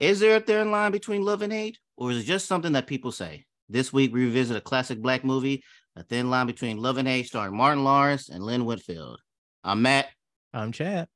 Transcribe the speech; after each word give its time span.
Is 0.00 0.18
there 0.18 0.34
a 0.34 0.40
thin 0.40 0.72
line 0.72 0.90
between 0.90 1.22
love 1.22 1.40
and 1.42 1.52
hate, 1.52 1.78
or 1.96 2.10
is 2.10 2.18
it 2.18 2.24
just 2.24 2.48
something 2.48 2.72
that 2.72 2.88
people 2.88 3.12
say? 3.12 3.46
This 3.68 3.92
week, 3.92 4.12
we 4.12 4.24
revisit 4.24 4.56
a 4.56 4.60
classic 4.60 5.00
black 5.00 5.24
movie, 5.24 5.62
A 5.94 6.02
Thin 6.02 6.30
Line 6.30 6.48
Between 6.48 6.78
Love 6.78 6.98
and 6.98 7.06
Hate, 7.06 7.26
starring 7.26 7.56
Martin 7.56 7.84
Lawrence 7.84 8.28
and 8.28 8.42
Lynn 8.42 8.64
Whitfield. 8.64 9.20
I'm 9.62 9.82
Matt. 9.82 10.08
I'm 10.52 10.72
Chad. 10.72 11.06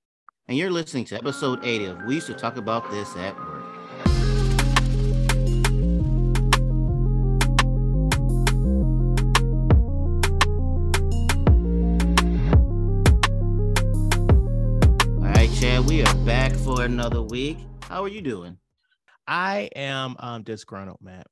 And 0.46 0.56
you're 0.56 0.70
listening 0.70 1.04
to 1.06 1.16
episode 1.16 1.64
80 1.64 1.84
of 1.86 2.04
We 2.04 2.14
Used 2.14 2.28
to 2.28 2.34
Talk 2.34 2.56
About 2.56 2.88
This 2.92 3.16
at 3.16 3.36
Work. 3.36 3.64
All 15.16 15.34
right, 15.34 15.50
Chad, 15.58 15.84
we 15.84 16.04
are 16.04 16.14
back 16.24 16.52
for 16.52 16.84
another 16.84 17.22
week. 17.22 17.58
How 17.82 18.04
are 18.04 18.08
you 18.08 18.20
doing? 18.20 18.56
I 19.28 19.68
am 19.76 20.16
um 20.18 20.42
disgruntled, 20.42 20.98
Matt. 21.02 21.26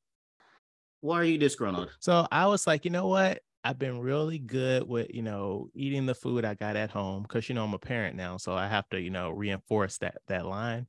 Why 1.01 1.17
are 1.17 1.25
you 1.25 1.39
disgruntled? 1.39 1.91
So 1.99 2.27
I 2.31 2.47
was 2.47 2.67
like, 2.67 2.85
you 2.85 2.91
know 2.91 3.07
what? 3.07 3.41
I've 3.65 3.79
been 3.79 3.99
really 3.99 4.39
good 4.39 4.87
with, 4.87 5.13
you 5.13 5.23
know, 5.23 5.71
eating 5.75 6.07
the 6.07 6.15
food 6.15 6.45
I 6.45 6.55
got 6.55 6.77
at 6.77 6.91
home 6.91 7.23
because 7.23 7.49
you 7.49 7.55
know 7.55 7.65
I'm 7.65 7.75
a 7.75 7.79
parent 7.79 8.15
now, 8.15 8.37
so 8.37 8.55
I 8.55 8.69
have 8.69 8.89
to, 8.91 9.01
you 9.01 9.11
know, 9.11 9.31
reinforce 9.31 9.99
that 9.99 10.19
that 10.29 10.47
line. 10.47 10.87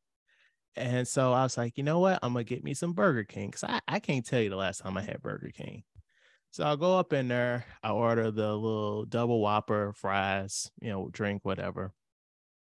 And 0.76 1.08
so 1.08 1.34
I 1.34 1.42
was 1.42 1.58
like, 1.58 1.78
you 1.78 1.84
know 1.84 2.00
what? 2.00 2.20
I'm 2.22 2.34
gonna 2.34 2.44
get 2.44 2.64
me 2.64 2.76
some 2.76 2.94
Burger 2.94 3.24
King 3.24 3.48
because 3.48 3.64
I, 3.64 3.80
I 3.88 4.00
can't 4.00 4.26
tell 4.26 4.42
you 4.42 4.50
the 4.50 4.58
last 4.58 4.80
time 4.80 4.98
I 4.98 5.02
had 5.02 5.24
Burger 5.24 5.50
King. 5.50 5.84
So 6.52 6.64
I'll 6.66 6.78
go 6.78 6.98
up 6.98 7.14
in 7.14 7.28
there, 7.28 7.66
I 7.84 7.92
order 7.92 8.32
the 8.32 8.54
little 8.56 9.06
double 9.06 9.42
whopper, 9.42 9.94
fries, 9.96 10.72
you 10.82 10.90
know, 10.90 11.10
drink, 11.12 11.46
whatever. 11.46 11.94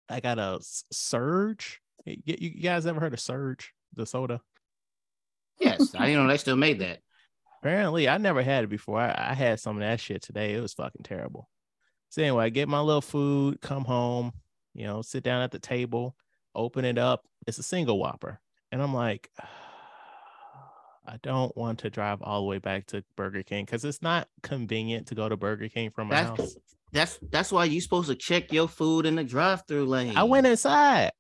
I 0.10 0.20
got 0.20 0.40
a 0.40 0.60
surge. 0.92 1.80
You, 2.06 2.18
you 2.26 2.62
guys 2.62 2.86
ever 2.86 3.00
heard 3.00 3.14
of 3.14 3.20
Surge, 3.20 3.74
the 3.96 4.06
soda? 4.06 4.42
Yes, 5.60 5.94
I 5.96 6.08
didn't 6.08 6.24
know 6.24 6.28
they 6.28 6.38
still 6.38 6.56
made 6.56 6.80
that. 6.80 7.00
Apparently, 7.62 8.10
I 8.10 8.18
never 8.18 8.42
had 8.42 8.66
it 8.66 8.70
before. 8.70 9.00
I, 9.00 9.30
I 9.30 9.34
had 9.34 9.60
some 9.60 9.78
of 9.78 9.82
that 9.82 10.00
shit 10.00 10.22
today. 10.22 10.54
It 10.54 10.62
was 10.62 10.74
fucking 10.74 11.04
terrible. 11.04 11.48
So 12.10 12.22
anyway, 12.22 12.46
I 12.46 12.50
get 12.50 12.68
my 12.68 12.80
little 12.80 13.02
food, 13.02 13.62
come 13.62 13.86
home, 13.86 14.34
you 14.74 14.86
know, 14.86 15.02
sit 15.02 15.24
down 15.24 15.42
at 15.42 15.52
the 15.52 15.60
table, 15.60 16.16
open 16.54 16.86
it 16.86 16.98
up. 16.98 17.26
It's 17.48 17.58
a 17.58 17.64
single 17.64 17.98
whopper. 18.00 18.40
And 18.72 18.82
I'm 18.82 18.94
like, 18.94 19.30
I 21.06 21.18
don't 21.22 21.56
want 21.58 21.80
to 21.80 21.90
drive 21.90 22.22
all 22.22 22.42
the 22.42 22.48
way 22.48 22.60
back 22.60 22.86
to 22.88 23.04
Burger 23.16 23.44
King 23.44 23.66
because 23.66 23.84
it's 23.84 24.02
not 24.02 24.28
convenient 24.42 25.08
to 25.08 25.16
go 25.16 25.28
to 25.28 25.36
Burger 25.36 25.70
King 25.70 25.90
from 25.90 26.08
my 26.10 26.24
That's 26.24 26.40
house. 26.40 26.56
that's 26.92 27.20
that's 27.30 27.52
why 27.52 27.66
you're 27.66 27.82
supposed 27.82 28.10
to 28.10 28.16
check 28.16 28.54
your 28.54 28.68
food 28.68 29.06
in 29.06 29.16
the 29.16 29.24
drive-through 29.24 29.86
lane. 29.86 30.16
I 30.16 30.24
went 30.24 30.48
inside. 30.48 31.12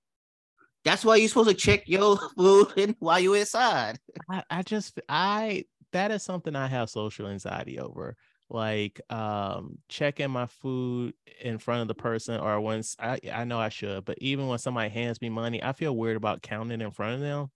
That's 0.83 1.05
why 1.05 1.15
you're 1.15 1.29
supposed 1.29 1.49
to 1.49 1.55
check 1.55 1.87
your 1.87 2.17
food 2.37 2.95
while 2.99 3.19
you're 3.19 3.37
inside. 3.37 3.99
I, 4.29 4.43
I 4.49 4.61
just 4.63 4.99
I 5.07 5.65
that 5.91 6.11
is 6.11 6.23
something 6.23 6.55
I 6.55 6.67
have 6.67 6.89
social 6.89 7.27
anxiety 7.27 7.79
over. 7.79 8.15
Like 8.49 8.99
um 9.09 9.77
checking 9.89 10.29
my 10.29 10.45
food 10.45 11.13
in 11.41 11.57
front 11.57 11.81
of 11.81 11.87
the 11.87 11.95
person 11.95 12.39
or 12.39 12.59
once 12.59 12.95
I 12.99 13.19
I 13.31 13.45
know 13.45 13.59
I 13.59 13.69
should, 13.69 14.05
but 14.05 14.17
even 14.19 14.47
when 14.47 14.59
somebody 14.59 14.89
hands 14.89 15.21
me 15.21 15.29
money, 15.29 15.63
I 15.63 15.73
feel 15.73 15.95
weird 15.95 16.17
about 16.17 16.41
counting 16.41 16.81
in 16.81 16.91
front 16.91 17.15
of 17.15 17.21
them. 17.21 17.49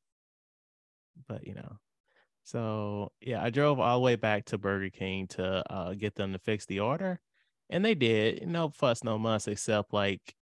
But 1.28 1.46
you 1.46 1.54
know. 1.56 1.78
So 2.44 3.12
yeah, 3.20 3.44
I 3.44 3.50
drove 3.50 3.80
all 3.80 3.98
the 4.00 4.04
way 4.04 4.16
back 4.16 4.46
to 4.46 4.58
Burger 4.58 4.90
King 4.90 5.28
to 5.30 5.64
uh 5.72 5.94
get 5.94 6.16
them 6.16 6.34
to 6.34 6.40
fix 6.40 6.66
the 6.66 6.80
order. 6.80 7.20
And 7.70 7.84
they 7.84 7.96
did. 7.96 8.48
No 8.48 8.70
fuss, 8.70 9.04
no 9.04 9.18
muss, 9.20 9.48
except 9.48 9.94
like, 9.94 10.36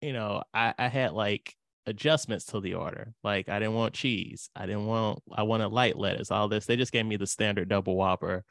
you 0.00 0.12
know, 0.14 0.42
I, 0.54 0.74
I 0.78 0.88
had 0.88 1.12
like 1.12 1.54
adjustments 1.86 2.46
to 2.46 2.60
the 2.60 2.74
order. 2.74 3.14
Like 3.22 3.48
I 3.48 3.58
didn't 3.58 3.74
want 3.74 3.94
cheese. 3.94 4.50
I 4.54 4.66
didn't 4.66 4.86
want 4.86 5.22
I 5.32 5.42
wanted 5.42 5.68
light 5.68 5.96
lettuce, 5.96 6.30
all 6.30 6.48
this. 6.48 6.66
They 6.66 6.76
just 6.76 6.92
gave 6.92 7.06
me 7.06 7.16
the 7.16 7.26
standard 7.26 7.68
double 7.68 7.96
whopper. 7.96 8.44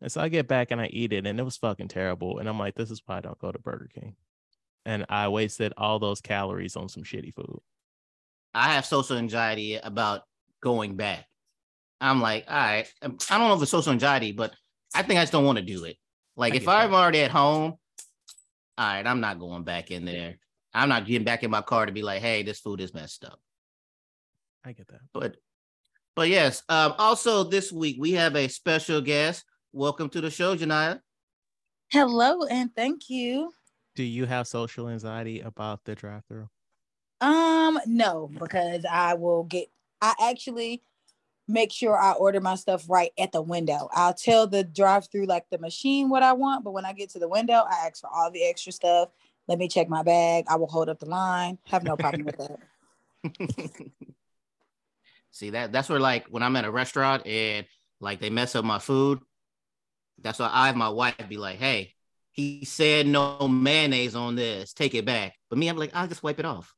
And 0.00 0.10
so 0.10 0.20
I 0.20 0.28
get 0.28 0.48
back 0.48 0.70
and 0.70 0.80
I 0.80 0.86
eat 0.86 1.12
it 1.12 1.26
and 1.26 1.40
it 1.40 1.44
was 1.44 1.56
fucking 1.56 1.88
terrible. 1.88 2.38
And 2.38 2.48
I'm 2.48 2.58
like, 2.58 2.74
this 2.74 2.90
is 2.90 3.02
why 3.06 3.18
I 3.18 3.20
don't 3.20 3.38
go 3.38 3.52
to 3.52 3.58
Burger 3.58 3.88
King. 3.94 4.16
And 4.84 5.06
I 5.08 5.28
wasted 5.28 5.72
all 5.76 5.98
those 5.98 6.20
calories 6.20 6.76
on 6.76 6.88
some 6.88 7.04
shitty 7.04 7.32
food. 7.32 7.60
I 8.52 8.74
have 8.74 8.84
social 8.84 9.16
anxiety 9.16 9.76
about 9.76 10.22
going 10.62 10.96
back. 10.96 11.26
I'm 12.00 12.20
like, 12.20 12.44
all 12.48 12.56
right, 12.56 12.86
um, 13.02 13.16
I 13.30 13.38
don't 13.38 13.48
know 13.48 13.54
if 13.54 13.62
it's 13.62 13.70
social 13.70 13.92
anxiety, 13.92 14.32
but 14.32 14.52
I 14.94 15.02
think 15.02 15.18
I 15.18 15.22
just 15.22 15.32
don't 15.32 15.44
want 15.46 15.58
to 15.58 15.64
do 15.64 15.84
it. 15.84 15.96
Like 16.36 16.52
I 16.52 16.56
if. 16.56 16.68
I'm 16.68 16.92
already 16.92 17.20
at 17.20 17.30
home, 17.30 17.74
all 18.76 18.86
right, 18.86 19.06
I'm 19.06 19.20
not 19.20 19.38
going 19.38 19.64
back 19.64 19.90
in 19.90 20.04
there. 20.04 20.36
I'm 20.74 20.88
not 20.88 21.06
getting 21.06 21.24
back 21.24 21.44
in 21.44 21.50
my 21.50 21.62
car 21.62 21.86
to 21.86 21.92
be 21.92 22.02
like, 22.02 22.20
hey, 22.20 22.42
this 22.42 22.58
food 22.58 22.80
is 22.80 22.92
messed 22.92 23.24
up. 23.24 23.38
I 24.64 24.72
get 24.72 24.88
that. 24.88 25.00
But 25.12 25.36
but 26.16 26.28
yes, 26.28 26.62
um, 26.68 26.94
also 26.98 27.44
this 27.44 27.70
week 27.72 27.96
we 28.00 28.12
have 28.12 28.34
a 28.34 28.48
special 28.48 29.00
guest. 29.00 29.44
Welcome 29.72 30.08
to 30.10 30.20
the 30.20 30.30
show, 30.30 30.56
Janaya. 30.56 31.00
Hello 31.90 32.42
and 32.44 32.74
thank 32.74 33.08
you. 33.08 33.52
Do 33.94 34.02
you 34.02 34.26
have 34.26 34.48
social 34.48 34.88
anxiety 34.88 35.40
about 35.40 35.80
the 35.84 35.94
drive 35.94 36.24
through? 36.28 36.48
Um, 37.20 37.78
no, 37.86 38.28
because 38.40 38.84
I 38.90 39.14
will 39.14 39.44
get 39.44 39.68
I 40.02 40.14
actually 40.20 40.82
make 41.46 41.70
sure 41.70 41.96
I 41.96 42.12
order 42.12 42.40
my 42.40 42.56
stuff 42.56 42.86
right 42.88 43.12
at 43.16 43.30
the 43.30 43.42
window. 43.42 43.88
I'll 43.92 44.14
tell 44.14 44.48
the 44.48 44.64
drive 44.64 45.08
through 45.08 45.26
like 45.26 45.44
the 45.50 45.58
machine 45.58 46.08
what 46.08 46.24
I 46.24 46.32
want, 46.32 46.64
but 46.64 46.72
when 46.72 46.84
I 46.84 46.94
get 46.94 47.10
to 47.10 47.20
the 47.20 47.28
window, 47.28 47.62
I 47.68 47.86
ask 47.86 48.00
for 48.00 48.10
all 48.12 48.30
the 48.30 48.44
extra 48.44 48.72
stuff. 48.72 49.10
Let 49.46 49.58
me 49.58 49.68
check 49.68 49.88
my 49.88 50.02
bag. 50.02 50.44
I 50.48 50.56
will 50.56 50.66
hold 50.66 50.88
up 50.88 50.98
the 51.00 51.06
line. 51.06 51.58
Have 51.66 51.84
no 51.84 51.96
problem 51.96 52.24
with 52.24 52.38
that. 52.38 52.58
See 55.32 55.50
that 55.50 55.72
that's 55.72 55.88
where 55.88 55.98
like 56.00 56.26
when 56.28 56.42
I'm 56.42 56.54
at 56.56 56.64
a 56.64 56.70
restaurant 56.70 57.26
and 57.26 57.66
like 58.00 58.20
they 58.20 58.30
mess 58.30 58.54
up 58.54 58.64
my 58.64 58.78
food, 58.78 59.20
that's 60.22 60.38
why 60.38 60.48
I 60.52 60.68
have 60.68 60.76
my 60.76 60.88
wife 60.88 61.16
be 61.28 61.36
like, 61.36 61.58
hey, 61.58 61.94
he 62.32 62.64
said 62.64 63.06
no 63.06 63.48
mayonnaise 63.48 64.14
on 64.14 64.36
this, 64.36 64.72
take 64.72 64.94
it 64.94 65.04
back. 65.04 65.34
But 65.50 65.58
me, 65.58 65.68
I'm 65.68 65.76
like, 65.76 65.90
I'll 65.94 66.06
just 66.06 66.22
wipe 66.22 66.38
it 66.38 66.44
off. 66.44 66.74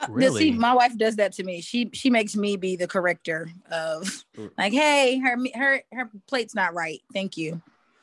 Uh, 0.00 0.06
Really? 0.10 0.40
See, 0.40 0.50
my 0.52 0.74
wife 0.74 0.96
does 0.96 1.16
that 1.16 1.32
to 1.34 1.44
me. 1.44 1.60
She 1.60 1.90
she 1.92 2.08
makes 2.08 2.36
me 2.36 2.56
be 2.56 2.76
the 2.76 2.88
corrector 2.88 3.48
of 3.70 4.24
Mm. 4.36 4.50
like, 4.56 4.72
hey, 4.72 5.18
her 5.18 5.36
her 5.54 5.82
her 5.92 6.10
plate's 6.28 6.54
not 6.54 6.74
right. 6.74 7.00
Thank 7.12 7.36
you. 7.36 7.60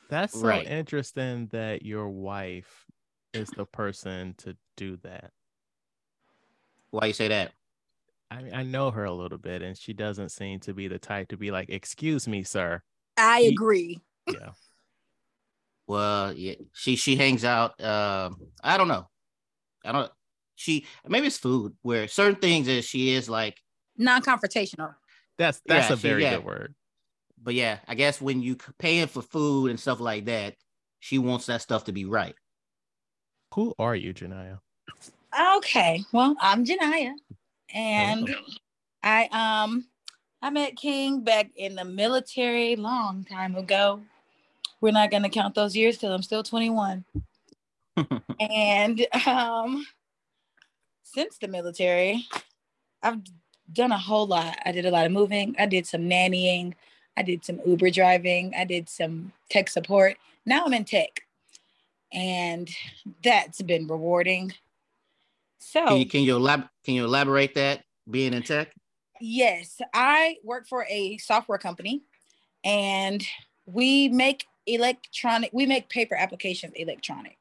That's 0.08 0.38
so 0.38 0.46
Right. 0.46 0.66
interesting 0.66 1.48
that 1.48 1.84
your 1.84 2.08
wife 2.08 2.85
is 3.36 3.50
the 3.50 3.64
person 3.66 4.34
to 4.38 4.56
do 4.76 4.96
that. 4.98 5.30
Why 6.90 7.06
you 7.06 7.12
say 7.12 7.28
that? 7.28 7.52
I 8.30 8.42
mean, 8.42 8.54
I 8.54 8.62
know 8.64 8.90
her 8.90 9.04
a 9.04 9.12
little 9.12 9.38
bit, 9.38 9.62
and 9.62 9.76
she 9.78 9.92
doesn't 9.92 10.30
seem 10.30 10.60
to 10.60 10.74
be 10.74 10.88
the 10.88 10.98
type 10.98 11.28
to 11.28 11.36
be 11.36 11.50
like, 11.50 11.68
"Excuse 11.70 12.26
me, 12.26 12.42
sir." 12.42 12.82
I 13.16 13.40
Ye- 13.40 13.48
agree. 13.48 14.00
Yeah, 14.26 14.50
Well, 15.86 16.32
yeah, 16.32 16.54
she 16.72 16.96
she 16.96 17.14
hangs 17.16 17.44
out. 17.44 17.80
Um, 17.80 18.38
I 18.62 18.76
don't 18.76 18.88
know. 18.88 19.08
I 19.84 19.92
don't. 19.92 20.10
She 20.56 20.86
maybe 21.06 21.28
it's 21.28 21.38
food 21.38 21.76
where 21.82 22.08
certain 22.08 22.40
things 22.40 22.66
that 22.66 22.82
she 22.84 23.10
is 23.10 23.28
like. 23.28 23.60
Non-confrontational. 23.98 24.94
that's 25.38 25.60
that's 25.66 25.88
Yeah, 25.88 25.94
a 25.94 25.96
she- 25.96 26.02
very 26.08 26.22
yeah. 26.22 26.36
good 26.36 26.44
word. 26.44 26.74
But 27.40 27.54
yeah, 27.54 27.78
I 27.86 27.94
guess 27.94 28.20
when 28.20 28.42
you 28.42 28.54
c- 28.54 28.72
paying 28.78 29.06
for 29.06 29.22
food 29.22 29.70
and 29.70 29.78
stuff 29.78 30.00
like 30.00 30.24
that, 30.24 30.56
she 30.98 31.18
wants 31.18 31.46
that 31.46 31.62
stuff 31.62 31.84
to 31.84 31.92
be 31.92 32.04
right. 32.04 32.34
Who 33.56 33.74
are 33.78 33.96
you, 33.96 34.12
Janaya? 34.12 34.60
Okay. 35.56 36.04
Well, 36.12 36.36
I'm 36.42 36.66
Janaya. 36.66 37.14
And 37.72 38.28
Hello. 38.28 38.40
I 39.02 39.62
um 39.62 39.86
I 40.42 40.50
met 40.50 40.76
King 40.76 41.22
back 41.22 41.48
in 41.56 41.74
the 41.74 41.84
military 41.86 42.76
long 42.76 43.24
time 43.24 43.56
ago. 43.56 44.02
We're 44.82 44.92
not 44.92 45.10
gonna 45.10 45.30
count 45.30 45.54
those 45.54 45.74
years 45.74 45.96
till 45.96 46.12
I'm 46.12 46.22
still 46.22 46.42
21. 46.42 47.06
and 48.40 49.06
um 49.26 49.86
since 51.02 51.38
the 51.38 51.48
military, 51.48 52.26
I've 53.02 53.22
done 53.72 53.90
a 53.90 53.98
whole 53.98 54.26
lot. 54.26 54.58
I 54.66 54.72
did 54.72 54.84
a 54.84 54.90
lot 54.90 55.06
of 55.06 55.12
moving, 55.12 55.56
I 55.58 55.64
did 55.64 55.86
some 55.86 56.02
nannying, 56.02 56.74
I 57.16 57.22
did 57.22 57.42
some 57.42 57.60
Uber 57.64 57.88
driving, 57.88 58.52
I 58.54 58.64
did 58.64 58.90
some 58.90 59.32
tech 59.48 59.70
support. 59.70 60.18
Now 60.44 60.66
I'm 60.66 60.74
in 60.74 60.84
tech. 60.84 61.25
And 62.12 62.68
that's 63.22 63.60
been 63.62 63.86
rewarding. 63.86 64.52
So 65.58 65.84
Can 65.86 65.96
you 65.98 66.06
can 66.06 66.22
you 66.22 66.38
elab- 66.38 66.68
can 66.84 66.94
you 66.94 67.04
elaborate 67.04 67.54
that 67.54 67.82
being 68.08 68.32
in 68.32 68.42
tech? 68.42 68.72
Yes, 69.20 69.80
I 69.94 70.36
work 70.44 70.68
for 70.68 70.86
a 70.88 71.16
software 71.18 71.58
company 71.58 72.02
and 72.64 73.26
we 73.66 74.08
make 74.08 74.46
electronic, 74.66 75.50
we 75.52 75.66
make 75.66 75.88
paper 75.88 76.14
applications 76.14 76.72
electronic. 76.76 77.38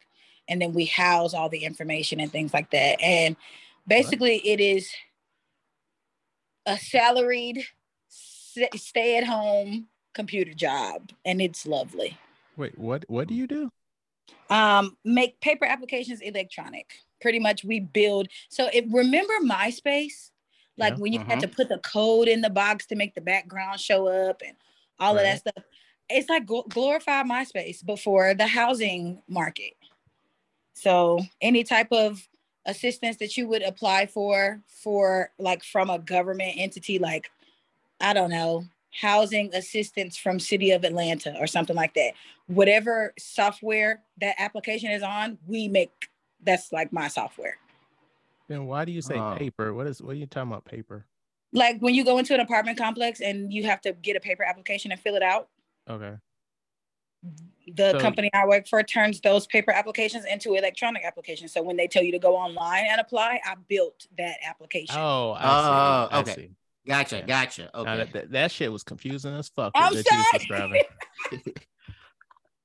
And 0.47 0.62
then 0.62 0.73
we 0.73 0.85
house 0.85 1.33
all 1.33 1.50
the 1.50 1.63
information 1.63 2.19
and 2.19 2.31
things 2.31 2.53
like 2.53 2.69
that. 2.71 3.01
And 3.01 3.35
basically, 3.88 4.38
it 4.47 4.59
is 4.59 4.91
a 6.68 6.77
salaried, 6.77 7.63
stay 8.09 9.18
at 9.18 9.23
home 9.23 9.88
computer 10.13 10.53
job. 10.53 11.09
And 11.25 11.41
it's 11.41 11.65
lovely. 11.65 12.18
Wait, 12.57 12.77
what? 12.77 13.06
What 13.07 13.27
do 13.27 13.33
you 13.33 13.47
do? 13.47 13.71
Um 14.50 14.95
make 15.04 15.39
paper 15.42 15.66
applications 15.66 16.22
electronic 16.22 17.00
pretty 17.22 17.39
much 17.39 17.63
we 17.63 17.80
build 17.80 18.27
so 18.50 18.69
if 18.74 18.86
remember 18.92 19.33
myspace 19.44 20.31
like 20.77 20.94
Yeah. 20.94 21.00
when 21.00 21.13
you 21.13 21.19
had 21.19 21.38
Mhm. 21.39 21.42
to 21.42 21.48
put 21.48 21.69
the 21.69 21.77
code 21.80 22.27
in 22.27 22.42
the 22.42 22.50
box 22.50 22.86
to 22.88 22.95
make 22.95 23.16
the 23.16 23.22
background 23.22 23.80
show 23.80 24.07
up 24.07 24.42
and 24.45 24.57
all 25.00 25.18
of 25.18 25.24
that 25.24 25.39
stuff. 25.39 25.63
It's 26.10 26.30
like 26.30 26.45
gl- 26.45 26.68
glorified 26.68 27.25
MySpace 27.25 27.83
before 27.86 28.33
the 28.33 28.45
housing 28.45 29.22
market. 29.27 29.74
So 30.74 31.21
any 31.42 31.63
type 31.63 31.92
of 31.92 32.28
assistance 32.66 33.18
that 33.18 33.38
you 33.38 33.48
would 33.48 33.62
apply 33.62 34.07
for 34.07 34.62
for 34.68 35.31
like 35.39 35.63
from 35.63 35.89
a 35.89 35.98
government 36.00 36.56
entity 36.57 37.00
like 37.00 37.31
I 38.01 38.13
don't 38.13 38.30
know, 38.30 38.66
housing 39.00 39.53
assistance 39.53 40.15
from 40.18 40.39
City 40.39 40.71
of 40.71 40.83
Atlanta 40.83 41.36
or 41.39 41.47
something 41.47 41.75
like 41.75 41.94
that. 41.95 42.13
Whatever 42.47 43.13
software 43.19 44.01
that 44.21 44.36
application 44.39 44.92
is 44.92 45.03
on, 45.03 45.38
we 45.47 45.68
make 45.68 46.09
that's 46.44 46.71
like 46.71 46.94
my 46.94 47.07
software. 47.07 47.57
Then 48.47 48.65
why 48.68 48.86
do 48.86 48.92
you 48.92 49.01
say 49.01 49.15
Oh. 49.18 49.36
paper? 49.38 49.74
What 49.74 49.88
is 49.88 50.01
what 50.01 50.12
are 50.12 50.19
you 50.19 50.27
talking 50.27 50.51
about 50.51 50.65
paper? 50.65 51.06
Like 51.51 51.80
when 51.80 51.94
you 51.95 52.03
go 52.06 52.18
into 52.19 52.33
an 52.33 52.39
apartment 52.39 52.77
complex 52.77 53.19
and 53.21 53.51
you 53.51 53.63
have 53.63 53.81
to 53.81 53.94
get 53.94 54.15
a 54.15 54.19
paper 54.19 54.44
application 54.44 54.92
and 54.92 55.00
fill 55.01 55.15
it 55.15 55.24
out, 55.24 55.50
Okay. 55.89 56.15
the 57.74 57.92
So- 57.94 58.00
company 58.00 58.30
I 58.33 58.45
work 58.45 58.68
for 58.68 58.81
turns 58.83 59.19
those 59.21 59.47
paper 59.47 59.71
applications 59.71 60.25
into 60.25 60.53
electronic 60.53 61.03
applications. 61.03 61.51
So 61.51 61.63
when 61.63 61.75
they 61.75 61.88
tell 61.88 62.03
you 62.03 62.12
to 62.12 62.19
go 62.19 62.36
online 62.36 62.86
and 62.86 63.01
apply, 63.01 63.42
I 63.44 63.56
built 63.68 64.06
that 64.18 64.38
application. 64.45 64.95
Oh, 64.97 65.31
I 65.31 65.44
Oh, 65.44 66.07
see. 66.09 66.15
I 66.15 66.19
okay. 66.19 66.33
see. 66.36 66.51
Gotcha, 66.87 67.17
Yeah. 67.17 67.25
gotcha. 67.25 67.69
Now, 67.73 67.79
Okay. 67.81 67.97
that, 67.97 68.13
that, 68.13 68.31
that 68.31 68.51
shit 68.51 68.71
was 68.71 68.83
confusing 68.83 69.33
as 69.35 69.49
fuck. 69.49 69.73
I'm 69.75 69.93
that 69.93 70.05
you 70.11 70.17
was 70.17 70.47
sorry. 70.47 70.83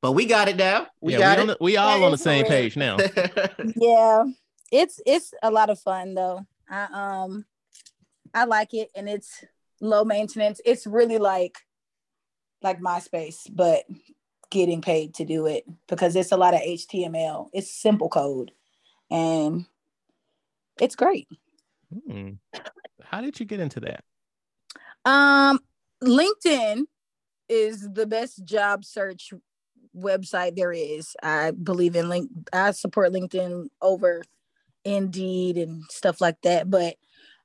but 0.02 0.12
we 0.12 0.26
got 0.26 0.49
it 0.49 0.56
now. 0.56 0.87
We 1.00 1.12
yeah, 1.12 1.19
got 1.19 1.38
we, 1.38 1.40
on 1.43 1.46
the, 1.49 1.56
we 1.61 1.76
all 1.76 1.99
That 1.99 2.05
on 2.05 2.11
the 2.12 2.19
same 2.19 2.44
correct. 2.44 2.50
page 2.50 2.76
now. 2.76 2.99
yeah 3.76 4.25
it's 4.70 5.00
it's 5.06 5.34
a 5.43 5.50
lot 5.50 5.70
of 5.70 5.78
fun 5.78 6.14
though 6.14 6.44
i 6.69 6.87
um 7.25 7.44
i 8.34 8.44
like 8.44 8.72
it 8.75 8.90
and 8.94 9.08
it's 9.08 9.44
low 9.81 10.05
maintenance 10.05 10.61
it's 10.64 10.87
really 10.87 11.19
like 11.19 11.58
like 12.62 12.81
myspace 12.81 13.49
but 13.50 13.84
getting 14.50 14.82
paid 14.82 15.14
to 15.14 15.25
do 15.25 15.46
it 15.46 15.64
because 15.88 16.14
it's 16.17 16.32
a 16.32 16.37
lot 16.37 16.55
of 16.55 16.61
html 16.61 17.49
it's 17.52 17.70
simple 17.70 18.08
code 18.08 18.52
and 19.11 19.64
it's 20.81 20.96
great 20.96 21.28
Hmm. 21.91 22.31
How 23.03 23.21
did 23.21 23.41
you 23.41 23.47
get 23.47 23.61
into 23.61 23.81
that? 23.81 24.05
um 25.05 25.59
linkedin 26.03 26.85
is 27.49 27.89
the 27.93 28.07
best 28.07 28.45
job 28.45 28.85
search 28.85 29.33
website 29.97 30.57
there 30.57 30.73
is 30.73 31.17
i 31.23 31.51
believe 31.51 31.97
in 31.97 32.09
link 32.09 32.31
i 32.53 32.71
support 32.71 33.13
linkedin 33.13 33.67
over 33.83 34.23
indeed 34.85 35.57
and 35.57 35.83
stuff 35.91 36.21
like 36.21 36.41
that 36.43 36.71
but 36.71 36.97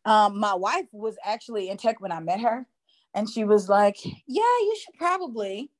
um 0.05 0.37
my 0.39 0.53
wife 0.53 0.85
was 0.91 1.17
actually 1.23 1.69
in 1.69 1.77
tech 1.77 1.99
when 2.01 2.11
i 2.11 2.19
met 2.19 2.39
her 2.39 2.67
and 3.13 3.29
she 3.29 3.43
was 3.43 3.67
like 3.67 3.97
yeah 4.03 4.41
you 4.41 4.77
should 4.83 4.97
probably 4.97 5.71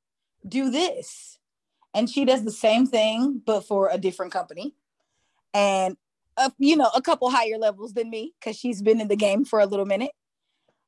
do 0.48 0.70
this 0.70 1.38
and 1.94 2.10
she 2.10 2.24
does 2.24 2.44
the 2.44 2.50
same 2.50 2.86
thing 2.86 3.40
but 3.44 3.60
for 3.60 3.90
a 3.90 3.98
different 3.98 4.32
company 4.32 4.74
and 5.54 5.96
uh, 6.36 6.50
you 6.58 6.76
know 6.76 6.90
a 6.94 7.02
couple 7.02 7.30
higher 7.30 7.58
levels 7.58 7.92
than 7.92 8.10
me 8.10 8.32
because 8.38 8.56
she's 8.56 8.82
been 8.82 9.00
in 9.00 9.08
the 9.08 9.16
game 9.16 9.44
for 9.44 9.60
a 9.60 9.66
little 9.66 9.86
minute. 9.86 10.12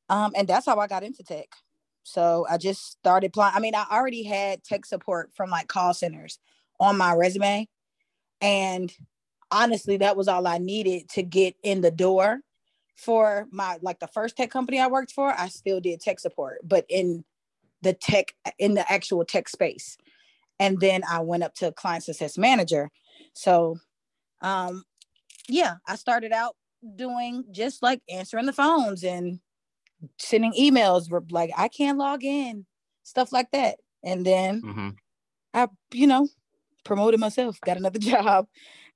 Um 0.08 0.32
and 0.36 0.48
that's 0.48 0.66
how 0.66 0.78
i 0.78 0.86
got 0.86 1.02
into 1.02 1.22
tech. 1.22 1.48
So 2.02 2.46
i 2.48 2.56
just 2.56 2.92
started 2.92 3.28
applying 3.28 3.54
i 3.56 3.60
mean 3.60 3.74
i 3.74 3.86
already 3.90 4.22
had 4.22 4.64
tech 4.64 4.86
support 4.86 5.30
from 5.34 5.50
like 5.50 5.68
call 5.68 5.94
centers 5.94 6.38
on 6.80 6.96
my 6.96 7.14
resume. 7.14 7.66
And 8.40 8.92
honestly 9.50 9.96
that 9.98 10.16
was 10.16 10.28
all 10.28 10.46
i 10.46 10.58
needed 10.58 11.08
to 11.10 11.22
get 11.22 11.54
in 11.62 11.80
the 11.80 11.90
door 11.90 12.40
for 12.96 13.46
my 13.50 13.78
like 13.80 13.98
the 14.00 14.08
first 14.08 14.36
tech 14.36 14.50
company 14.50 14.78
i 14.80 14.86
worked 14.86 15.12
for. 15.12 15.32
I 15.32 15.48
still 15.48 15.80
did 15.80 16.00
tech 16.00 16.20
support 16.20 16.58
but 16.64 16.84
in 16.88 17.24
the 17.82 17.92
tech 17.92 18.34
in 18.58 18.74
the 18.74 18.90
actual 18.90 19.24
tech 19.24 19.48
space. 19.48 19.96
And 20.60 20.80
then 20.80 21.02
i 21.08 21.20
went 21.20 21.42
up 21.42 21.54
to 21.56 21.72
client 21.72 22.04
success 22.04 22.36
manager. 22.36 22.90
So 23.34 23.78
um 24.42 24.84
yeah 25.48 25.74
i 25.86 25.96
started 25.96 26.32
out 26.32 26.54
doing 26.96 27.44
just 27.50 27.82
like 27.82 28.00
answering 28.08 28.46
the 28.46 28.52
phones 28.52 29.02
and 29.02 29.40
sending 30.18 30.52
emails 30.52 31.08
like 31.32 31.50
i 31.56 31.66
can't 31.68 31.98
log 31.98 32.22
in 32.24 32.64
stuff 33.02 33.32
like 33.32 33.50
that 33.50 33.76
and 34.04 34.24
then 34.24 34.62
Mhm. 34.62 34.96
i 35.54 35.66
you 35.92 36.06
know 36.06 36.28
promoted 36.84 37.18
myself 37.18 37.60
got 37.62 37.76
another 37.76 37.98
job 38.12 38.46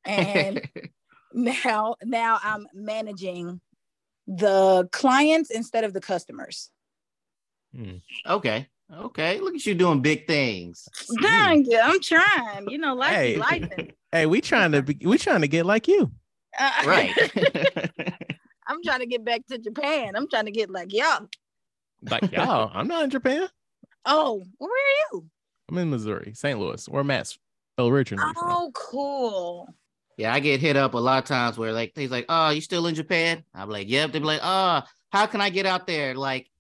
and 0.05 0.61
now 1.33 1.97
now 2.05 2.39
i'm 2.43 2.67
managing 2.75 3.61
the 4.29 4.89
clients 4.93 5.51
instead 5.51 5.85
of 5.85 5.93
the 5.93 6.01
customers 6.01 6.71
Hmm. 7.75 7.97
okay. 8.27 8.69
Okay. 8.95 9.41
Look 9.41 9.55
at 9.55 9.65
you 9.65 9.75
doing 9.75 10.03
big 10.03 10.27
things. 10.27 10.87
Dang, 11.23 11.65
yeah, 11.67 11.89
i'm 11.89 12.01
trying 12.01 12.69
you 12.69 12.77
know 12.77 12.95
life 12.95 13.13
Hey. 13.17 13.33
is 13.33 13.39
life 13.39 13.63
Hey, 14.13 14.27
we 14.27 14.43
trying 14.43 14.73
to 14.73 14.83
be, 14.83 14.99
we 15.07 15.17
trying 15.17 15.41
to 15.41 15.49
get 15.49 15.65
like 15.65 15.89
you. 15.89 16.13
Uh, 16.59 16.71
right. 16.87 17.13
i'm 18.69 18.83
trying 18.85 19.01
to 19.01 19.07
get 19.07 19.25
back 19.25 19.41
to 19.49 19.59
japan 19.59 20.15
i'm 20.17 20.29
trying 20.29 20.45
to 20.45 20.51
get 20.53 20.71
like 20.71 20.93
y'all 20.93 21.27
Like 22.09 22.31
y'all, 22.33 22.71
I'm 22.75 22.87
not 22.89 23.05
in 23.05 23.11
Japan. 23.11 23.49
oh 24.07 24.43
where 24.59 24.71
are 24.71 24.97
you 25.13 25.27
I'm 25.69 25.79
in 25.79 25.91
Missouri, 25.91 26.33
St. 26.35 26.59
Louis, 26.59 26.87
where 26.89 27.05
Matt's 27.05 27.39
originally 27.79 28.33
from. 28.35 28.45
oh 28.51 28.71
cool 28.75 29.69
yeah, 30.19 30.35
I 30.35 30.41
get 30.41 30.61
hit 30.61 30.77
up 30.77 30.93
a 30.93 30.99
lot 30.99 31.19
of 31.23 31.25
times 31.25 31.57
where 31.57 31.73
like 31.73 31.93
he's 31.95 32.11
like, 32.11 32.27
"Oh, 32.29 32.51
you 32.51 32.61
still 32.61 32.87
in 32.87 32.95
Japan?" 32.95 33.43
I'm 33.55 33.71
like, 33.71 33.89
"Yep." 33.89 34.13
They 34.13 34.19
be 34.19 34.25
like, 34.27 34.41
"Oh, 34.43 34.83
how 35.11 35.25
can 35.27 35.41
I 35.41 35.49
get 35.49 35.65
out 35.65 35.87
there?" 35.87 36.15
Like, 36.15 36.51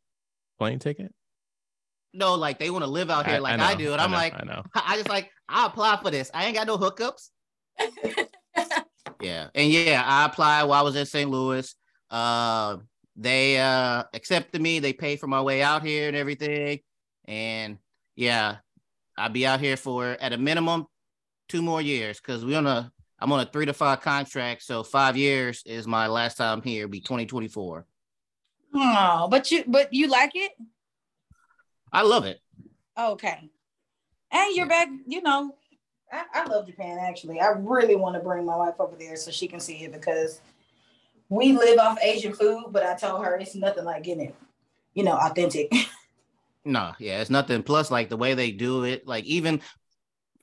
Plane 0.58 0.78
ticket. 0.78 1.12
no, 2.14 2.34
like 2.34 2.58
they 2.58 2.70
want 2.70 2.82
to 2.82 2.90
live 2.90 3.10
out 3.10 3.26
here 3.26 3.40
like 3.40 3.60
I, 3.60 3.72
know, 3.74 3.78
do, 3.78 3.92
and 3.92 4.00
I'm 4.00 4.10
know, 4.10 4.16
like, 4.16 4.32
I 4.34 4.44
know. 4.44 4.62
I 4.74 4.96
just 4.96 5.10
like 5.10 5.30
I 5.50 5.66
apply 5.66 5.98
for 6.02 6.10
this. 6.10 6.30
I 6.32 6.46
ain't 6.46 6.56
got 6.56 6.66
no 6.66 6.78
hookups. 6.78 7.28
Yeah, 9.22 9.48
and 9.54 9.70
yeah, 9.70 10.02
I 10.04 10.26
applied 10.26 10.64
while 10.64 10.80
I 10.80 10.82
was 10.82 10.96
in 10.96 11.06
St. 11.06 11.30
Louis. 11.30 11.74
Uh, 12.10 12.78
they 13.16 13.58
uh 13.58 14.04
accepted 14.14 14.60
me. 14.60 14.78
They 14.78 14.92
paid 14.92 15.20
for 15.20 15.26
my 15.26 15.40
way 15.40 15.62
out 15.62 15.84
here 15.84 16.08
and 16.08 16.16
everything. 16.16 16.80
And 17.26 17.78
yeah, 18.16 18.56
I'll 19.16 19.28
be 19.28 19.46
out 19.46 19.60
here 19.60 19.76
for 19.76 20.16
at 20.20 20.32
a 20.32 20.38
minimum 20.38 20.86
two 21.48 21.62
more 21.62 21.80
years 21.80 22.20
because 22.20 22.44
we're 22.44 22.58
on 22.58 22.66
a 22.66 22.90
I'm 23.18 23.30
on 23.30 23.40
a 23.40 23.46
three 23.46 23.66
to 23.66 23.72
five 23.72 24.00
contract. 24.00 24.62
So 24.62 24.82
five 24.82 25.16
years 25.16 25.62
is 25.64 25.86
my 25.86 26.08
last 26.08 26.36
time 26.36 26.62
here. 26.62 26.88
Be 26.88 27.00
2024. 27.00 27.86
oh 28.74 29.28
but 29.30 29.50
you 29.50 29.64
but 29.66 29.92
you 29.92 30.08
like 30.08 30.32
it 30.34 30.52
I 31.92 32.02
love 32.02 32.24
it. 32.24 32.40
Okay. 32.98 33.50
And 34.30 34.56
you're 34.56 34.66
back, 34.66 34.88
you 35.06 35.20
know, 35.20 35.54
I, 36.12 36.24
I 36.34 36.44
love 36.46 36.66
Japan 36.66 36.98
actually. 37.00 37.40
I 37.40 37.48
really 37.58 37.96
want 37.96 38.14
to 38.16 38.20
bring 38.20 38.44
my 38.44 38.56
wife 38.56 38.74
over 38.78 38.96
there 38.96 39.16
so 39.16 39.30
she 39.30 39.48
can 39.48 39.60
see 39.60 39.84
it 39.84 39.92
because 39.92 40.40
we 41.28 41.52
live 41.52 41.78
off 41.78 41.98
Asian 42.02 42.34
food, 42.34 42.66
but 42.70 42.84
I 42.84 42.94
told 42.96 43.24
her 43.24 43.36
it's 43.36 43.54
nothing 43.54 43.84
like 43.84 44.04
getting 44.04 44.26
it, 44.28 44.36
you 44.94 45.04
know, 45.04 45.16
authentic. 45.16 45.72
No, 46.64 46.92
yeah, 46.98 47.20
it's 47.20 47.30
nothing. 47.30 47.62
Plus, 47.62 47.90
like 47.90 48.08
the 48.08 48.16
way 48.16 48.34
they 48.34 48.52
do 48.52 48.84
it, 48.84 49.06
like 49.06 49.24
even 49.24 49.60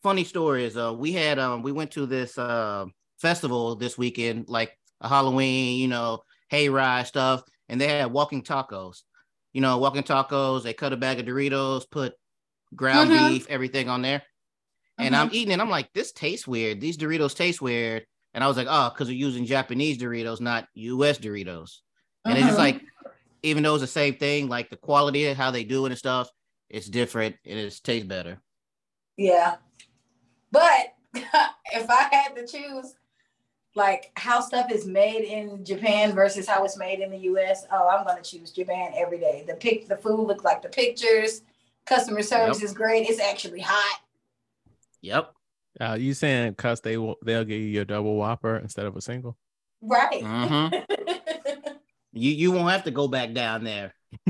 funny 0.03 0.23
story 0.23 0.65
is 0.65 0.77
uh 0.77 0.93
we 0.93 1.11
had 1.13 1.39
um 1.39 1.63
we 1.63 1.71
went 1.71 1.91
to 1.91 2.05
this 2.05 2.37
uh 2.37 2.85
festival 3.19 3.75
this 3.75 3.97
weekend, 3.97 4.49
like 4.49 4.77
a 5.01 5.07
Halloween, 5.07 5.79
you 5.79 5.87
know, 5.87 6.21
hayride 6.51 7.07
stuff, 7.07 7.43
and 7.69 7.79
they 7.79 7.87
had 7.87 8.11
walking 8.11 8.43
tacos. 8.43 9.03
You 9.53 9.61
know, 9.61 9.77
walking 9.77 10.03
tacos, 10.03 10.63
they 10.63 10.73
cut 10.73 10.93
a 10.93 10.97
bag 10.97 11.19
of 11.19 11.25
Doritos, 11.25 11.89
put 11.89 12.13
ground 12.75 13.11
Mhm. 13.11 13.13
beef, 13.13 13.47
everything 13.49 13.89
on 13.89 14.01
there. 14.01 14.23
And 14.99 15.15
I'm 15.15 15.29
eating 15.31 15.51
it. 15.53 15.59
I'm 15.59 15.69
like, 15.69 15.91
this 15.93 16.11
tastes 16.11 16.47
weird. 16.47 16.81
These 16.81 16.97
Doritos 16.97 17.35
taste 17.35 17.61
weird. 17.61 18.05
And 18.33 18.43
I 18.43 18.47
was 18.47 18.57
like, 18.57 18.67
oh, 18.69 18.89
because 18.89 19.07
we're 19.07 19.15
using 19.17 19.45
Japanese 19.45 19.97
Doritos, 19.97 20.39
not 20.41 20.67
US 20.73 21.17
Doritos. 21.17 21.77
And 22.25 22.37
it's 22.37 22.45
just 22.47 22.55
Mhm. 22.55 22.59
like, 22.59 22.81
even 23.41 23.63
though 23.63 23.75
it's 23.75 23.81
the 23.81 23.87
same 23.87 24.15
thing, 24.15 24.49
like 24.49 24.69
the 24.69 24.75
quality 24.77 25.25
of 25.27 25.37
how 25.37 25.51
they 25.51 25.63
do 25.63 25.85
it 25.85 25.89
and 25.91 25.97
stuff, 25.97 26.29
it's 26.69 26.87
different 26.87 27.35
and 27.45 27.57
it 27.57 27.79
tastes 27.83 28.07
better. 28.07 28.39
yeah. 29.17 29.55
But 30.51 30.93
if 31.13 31.89
I 31.89 32.07
had 32.11 32.35
to 32.35 32.45
choose 32.45 32.95
like 33.75 34.11
how 34.15 34.41
stuff 34.41 34.71
is 34.71 34.85
made 34.85 35.23
in 35.23 35.63
Japan 35.63 36.13
versus 36.13 36.47
how 36.47 36.63
it's 36.65 36.77
made 36.77 36.99
in 36.99 37.11
the 37.11 37.19
US, 37.19 37.65
oh, 37.71 37.87
I'm 37.87 38.05
gonna 38.05 38.21
choose 38.21 38.51
Japan 38.51 38.91
every 38.95 39.19
day. 39.19 39.43
The 39.47 39.55
pic 39.55 39.87
the 39.87 39.97
food 39.97 40.25
looks 40.27 40.43
like 40.43 40.61
the 40.61 40.69
pictures, 40.69 41.41
customer 41.85 42.21
service 42.21 42.61
is 42.61 42.73
great, 42.73 43.07
it's 43.09 43.19
actually 43.19 43.61
hot. 43.61 43.99
Yep. 45.01 45.31
Uh, 45.79 45.97
you 45.99 46.13
saying 46.13 46.55
cause 46.55 46.81
they 46.81 46.97
will 46.97 47.17
they'll 47.23 47.45
give 47.45 47.61
you 47.61 47.81
a 47.81 47.85
double 47.85 48.15
whopper 48.15 48.57
instead 48.57 48.85
of 48.85 48.95
a 48.95 49.01
single? 49.01 49.37
Right. 49.81 50.23
Mhm. 50.23 50.85
You 52.11 52.31
you 52.31 52.51
won't 52.51 52.71
have 52.71 52.85
to 52.85 52.91
go 52.91 53.07
back 53.07 53.33
down 53.33 53.63
there. 53.63 53.93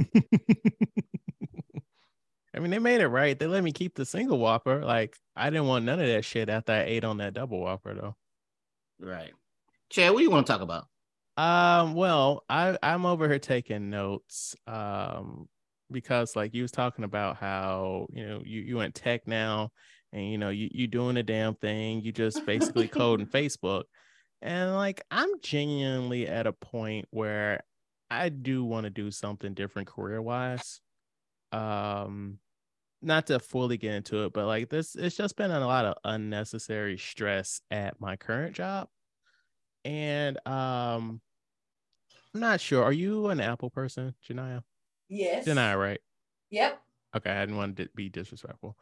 I 2.53 2.59
mean, 2.59 2.71
they 2.71 2.79
made 2.79 2.99
it 2.99 3.07
right. 3.07 3.38
They 3.39 3.47
let 3.47 3.63
me 3.63 3.71
keep 3.71 3.95
the 3.95 4.05
single 4.05 4.38
whopper. 4.38 4.83
Like 4.83 5.15
I 5.35 5.49
didn't 5.49 5.67
want 5.67 5.85
none 5.85 5.99
of 5.99 6.07
that 6.07 6.25
shit 6.25 6.49
after 6.49 6.73
I 6.73 6.81
ate 6.81 7.05
on 7.05 7.17
that 7.17 7.33
double 7.33 7.61
whopper 7.61 7.93
though. 7.93 8.15
Right. 8.99 9.31
Chad, 9.89 10.11
what 10.11 10.17
do 10.19 10.23
you 10.23 10.29
want 10.29 10.45
to 10.45 10.53
talk 10.53 10.61
about? 10.61 10.88
Um, 11.38 11.93
well, 11.93 12.43
I 12.49 12.77
I'm 12.83 13.05
over 13.05 13.29
here 13.29 13.39
taking 13.39 13.89
notes. 13.89 14.55
Um, 14.67 15.47
because 15.91 16.35
like 16.35 16.53
you 16.53 16.63
was 16.63 16.71
talking 16.71 17.05
about 17.05 17.38
how 17.38 18.07
you 18.11 18.27
know 18.27 18.41
you 18.45 18.61
you 18.61 18.79
in 18.81 18.91
tech 18.91 19.27
now, 19.27 19.71
and 20.12 20.32
you 20.32 20.38
know 20.38 20.50
you 20.50 20.70
you 20.72 20.88
doing 20.88 21.18
a 21.18 21.24
damn 21.24 21.56
thing. 21.56 22.01
You 22.01 22.12
just 22.12 22.46
basically 22.46 22.88
coding 22.88 23.28
Facebook, 23.34 23.84
and 24.42 24.75
like 24.75 25.01
I'm 25.12 25.30
genuinely 25.42 26.28
at 26.28 26.48
a 26.48 26.54
point 26.54 27.08
where 27.12 27.63
I 28.10 28.30
do 28.30 28.63
want 28.63 28.86
to 28.86 28.89
do 28.89 29.12
something 29.12 29.54
different 29.54 29.88
career 29.88 30.22
wise. 30.22 30.82
Um, 31.51 32.39
not 33.01 33.28
to 33.28 33.39
fully 33.39 33.78
get 33.78 33.94
into 33.94 34.25
it, 34.25 34.34
but 34.34 34.46
like 34.46 34.70
this, 34.70 34.96
it's 34.96 35.16
just 35.16 35.36
been 35.36 35.51
a 35.51 35.66
lot 35.66 35.86
of 35.86 35.96
unnecessary 36.04 36.98
stress 36.98 37.62
at 37.72 38.00
my 38.01 38.16
current 38.16 38.56
job. 38.56 38.89
And 39.86 40.38
um, 40.46 41.22
I'm 42.34 42.42
not 42.42 42.60
sure. 42.60 42.84
Are 42.84 42.92
you 42.92 43.28
an 43.28 43.39
Apple 43.39 43.70
person, 43.70 44.16
Janaya? 44.28 44.63
Yes. 45.08 45.48
Janaya, 45.48 45.80
right? 45.80 46.01
Yep. 46.50 46.82
Okay, 47.16 47.32
I 47.32 47.39
didn't 47.39 47.58
want 47.58 47.78
to 47.78 47.89
be 47.96 48.10
disrespectful. 48.10 48.78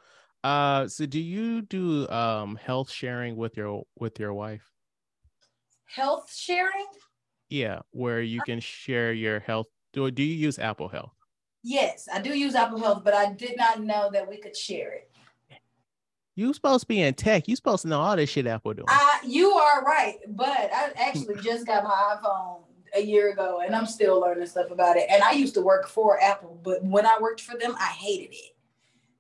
Uh, 0.48 0.88
so 0.88 1.06
do 1.06 1.20
you 1.20 1.62
do 1.62 2.08
um 2.08 2.56
health 2.56 2.89
sharing 2.89 3.36
with 3.36 3.58
your 3.58 3.84
with 4.00 4.18
your 4.18 4.34
wife? 4.34 4.72
Health 5.84 6.34
sharing? 6.34 6.88
Yeah, 7.50 7.80
where 7.92 8.22
you 8.22 8.39
can 8.44 8.62
share 8.62 9.12
your 9.12 9.42
health. 9.42 9.68
Do 9.92 10.10
do 10.10 10.24
you 10.24 10.36
use 10.36 10.58
Apple 10.58 10.88
Health? 10.88 11.12
Yes, 11.63 12.08
I 12.13 12.22
do 12.22 12.30
use 12.30 12.56
Apple 12.56 12.80
Health, 12.80 13.04
but 13.04 13.13
I 13.13 13.34
did 13.34 13.58
not 13.58 13.84
know 13.84 14.10
that 14.13 14.30
we 14.30 14.38
could 14.38 14.56
share 14.56 14.94
it. 14.94 15.12
You 16.36 16.54
supposed 16.54 16.84
to 16.84 16.88
be 16.88 17.01
in 17.01 17.13
tech. 17.13 17.50
You 17.50 17.58
supposed 17.58 17.82
to 17.82 17.89
know 17.89 18.00
all 18.00 18.16
this 18.16 18.30
shit 18.30 18.48
Apple 18.48 18.74
doing. 18.74 18.86
I, 18.88 19.20
you 19.25 19.51
are 19.51 19.84
right, 19.84 20.16
but 20.30 20.48
I 20.48 20.92
actually 20.96 21.42
just 21.42 21.68
got 21.68 21.84
my 21.84 22.16
iPhone 22.16 22.62
a 22.96 23.01
year 23.01 23.34
ago, 23.34 23.60
and 23.66 23.75
I'm 23.75 23.86
still 23.86 24.22
learning 24.22 24.46
stuff 24.46 24.72
about 24.72 24.96
it. 24.96 25.08
And 25.10 25.22
I 25.24 25.32
used 25.32 25.56
to 25.56 25.62
work 25.62 25.89
for 25.89 26.24
Apple, 26.24 26.58
but 26.63 26.82
when 26.86 27.06
I 27.06 27.18
worked 27.20 27.42
for 27.42 27.58
them, 27.58 27.75
I 27.77 27.88
hated 27.88 28.34
it. 28.34 28.57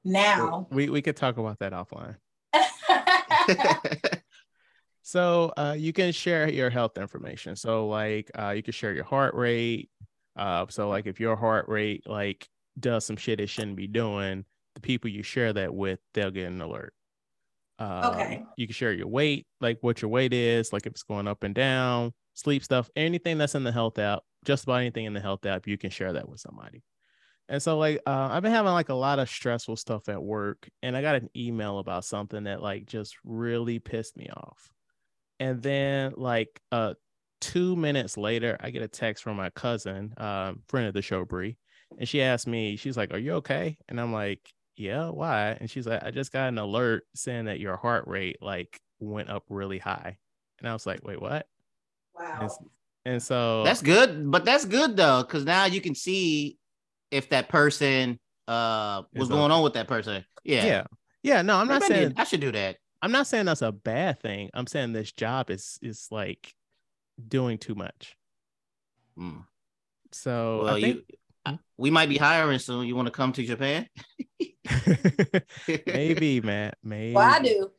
Now 0.07 0.67
we 0.71 0.89
we 0.89 1.01
could 1.01 1.17
talk 1.17 1.37
about 1.37 1.59
that 1.59 1.73
offline. 1.73 2.15
so 5.01 5.51
uh, 5.57 5.75
you 5.77 5.91
can 5.91 6.11
share 6.13 6.49
your 6.49 6.69
health 6.69 6.97
information. 6.97 7.55
So 7.55 7.87
like 7.87 8.31
uh, 8.37 8.51
you 8.51 8.63
can 8.63 8.71
share 8.71 8.93
your 8.93 9.03
heart 9.03 9.35
rate. 9.35 9.89
Uh, 10.37 10.65
so 10.69 10.87
like 10.87 11.07
if 11.07 11.19
your 11.19 11.35
heart 11.35 11.67
rate 11.67 12.03
like 12.07 12.47
does 12.79 13.05
some 13.05 13.17
shit 13.17 13.41
it 13.41 13.49
shouldn't 13.49 13.75
be 13.75 13.87
doing, 13.87 14.45
the 14.75 14.81
people 14.81 15.09
you 15.09 15.23
share 15.23 15.51
that 15.53 15.73
with, 15.73 15.99
they'll 16.13 16.31
get 16.31 16.45
an 16.45 16.61
alert. 16.61 16.93
Um, 17.79 18.05
Okay. 18.05 18.43
You 18.55 18.67
can 18.67 18.73
share 18.73 18.93
your 18.93 19.07
weight, 19.07 19.45
like 19.59 19.79
what 19.81 20.01
your 20.01 20.09
weight 20.09 20.33
is, 20.33 20.71
like 20.71 20.85
if 20.85 20.91
it's 20.91 21.03
going 21.03 21.27
up 21.27 21.43
and 21.43 21.53
down, 21.53 22.13
sleep 22.33 22.63
stuff, 22.63 22.89
anything 22.95 23.37
that's 23.37 23.55
in 23.55 23.63
the 23.63 23.71
health 23.71 23.99
app, 23.99 24.23
just 24.45 24.63
about 24.63 24.75
anything 24.75 25.05
in 25.05 25.13
the 25.13 25.19
health 25.19 25.45
app, 25.45 25.67
you 25.67 25.77
can 25.77 25.89
share 25.89 26.13
that 26.13 26.29
with 26.29 26.39
somebody. 26.39 26.81
And 27.49 27.61
so, 27.61 27.77
like, 27.77 28.01
uh, 28.05 28.29
I've 28.31 28.43
been 28.43 28.51
having 28.51 28.73
like 28.73 28.89
a 28.89 28.93
lot 28.93 29.19
of 29.19 29.29
stressful 29.29 29.77
stuff 29.77 30.09
at 30.09 30.21
work, 30.21 30.69
and 30.83 30.97
I 30.97 31.01
got 31.01 31.15
an 31.15 31.29
email 31.35 31.79
about 31.79 32.05
something 32.05 32.43
that 32.43 32.61
like 32.61 32.85
just 32.85 33.15
really 33.23 33.79
pissed 33.79 34.17
me 34.17 34.29
off. 34.29 34.73
And 35.39 35.61
then, 35.61 36.13
like, 36.17 36.61
uh, 36.71 36.95
two 37.41 37.75
minutes 37.75 38.17
later, 38.17 38.57
I 38.59 38.71
get 38.71 38.81
a 38.83 38.87
text 38.87 39.23
from 39.23 39.37
my 39.37 39.49
cousin, 39.51 40.13
um, 40.17 40.63
friend 40.67 40.87
of 40.87 40.93
the 40.93 41.01
show, 41.01 41.25
Bree, 41.25 41.57
and 41.97 42.07
she 42.09 42.21
asked 42.21 42.47
me, 42.47 42.75
she's 42.77 42.97
like, 42.97 43.13
"Are 43.13 43.17
you 43.19 43.33
okay?" 43.35 43.77
And 43.89 43.99
I'm 44.01 44.13
like, 44.13 44.53
"Yeah, 44.77 45.09
why?" 45.09 45.57
And 45.59 45.69
she's 45.69 45.87
like, 45.87 46.03
"I 46.03 46.11
just 46.11 46.31
got 46.31 46.49
an 46.49 46.57
alert 46.57 47.05
saying 47.15 47.45
that 47.45 47.59
your 47.59 47.77
heart 47.77 48.07
rate 48.07 48.37
like 48.41 48.81
went 48.99 49.29
up 49.29 49.45
really 49.49 49.79
high," 49.79 50.17
and 50.59 50.69
I 50.69 50.73
was 50.73 50.85
like, 50.87 51.03
"Wait, 51.03 51.21
what?" 51.21 51.47
Wow. 52.13 52.45
s- 52.45 52.59
and 53.05 53.21
so 53.23 53.63
that's 53.63 53.81
good, 53.81 54.31
but 54.31 54.45
that's 54.45 54.65
good 54.65 54.95
though, 54.97 55.23
because 55.23 55.45
now 55.45 55.65
you 55.65 55.81
can 55.81 55.95
see 55.95 56.57
if 57.11 57.29
that 57.29 57.49
person 57.49 58.19
uh 58.47 59.03
was 59.13 59.23
Is 59.23 59.29
going 59.29 59.43
okay. 59.45 59.53
on 59.53 59.63
with 59.63 59.73
that 59.73 59.87
person. 59.87 60.23
Yeah. 60.43 60.65
yeah, 60.65 60.83
yeah. 61.23 61.41
No, 61.41 61.57
I'm 61.57 61.67
not 61.67 61.81
Maybe 61.81 61.93
I, 61.93 61.97
saying 61.97 62.07
need- 62.09 62.19
I 62.19 62.23
should 62.23 62.41
do 62.41 62.51
that. 62.53 62.77
I'm 63.01 63.11
not 63.11 63.27
saying 63.27 63.45
that's 63.45 63.61
a 63.61 63.71
bad 63.71 64.19
thing. 64.21 64.49
I'm 64.53 64.65
saying 64.67 64.93
this 64.93 65.11
job 65.11 65.49
is 65.49 65.77
is 65.81 66.07
like 66.11 66.53
doing 67.27 67.57
too 67.57 67.75
much. 67.75 68.15
Mm. 69.19 69.43
So 70.11 70.61
Well, 70.63 70.75
I 70.75 70.81
think 70.81 70.95
you 70.95 71.03
I- 71.45 71.59
we 71.77 71.91
might 71.91 72.09
be 72.09 72.17
hiring 72.17 72.59
soon. 72.59 72.87
You 72.87 72.95
want 72.95 73.07
to 73.07 73.11
come 73.11 73.33
to 73.33 73.43
Japan? 73.43 73.87
maybe, 75.85 76.41
man, 76.41 76.73
maybe. 76.83 77.13
Well, 77.13 77.29
I 77.29 77.39
do. 77.41 77.71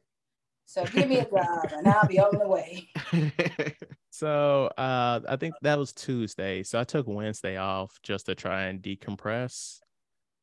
So 0.66 0.84
give 0.84 1.08
me 1.08 1.18
a 1.18 1.24
job, 1.24 1.70
and 1.72 1.86
I'll 1.88 2.06
be 2.06 2.18
on 2.20 2.38
the 2.38 2.46
way. 2.46 2.88
So 4.10 4.66
uh 4.78 5.20
I 5.28 5.36
think 5.36 5.54
that 5.62 5.78
was 5.78 5.92
Tuesday. 5.92 6.62
So 6.62 6.80
I 6.80 6.84
took 6.84 7.06
Wednesday 7.06 7.56
off 7.56 7.98
just 8.02 8.26
to 8.26 8.34
try 8.34 8.64
and 8.64 8.82
decompress. 8.82 9.78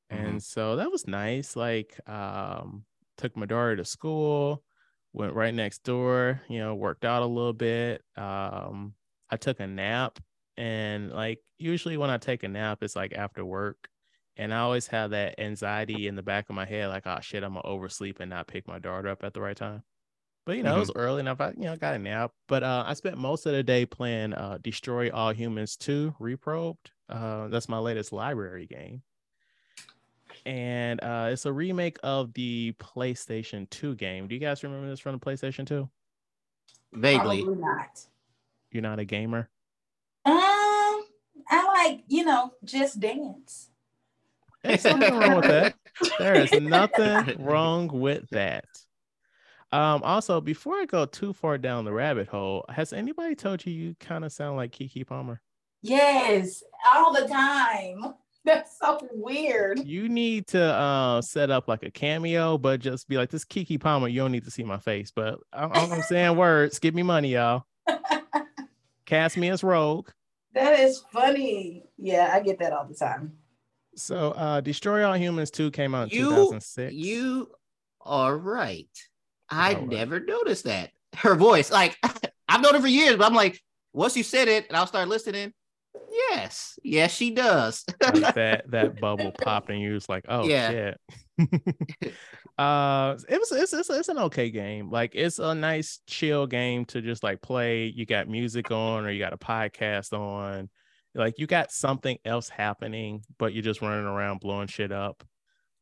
And 0.10 0.41
so 0.41 0.75
that 0.77 0.91
was 0.91 1.07
nice. 1.07 1.55
Like 1.55 2.00
um 2.07 2.86
took 3.17 3.36
my 3.36 3.45
daughter 3.45 3.75
to 3.77 3.86
school, 3.86 4.63
went 5.13 5.34
right 5.34 5.53
next 5.53 5.84
door, 5.84 6.41
you 6.50 6.60
know, 6.60 6.75
worked 6.75 7.05
out 7.05 7.24
a 7.24 7.25
little 7.25 7.53
bit. 7.53 8.03
Um 8.17 8.93
I 9.29 9.38
took 9.38 9.60
a 9.60 9.67
nap 9.67 10.19
and 10.57 11.12
like 11.12 11.39
usually 11.57 11.98
when 11.98 12.10
I 12.10 12.17
take 12.17 12.43
a 12.43 12.48
nap 12.48 12.79
it's 12.81 12.95
like 12.95 13.13
after 13.13 13.43
work 13.43 13.89
and 14.38 14.53
I 14.53 14.60
always 14.60 14.88
have 14.88 15.12
that 15.12 15.39
anxiety 15.39 16.07
in 16.07 16.15
the 16.15 16.24
back 16.24 16.50
of 16.50 16.55
my 16.55 16.65
head 16.65 16.89
like 16.89 17.07
oh 17.07 17.19
shit 17.22 17.43
I'm 17.43 17.53
going 17.53 17.63
to 17.63 17.69
oversleep 17.69 18.19
and 18.19 18.29
not 18.29 18.48
pick 18.48 18.67
my 18.67 18.79
daughter 18.79 19.10
up 19.10 19.24
at 19.24 19.34
the 19.34 19.41
right 19.41 19.57
time. 19.57 19.84
But 20.45 20.57
you 20.57 20.63
know, 20.63 20.75
it 20.75 20.79
was 20.79 20.91
early 20.95 21.21
enough. 21.21 21.41
I, 21.41 21.49
you 21.57 21.63
know, 21.63 21.75
got 21.75 21.95
a 21.95 21.99
nap. 21.99 22.31
But 22.47 22.63
uh, 22.63 22.83
I 22.85 22.93
spent 22.93 23.17
most 23.17 23.45
of 23.47 23.53
the 23.53 23.63
day 23.63 23.85
playing 23.85 24.33
uh, 24.33 24.59
Destroy 24.61 25.09
All 25.11 25.31
Humans 25.31 25.75
2 25.77 26.15
Reprobed. 26.19 26.91
Uh, 27.09 27.47
that's 27.47 27.67
my 27.67 27.79
latest 27.79 28.13
library 28.13 28.67
game. 28.67 29.01
And 30.45 31.01
uh, 31.01 31.29
it's 31.31 31.47
a 31.47 31.51
remake 31.51 31.97
of 32.03 32.31
the 32.33 32.73
PlayStation 32.79 33.67
2 33.71 33.95
game. 33.95 34.27
Do 34.27 34.35
you 34.35 34.41
guys 34.41 34.63
remember 34.63 34.87
this 34.87 34.99
from 34.99 35.13
the 35.13 35.19
PlayStation 35.19 35.65
2? 35.65 35.89
Vaguely. 36.93 37.43
Probably 37.43 37.61
not. 37.61 37.99
You're 38.71 38.83
not 38.83 38.99
a 38.99 39.05
gamer? 39.05 39.49
Um, 40.25 40.35
I 41.49 41.85
like 41.85 42.03
you 42.07 42.25
know 42.25 42.53
just 42.63 42.99
dance. 42.99 43.69
There's 44.63 44.83
nothing 44.83 45.17
wrong 45.17 45.35
with 45.37 45.45
that. 45.45 45.75
There 46.19 46.35
is 46.35 46.51
nothing 46.51 47.35
wrong 47.45 47.87
with 47.87 48.29
that. 48.31 48.65
Um, 49.72 50.03
also, 50.03 50.39
before 50.39 50.75
I 50.75 50.86
go 50.86 51.05
too 51.05 51.34
far 51.34 51.57
down 51.57 51.86
the 51.86 51.91
rabbit 51.91 52.27
hole, 52.27 52.65
has 52.69 52.93
anybody 52.93 53.36
told 53.36 53.65
you 53.65 53.74
you 53.74 53.95
kind 54.00 54.24
of 54.24 54.31
sound 54.31 54.57
like 54.57 54.72
Keke 54.72 55.05
Palmer? 55.05 55.41
Yes, 55.81 56.63
all 56.93 57.13
the 57.13 57.27
time. 57.27 58.13
That's 58.45 58.77
so 58.77 59.00
weird. 59.12 59.79
You 59.86 60.07
need 60.07 60.45
to 60.48 60.62
uh, 60.62 61.22
set 61.24 61.50
up 61.50 61.67
like 61.67 61.81
a 61.81 61.89
cameo, 61.89 62.60
but 62.60 62.79
just 62.79 63.07
be 63.07 63.17
like, 63.17 63.31
this 63.31 63.43
Keke 63.43 63.79
Palmer, 63.81 64.07
you 64.07 64.22
don't 64.22 64.31
need 64.31 64.45
to 64.45 64.51
see 64.51 64.63
my 64.63 64.77
face. 64.77 65.12
But 65.12 65.39
I- 65.51 65.63
all 65.63 65.91
I'm 65.91 66.01
saying 66.03 66.36
words, 66.38 66.77
give 66.77 66.93
me 66.93 67.01
money, 67.03 67.34
y'all. 67.34 67.63
Cast 69.05 69.38
me 69.38 69.50
as 69.50 69.63
Rogue. 69.63 70.10
That 70.53 70.79
is 70.79 71.03
funny. 71.12 71.84
Yeah, 71.98 72.31
I 72.34 72.39
get 72.39 72.60
that 72.60 72.72
all 72.72 72.86
the 72.86 72.95
time. 72.95 73.34
So 73.98 74.31
uh 74.31 74.62
Destroy 74.62 75.05
All 75.05 75.15
Humans 75.17 75.51
2 75.51 75.72
came 75.72 75.95
out 75.95 76.12
in 76.12 76.17
You 76.19 76.25
2006. 76.29 76.93
you 76.93 77.50
are 78.01 78.38
right. 78.38 78.89
I 79.49 79.73
what? 79.73 79.87
never 79.87 80.19
noticed 80.19 80.65
that. 80.65 80.91
Her 81.15 81.35
voice, 81.35 81.71
like 81.71 81.97
I've 82.47 82.61
known 82.61 82.73
her 82.75 82.81
for 82.81 82.87
years, 82.87 83.15
but 83.17 83.25
I'm 83.25 83.33
like, 83.33 83.61
once 83.93 84.17
you 84.17 84.23
said 84.23 84.47
it 84.47 84.67
and 84.67 84.75
I'll 84.77 84.87
start 84.87 85.07
listening. 85.07 85.53
Yes, 86.11 86.77
yes, 86.83 87.13
she 87.13 87.31
does. 87.31 87.83
like 88.01 88.35
that 88.35 88.69
that 88.71 88.99
bubble 88.99 89.31
popped 89.31 89.69
and 89.69 89.79
you 89.79 89.93
was 89.93 90.09
like, 90.09 90.25
oh 90.27 90.45
Yeah. 90.47 90.69
shit. 90.69 90.99
uh 92.57 93.17
it 93.27 93.37
was 93.39 93.51
it's, 93.51 93.73
it's 93.73 93.89
it's 93.89 94.09
an 94.09 94.17
okay 94.17 94.49
game. 94.49 94.89
Like 94.89 95.11
it's 95.15 95.39
a 95.39 95.53
nice 95.55 95.99
chill 96.07 96.47
game 96.47 96.85
to 96.85 97.01
just 97.01 97.23
like 97.23 97.41
play. 97.41 97.85
You 97.85 98.05
got 98.05 98.27
music 98.27 98.71
on 98.71 99.05
or 99.05 99.11
you 99.11 99.19
got 99.19 99.33
a 99.33 99.37
podcast 99.37 100.13
on. 100.17 100.69
Like 101.13 101.39
you 101.39 101.47
got 101.47 101.71
something 101.71 102.17
else 102.25 102.49
happening, 102.49 103.23
but 103.37 103.53
you're 103.53 103.63
just 103.63 103.81
running 103.81 104.05
around 104.05 104.41
blowing 104.41 104.67
shit 104.67 104.91
up. 104.91 105.23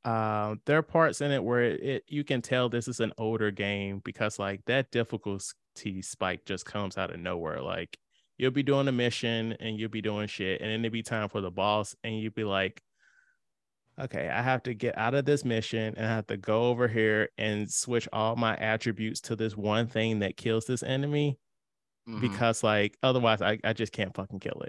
Um, 0.05 0.59
there 0.65 0.77
are 0.77 0.83
parts 0.83 1.21
in 1.21 1.31
it 1.31 1.43
where 1.43 1.61
it, 1.63 1.81
it 1.81 2.03
you 2.07 2.23
can 2.23 2.41
tell 2.41 2.67
this 2.69 2.87
is 2.87 2.99
an 2.99 3.13
older 3.17 3.51
game 3.51 4.01
because 4.03 4.37
like 4.37 4.61
that 4.65 4.91
difficulty 4.91 6.01
spike 6.01 6.45
just 6.45 6.65
comes 6.65 6.97
out 6.97 7.13
of 7.13 7.19
nowhere. 7.19 7.61
Like 7.61 7.97
you'll 8.37 8.51
be 8.51 8.63
doing 8.63 8.87
a 8.87 8.91
mission 8.91 9.53
and 9.59 9.79
you'll 9.79 9.89
be 9.89 10.01
doing 10.01 10.27
shit, 10.27 10.61
and 10.61 10.69
then 10.69 10.83
it'll 10.83 10.91
be 10.93 11.03
time 11.03 11.29
for 11.29 11.39
the 11.41 11.51
boss, 11.51 11.95
and 12.03 12.19
you'll 12.19 12.33
be 12.33 12.43
like, 12.43 12.81
okay, 13.99 14.27
I 14.27 14.41
have 14.41 14.63
to 14.63 14.73
get 14.73 14.97
out 14.97 15.13
of 15.13 15.23
this 15.25 15.45
mission 15.45 15.93
and 15.95 16.05
I 16.05 16.09
have 16.09 16.27
to 16.27 16.37
go 16.37 16.65
over 16.65 16.87
here 16.87 17.29
and 17.37 17.71
switch 17.71 18.07
all 18.11 18.35
my 18.35 18.57
attributes 18.57 19.21
to 19.21 19.35
this 19.35 19.55
one 19.55 19.87
thing 19.87 20.19
that 20.19 20.35
kills 20.35 20.65
this 20.65 20.81
enemy 20.83 21.37
Mhm. 22.09 22.19
because 22.19 22.63
like 22.63 22.97
otherwise 23.03 23.41
I, 23.41 23.59
I 23.63 23.73
just 23.73 23.93
can't 23.93 24.13
fucking 24.15 24.39
kill 24.39 24.63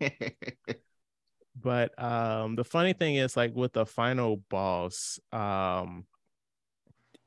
it. 0.00 0.26
But 1.60 2.00
um 2.02 2.56
the 2.56 2.64
funny 2.64 2.92
thing 2.92 3.16
is 3.16 3.36
like 3.36 3.54
with 3.54 3.72
the 3.72 3.86
final 3.86 4.38
boss, 4.50 5.18
um 5.32 6.06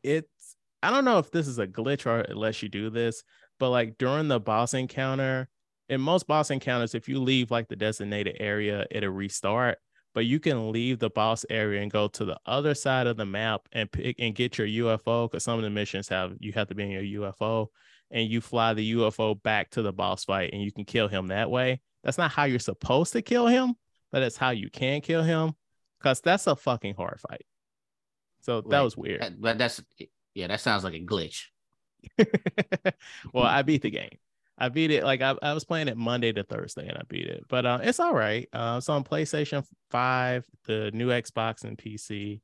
it's 0.03 0.55
I 0.81 0.91
don't 0.91 1.05
know 1.05 1.17
if 1.17 1.31
this 1.31 1.47
is 1.47 1.59
a 1.59 1.67
glitch 1.67 2.05
or 2.05 2.21
unless 2.21 2.63
you 2.63 2.69
do 2.69 2.89
this, 2.89 3.23
but 3.59 3.69
like 3.69 3.97
during 3.97 4.27
the 4.27 4.39
boss 4.39 4.73
encounter, 4.73 5.49
in 5.89 5.99
most 5.99 6.27
boss 6.27 6.51
encounters, 6.51 6.95
if 6.95 7.09
you 7.09 7.19
leave 7.19 7.51
like 7.51 7.67
the 7.67 7.75
designated 7.75 8.37
area, 8.39 8.85
it'll 8.91 9.09
restart. 9.09 9.79
But 10.15 10.25
you 10.25 10.39
can 10.39 10.71
leave 10.71 10.99
the 10.99 11.09
boss 11.09 11.45
area 11.49 11.81
and 11.81 11.91
go 11.91 12.07
to 12.09 12.25
the 12.25 12.37
other 12.45 12.73
side 12.73 13.07
of 13.07 13.17
the 13.17 13.25
map 13.25 13.61
and 13.71 13.91
pick 13.91 14.15
and 14.19 14.33
get 14.33 14.57
your 14.57 14.67
UFO 14.67 15.29
because 15.29 15.43
some 15.43 15.57
of 15.57 15.63
the 15.63 15.69
missions 15.69 16.07
have 16.09 16.33
you 16.39 16.51
have 16.53 16.67
to 16.69 16.75
be 16.75 16.83
in 16.83 16.91
your 16.91 17.31
UFO 17.31 17.67
and 18.11 18.27
you 18.27 18.41
fly 18.41 18.73
the 18.73 18.93
UFO 18.95 19.41
back 19.41 19.69
to 19.71 19.81
the 19.81 19.93
boss 19.93 20.25
fight 20.25 20.51
and 20.51 20.61
you 20.63 20.71
can 20.71 20.85
kill 20.85 21.07
him 21.07 21.27
that 21.27 21.51
way. 21.51 21.81
That's 22.03 22.17
not 22.17 22.31
how 22.31 22.45
you're 22.45 22.59
supposed 22.59 23.13
to 23.13 23.21
kill 23.21 23.47
him, 23.47 23.75
but 24.11 24.21
it's 24.23 24.37
how 24.37 24.49
you 24.51 24.69
can 24.69 25.01
kill 25.01 25.23
him 25.23 25.53
because 25.99 26.21
that's 26.21 26.47
a 26.47 26.55
fucking 26.55 26.95
hard 26.95 27.19
fight. 27.29 27.45
So 28.41 28.61
that 28.61 28.81
was 28.81 28.95
weird. 28.95 29.21
That- 29.21 29.41
But 29.41 29.57
that's 29.57 29.81
yeah, 30.33 30.47
that 30.47 30.61
sounds 30.61 30.83
like 30.83 30.93
a 30.93 30.99
glitch. 30.99 31.45
well, 33.33 33.43
I 33.43 33.61
beat 33.61 33.81
the 33.81 33.89
game. 33.89 34.17
I 34.57 34.69
beat 34.69 34.91
it 34.91 35.03
like 35.03 35.21
I, 35.21 35.35
I 35.41 35.53
was 35.53 35.63
playing 35.63 35.87
it 35.87 35.97
Monday 35.97 36.33
to 36.33 36.43
Thursday 36.43 36.87
and 36.87 36.97
I 36.97 37.01
beat 37.07 37.27
it, 37.27 37.45
but 37.47 37.65
uh, 37.65 37.79
it's 37.81 37.99
all 37.99 38.13
right. 38.13 38.47
Uh, 38.51 38.75
it's 38.77 38.89
on 38.89 39.05
PlayStation 39.05 39.65
5, 39.89 40.45
the 40.65 40.91
new 40.93 41.07
Xbox, 41.09 41.63
and 41.63 41.77
PC. 41.77 42.41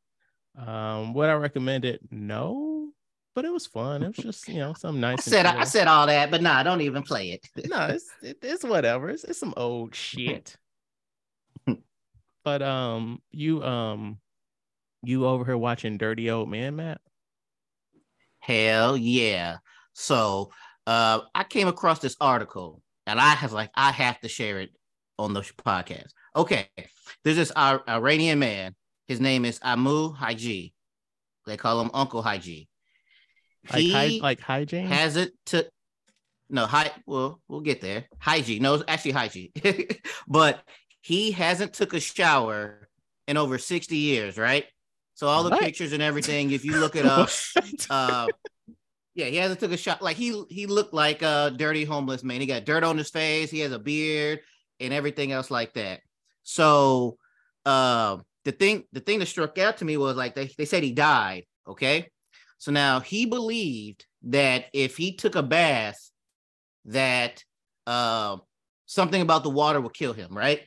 Um, 0.58 1.14
would 1.14 1.28
I 1.30 1.34
recommend 1.34 1.84
it? 1.84 2.00
No, 2.12 2.90
but 3.34 3.44
it 3.44 3.52
was 3.52 3.68
fun. 3.68 4.02
It 4.02 4.08
was 4.08 4.16
just 4.16 4.48
you 4.48 4.60
know 4.60 4.74
some 4.74 5.00
nice. 5.02 5.26
and 5.28 5.34
said 5.34 5.46
I, 5.46 5.62
I 5.62 5.64
said 5.66 5.88
all 5.88 6.08
that, 6.08 6.32
but 6.32 6.42
nah, 6.42 6.64
don't 6.64 6.80
even 6.82 7.04
play 7.04 7.32
it. 7.32 7.50
no, 7.70 7.88
it's 7.88 8.10
it, 8.22 8.38
it's 8.42 8.64
whatever. 8.64 9.10
It's, 9.10 9.26
it's 9.26 9.40
some 9.40 9.54
old 9.58 9.94
shit. 9.94 10.56
But 12.46 12.62
um, 12.62 13.20
you 13.32 13.62
um, 13.64 14.20
you 15.04 15.26
over 15.26 15.44
here 15.44 15.58
watching 15.58 15.98
Dirty 15.98 16.32
Old 16.32 16.48
Man, 16.50 16.78
Matt? 16.78 17.02
Hell 18.40 18.96
yeah. 18.96 19.58
So 19.94 20.52
uh 20.88 21.22
I 21.34 21.44
came 21.44 21.68
across 21.68 22.00
this 22.00 22.16
article 22.22 22.82
and 23.08 23.20
I 23.20 23.38
was 23.42 23.52
like, 23.52 23.72
I 23.76 23.92
have 23.92 24.20
to 24.22 24.30
share 24.30 24.60
it 24.60 24.70
on 25.18 25.34
the 25.34 25.42
podcast. 25.42 26.10
Okay. 26.36 26.70
There's 27.24 27.38
this 27.38 27.52
Ir- 27.58 27.82
Iranian 27.90 28.38
man. 28.40 28.76
His 29.08 29.20
name 29.20 29.46
is 29.46 29.60
Amu 29.64 30.14
Haji. 30.14 30.74
They 31.48 31.58
call 31.58 31.82
him 31.82 31.90
Uncle 31.94 32.22
Haji. 32.22 32.68
Like 33.72 33.82
He 33.82 34.20
like 34.22 34.40
hygiene? 34.42 34.86
has 34.88 35.16
it 35.16 35.34
to 35.48 35.68
no 36.48 36.68
hi 36.68 36.92
well 37.08 37.42
we'll 37.48 37.62
get 37.62 37.82
there 37.82 38.06
hygiene 38.20 38.62
no 38.62 38.76
it's 38.76 38.84
actually 38.88 39.12
hygiene 39.14 39.50
but 40.28 40.62
he 41.06 41.30
hasn't 41.32 41.72
took 41.72 41.94
a 41.94 42.00
shower 42.00 42.90
in 43.28 43.38
over 43.38 43.60
60 43.60 43.96
years 43.96 44.38
right? 44.40 44.66
So 45.14 45.28
all 45.28 45.44
the 45.44 45.52
What? 45.52 45.62
pictures 45.62 45.94
and 45.94 46.02
everything 46.02 46.50
if 46.52 46.66
you 46.66 46.78
look 46.80 46.96
it 46.96 47.06
up 47.20 47.30
uh 47.92 48.28
yeah 49.14 49.28
he 49.28 49.38
hasn't 49.38 49.60
took 49.60 49.72
a 49.72 49.78
shot. 49.78 50.02
Like 50.02 50.18
he 50.18 50.44
he 50.50 50.66
looked 50.66 50.94
like 50.94 51.22
a 51.22 51.54
dirty 51.56 51.86
homeless 51.86 52.24
man. 52.24 52.42
He 52.42 52.48
got 52.48 52.66
dirt 52.66 52.84
on 52.84 52.98
his 52.98 53.12
face. 53.12 53.52
He 53.52 53.60
has 53.60 53.72
a 53.72 53.78
beard 53.80 54.40
and 54.80 54.92
everything 54.94 55.32
else 55.32 55.52
like 55.52 55.74
that. 55.76 56.02
So 56.44 57.18
uh 57.66 58.18
the 58.44 58.52
thing 58.52 58.84
the 58.92 59.00
thing 59.00 59.20
that 59.20 59.28
struck 59.28 59.58
out 59.60 59.78
to 59.78 59.86
me 59.86 59.98
was 59.98 60.16
like 60.18 60.34
they, 60.34 60.50
they 60.58 60.66
said 60.66 60.82
he 60.84 60.92
died 60.92 61.44
okay? 61.68 62.10
So 62.58 62.72
now 62.72 63.00
he 63.00 63.26
believed 63.28 64.06
that 64.24 64.66
if 64.74 64.98
he 64.98 65.16
took 65.16 65.36
a 65.36 65.44
bath 65.44 65.98
that 66.86 67.44
uh, 67.86 68.38
something 68.88 69.22
about 69.22 69.44
the 69.44 69.50
water 69.50 69.80
would 69.82 69.94
kill 69.94 70.14
him 70.14 70.36
right 70.36 70.62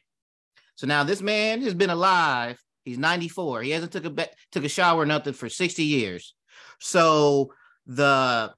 so 0.79 0.87
now 0.87 1.03
this 1.05 1.21
man 1.21 1.61
has 1.61 1.75
been 1.75 1.91
alive 1.91 2.59
he's 2.85 2.99
94 2.99 3.63
he 3.63 3.71
hasn't 3.71 3.93
took 3.93 4.05
a 4.07 4.11
ba- 4.11 4.29
took 4.53 4.65
a 4.65 4.69
shower 4.69 5.03
or 5.03 5.07
nothing 5.07 5.35
for 5.35 5.49
60 5.49 5.83
years 5.83 6.35
so 6.81 7.53
the 7.87 8.53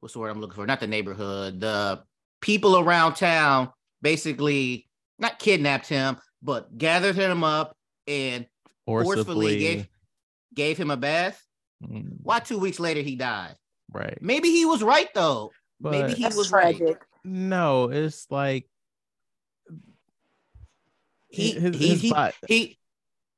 what's 0.00 0.12
the 0.14 0.20
word 0.20 0.28
I'm 0.30 0.40
looking 0.40 0.54
for? 0.54 0.66
Not 0.66 0.80
the 0.80 0.86
neighborhood. 0.86 1.60
The 1.60 2.02
people 2.40 2.78
around 2.78 3.14
town 3.14 3.70
basically 4.02 4.88
not 5.18 5.38
kidnapped 5.38 5.88
him, 5.88 6.18
but 6.42 6.76
gathered 6.76 7.16
him 7.16 7.42
up 7.42 7.76
and 8.06 8.46
forcefully 8.86 9.16
forcibly 9.24 9.58
gave 9.58 9.88
gave 10.54 10.78
him 10.78 10.90
a 10.90 10.96
bath. 10.96 11.42
Mm, 11.84 12.18
Why 12.22 12.38
two 12.40 12.58
weeks 12.58 12.80
later 12.80 13.00
he 13.02 13.16
died? 13.16 13.54
right 13.92 14.18
Maybe 14.20 14.50
he 14.50 14.64
was 14.66 14.82
right 14.82 15.08
though. 15.14 15.50
Maybe 15.80 16.12
he 16.12 16.24
was 16.26 16.48
tragic. 16.50 16.80
right. 16.86 16.96
no 17.24 17.90
it's 17.90 18.26
like 18.30 18.68
He 21.28 21.52
his, 21.52 21.76
he 21.76 21.88
his 21.88 22.00
he, 22.00 22.14
he 22.46 22.78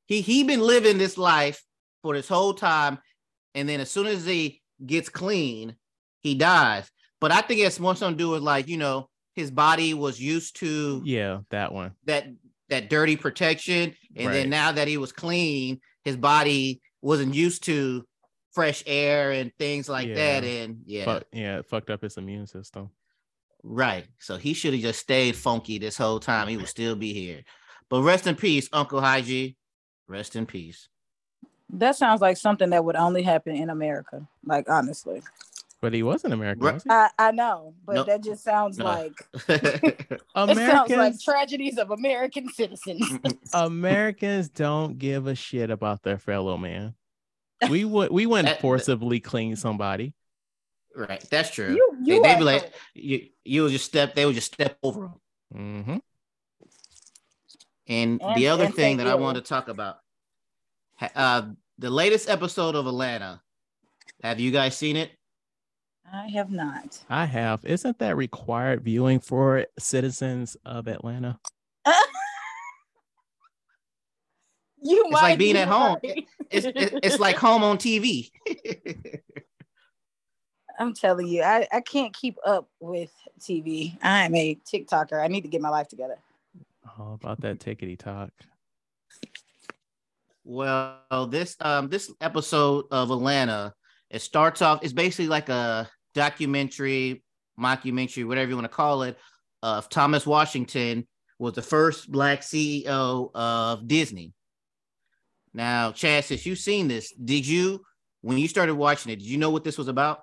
he 0.05 0.21
he 0.21 0.43
been 0.43 0.61
living 0.61 0.97
this 0.97 1.17
life 1.17 1.61
for 2.01 2.13
this 2.15 2.27
whole 2.27 2.53
time, 2.53 2.99
and 3.53 3.67
then 3.67 3.79
as 3.79 3.91
soon 3.91 4.07
as 4.07 4.25
he 4.25 4.61
gets 4.85 5.09
clean, 5.09 5.75
he 6.21 6.35
dies. 6.35 6.89
But 7.19 7.31
I 7.31 7.41
think 7.41 7.61
it's 7.61 7.79
more 7.79 7.95
something 7.95 8.17
to 8.17 8.23
do 8.23 8.29
with 8.31 8.41
like 8.43 8.67
you 8.67 8.77
know 8.77 9.09
his 9.35 9.51
body 9.51 9.93
was 9.93 10.19
used 10.19 10.57
to 10.57 11.01
yeah 11.05 11.39
that 11.49 11.71
one 11.73 11.91
that 12.05 12.27
that 12.69 12.89
dirty 12.89 13.17
protection, 13.17 13.93
and 14.15 14.27
Right. 14.27 14.33
then 14.33 14.49
now 14.49 14.71
that 14.71 14.87
he 14.87 14.97
was 14.97 15.11
clean, 15.11 15.81
his 16.05 16.15
body 16.15 16.81
wasn't 17.01 17.33
used 17.35 17.63
to 17.65 18.05
fresh 18.53 18.83
air 18.85 19.31
and 19.31 19.51
things 19.59 19.89
like 19.89 20.07
Yeah. 20.07 20.15
that, 20.15 20.43
and 20.43 20.81
yeah, 20.85 21.05
Fuck, 21.05 21.23
yeah 21.33 21.59
it 21.59 21.67
fucked 21.67 21.89
up 21.89 22.01
his 22.01 22.17
immune 22.17 22.47
system 22.47 22.89
right. 23.63 24.07
So 24.19 24.37
he 24.37 24.53
should 24.53 24.73
have 24.73 24.81
just 24.81 24.99
stayed 24.99 25.35
funky 25.35 25.77
this 25.77 25.97
whole 25.97 26.19
time. 26.19 26.47
He 26.47 26.57
would 26.57 26.67
still 26.67 26.95
be 26.95 27.13
here. 27.13 27.43
But 27.91 28.01
rest 28.01 28.25
in 28.25 28.35
peace, 28.35 28.67
Uncle 28.73 28.99
Hygie. 29.01 29.55
Rest 30.07 30.35
in 30.35 30.47
peace. 30.47 30.87
That 31.69 31.95
sounds 31.95 32.21
like 32.21 32.37
something 32.37 32.71
that 32.71 32.83
would 32.83 32.95
only 32.95 33.21
happen 33.21 33.55
in 33.55 33.69
America. 33.69 34.27
Like 34.45 34.67
honestly, 34.69 35.21
but 35.81 35.93
he 35.93 36.01
wasn't 36.03 36.33
American 36.33 36.63
was 36.73 36.83
he? 36.83 36.89
I 36.89 37.09
I 37.19 37.31
know, 37.31 37.73
but 37.85 37.95
No. 37.95 38.03
that 38.05 38.23
just 38.23 38.43
sounds 38.43 38.77
No. 38.77 38.85
like 38.85 39.13
it 39.47 40.21
sounds 40.35 40.89
like 40.91 41.19
tragedies 41.21 41.77
of 41.77 41.91
American 41.91 42.49
citizens. 42.49 43.19
Americans 43.53 44.49
don't 44.49 44.97
give 44.97 45.27
a 45.27 45.35
shit 45.35 45.69
about 45.69 46.01
their 46.03 46.17
fellow 46.17 46.57
man 46.57 46.93
we 47.69 47.85
would 47.85 48.11
we 48.11 48.25
wouldn't 48.25 48.47
That- 48.47 48.55
that- 48.55 48.61
forcibly 48.61 49.19
clean 49.19 49.55
somebody 49.55 50.13
right. 50.95 51.23
That's 51.29 51.51
true. 51.51 51.73
you 51.73 51.91
they, 52.05 52.15
you 52.15 52.23
they 52.23 52.33
are 52.33 52.37
be 52.37 52.43
like 52.43 52.73
you 52.95 53.27
you 53.45 53.63
would 53.63 53.71
just 53.71 53.85
step 53.85 54.13
they 54.15 54.25
would 54.25 54.35
just 54.35 54.53
step 54.53 54.77
over 54.83 55.05
him. 55.05 55.13
hmm 55.85 55.97
And, 57.87 58.21
And- 58.21 58.35
the 58.35 58.47
other 58.47 58.65
and 58.65 58.75
thing 58.75 58.97
say 58.97 59.03
that 59.03 59.11
I 59.11 59.15
want 59.15 59.35
to 59.35 59.41
talk 59.41 59.67
about, 59.67 59.97
uh, 61.15 61.43
the 61.77 61.89
latest 61.89 62.29
episode 62.29 62.75
of 62.75 62.85
Atlanta. 62.87 63.41
Have 64.23 64.39
you 64.39 64.51
guys 64.51 64.77
seen 64.77 64.95
it? 64.95 65.11
I 66.13 66.27
have 66.27 66.51
not. 66.51 66.99
I 67.09 67.25
have 67.25 67.65
isn't 67.65 67.97
that 67.99 68.17
required 68.17 68.83
viewing 68.83 69.19
for 69.19 69.65
citizens 69.79 70.57
of 70.65 70.87
Atlanta 70.87 71.39
you 74.83 75.03
It's 75.05 75.13
like 75.13 75.39
being 75.39 75.53
be 75.53 75.59
at 75.59 75.67
home. 75.67 75.97
right. 76.03 76.25
It's 76.49 76.67
it's 76.75 77.19
like 77.19 77.37
home 77.37 77.63
on 77.63 77.77
TV. 77.77 78.29
I'm 80.79 80.93
telling 80.93 81.27
you, 81.27 81.43
I, 81.43 81.67
I 81.71 81.81
can't 81.81 82.13
keep 82.13 82.37
up 82.45 82.67
with 82.79 83.11
TV. 83.39 83.97
I 84.01 84.25
am 84.25 84.33
a 84.35 84.55
TikToker. 84.71 85.21
I 85.23 85.27
need 85.27 85.41
to 85.41 85.47
get 85.47 85.61
my 85.61 85.69
life 85.69 85.87
together. 85.87 86.17
All 86.99 87.13
about 87.13 87.41
that 87.41 87.59
tickety 87.59 87.97
talk 87.97 88.29
well, 90.43 91.27
this 91.29 91.55
um 91.61 91.87
this 91.89 92.11
episode 92.19 92.85
of 92.91 93.11
Atlanta, 93.11 93.73
it 94.09 94.21
starts 94.21 94.61
off. 94.61 94.79
It's 94.83 94.93
basically 94.93 95.27
like 95.27 95.49
a 95.49 95.87
documentary, 96.15 97.23
mockumentary, 97.59 98.27
whatever 98.27 98.49
you 98.49 98.55
want 98.55 98.65
to 98.65 98.75
call 98.75 99.03
it, 99.03 99.17
of 99.61 99.87
Thomas 99.89 100.25
Washington 100.25 101.07
was 101.37 101.53
the 101.53 101.61
first 101.61 102.11
black 102.11 102.41
CEO 102.41 103.29
of 103.35 103.87
Disney. 103.87 104.33
Now, 105.53 105.91
Chad, 105.91 106.25
since 106.25 106.45
you've 106.45 106.57
seen 106.57 106.87
this, 106.87 107.13
did 107.13 107.45
you 107.45 107.83
when 108.21 108.37
you 108.39 108.47
started 108.47 108.73
watching 108.75 109.11
it, 109.11 109.17
did 109.17 109.27
you 109.27 109.37
know 109.37 109.51
what 109.51 109.63
this 109.63 109.77
was 109.77 109.87
about? 109.87 110.21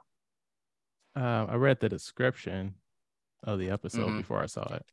uh, 1.16 1.46
I 1.48 1.54
read 1.54 1.78
the 1.80 1.88
description 1.88 2.74
of 3.44 3.58
the 3.60 3.70
episode 3.70 4.08
Mhm. 4.08 4.18
before 4.18 4.40
I 4.42 4.46
saw 4.46 4.62
it 4.74 4.84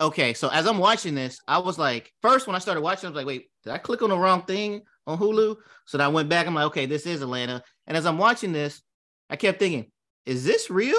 Okay, 0.00 0.32
so 0.32 0.48
as 0.48 0.66
I'm 0.66 0.78
watching 0.78 1.14
this, 1.14 1.40
I 1.46 1.58
was 1.58 1.78
like, 1.78 2.10
first 2.22 2.46
when 2.46 2.56
I 2.56 2.58
started 2.58 2.80
watching, 2.80 3.06
I 3.06 3.10
was 3.10 3.16
like, 3.16 3.26
wait, 3.26 3.50
did 3.64 3.72
I 3.72 3.78
click 3.78 4.00
on 4.00 4.08
the 4.08 4.16
wrong 4.16 4.42
thing 4.42 4.80
on 5.06 5.18
Hulu? 5.18 5.56
So 5.84 5.98
then 5.98 6.06
I 6.06 6.08
went 6.08 6.30
back. 6.30 6.46
I'm 6.46 6.54
like, 6.54 6.66
okay, 6.66 6.86
this 6.86 7.04
is 7.04 7.20
Atlanta. 7.20 7.62
And 7.86 7.96
as 7.96 8.06
I'm 8.06 8.16
watching 8.16 8.52
this, 8.52 8.80
I 9.28 9.36
kept 9.36 9.58
thinking, 9.58 9.90
is 10.24 10.44
this 10.44 10.70
real? 10.70 10.96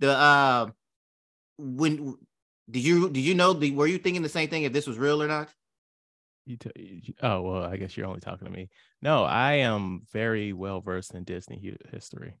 The 0.00 0.10
uh, 0.10 0.66
when 1.58 2.16
did 2.70 2.84
you 2.84 3.08
did 3.08 3.20
you 3.20 3.34
know 3.34 3.52
the 3.52 3.70
were 3.70 3.86
you 3.86 3.98
thinking 3.98 4.22
the 4.22 4.28
same 4.28 4.48
thing 4.48 4.64
if 4.64 4.72
this 4.72 4.86
was 4.86 4.98
real 4.98 5.22
or 5.22 5.28
not? 5.28 5.48
You 6.44 6.56
t- 6.56 7.14
oh 7.22 7.40
well, 7.42 7.62
I 7.62 7.76
guess 7.76 7.96
you're 7.96 8.06
only 8.06 8.20
talking 8.20 8.46
to 8.46 8.52
me. 8.52 8.68
No, 9.00 9.24
I 9.24 9.54
am 9.54 10.02
very 10.12 10.52
well 10.52 10.80
versed 10.80 11.14
in 11.14 11.24
Disney 11.24 11.76
history. 11.90 12.34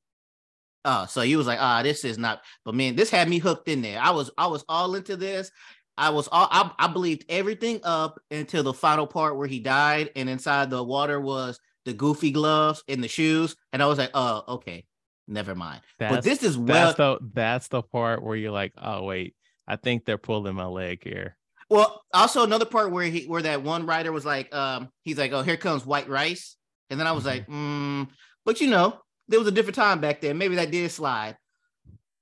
Oh, 0.86 1.04
so 1.06 1.20
you 1.20 1.36
was 1.36 1.46
like, 1.46 1.58
ah, 1.60 1.82
this 1.82 2.04
is 2.04 2.16
not. 2.16 2.40
But 2.64 2.74
man, 2.74 2.96
this 2.96 3.10
had 3.10 3.28
me 3.28 3.38
hooked 3.38 3.68
in 3.68 3.82
there. 3.82 4.00
I 4.00 4.12
was, 4.12 4.30
I 4.38 4.46
was 4.46 4.64
all 4.68 4.94
into 4.94 5.16
this. 5.16 5.50
I 5.98 6.10
was 6.10 6.28
all, 6.30 6.48
I, 6.50 6.70
I 6.78 6.86
believed 6.88 7.24
everything 7.28 7.80
up 7.82 8.20
until 8.30 8.62
the 8.62 8.72
final 8.72 9.06
part 9.06 9.36
where 9.36 9.46
he 9.46 9.60
died, 9.60 10.10
and 10.14 10.28
inside 10.28 10.70
the 10.70 10.82
water 10.82 11.20
was 11.20 11.58
the 11.86 11.92
goofy 11.92 12.30
gloves 12.30 12.82
and 12.88 13.02
the 13.02 13.08
shoes, 13.08 13.56
and 13.72 13.82
I 13.82 13.86
was 13.86 13.98
like, 13.98 14.10
oh, 14.12 14.42
okay, 14.48 14.84
never 15.26 15.54
mind. 15.54 15.80
That's, 15.98 16.14
but 16.14 16.24
this 16.24 16.42
is 16.42 16.58
well. 16.58 16.66
That's 16.66 16.96
the 16.96 17.18
that's 17.32 17.68
the 17.68 17.82
part 17.82 18.22
where 18.22 18.36
you're 18.36 18.52
like, 18.52 18.72
oh 18.76 19.04
wait, 19.04 19.34
I 19.66 19.76
think 19.76 20.04
they're 20.04 20.18
pulling 20.18 20.54
my 20.54 20.66
leg 20.66 21.02
here. 21.02 21.36
Well, 21.70 22.02
also 22.12 22.44
another 22.44 22.66
part 22.66 22.92
where 22.92 23.04
he 23.04 23.24
where 23.24 23.42
that 23.42 23.62
one 23.62 23.86
writer 23.86 24.12
was 24.12 24.26
like, 24.26 24.54
um, 24.54 24.90
he's 25.02 25.18
like, 25.18 25.32
oh, 25.32 25.42
here 25.42 25.56
comes 25.56 25.86
white 25.86 26.08
rice, 26.08 26.56
and 26.90 27.00
then 27.00 27.06
I 27.06 27.12
was 27.12 27.24
mm-hmm. 27.24 27.38
like, 27.38 27.46
mm, 27.48 28.08
but 28.44 28.60
you 28.60 28.68
know, 28.68 29.00
there 29.28 29.38
was 29.38 29.48
a 29.48 29.52
different 29.52 29.76
time 29.76 30.00
back 30.00 30.20
then. 30.20 30.38
Maybe 30.38 30.56
that 30.56 30.70
did 30.70 30.90
slide, 30.90 31.36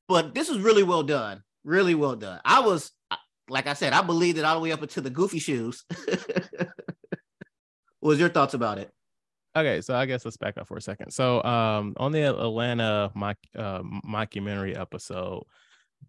but 0.08 0.34
this 0.34 0.48
was 0.48 0.58
really 0.58 0.82
well 0.82 1.02
done, 1.02 1.42
really 1.64 1.94
well 1.94 2.16
done. 2.16 2.40
I 2.44 2.60
was, 2.60 2.90
like 3.48 3.66
I 3.66 3.74
said, 3.74 3.92
I 3.92 4.02
believed 4.02 4.38
it 4.38 4.44
all 4.44 4.54
the 4.56 4.60
way 4.60 4.72
up 4.72 4.82
until 4.82 5.02
the 5.02 5.10
goofy 5.10 5.38
shoes. 5.38 5.84
what 6.08 6.70
was 8.00 8.20
your 8.20 8.28
thoughts 8.28 8.54
about 8.54 8.78
it? 8.78 8.90
Okay, 9.56 9.80
so 9.80 9.94
I 9.94 10.06
guess 10.06 10.24
let's 10.24 10.36
back 10.36 10.56
up 10.58 10.66
for 10.66 10.76
a 10.76 10.82
second. 10.82 11.12
So, 11.12 11.42
um, 11.44 11.94
on 11.96 12.10
the 12.10 12.22
Atlanta 12.22 13.12
mock 13.14 13.36
uh, 13.56 13.82
mockumentary 14.04 14.76
episode, 14.76 15.44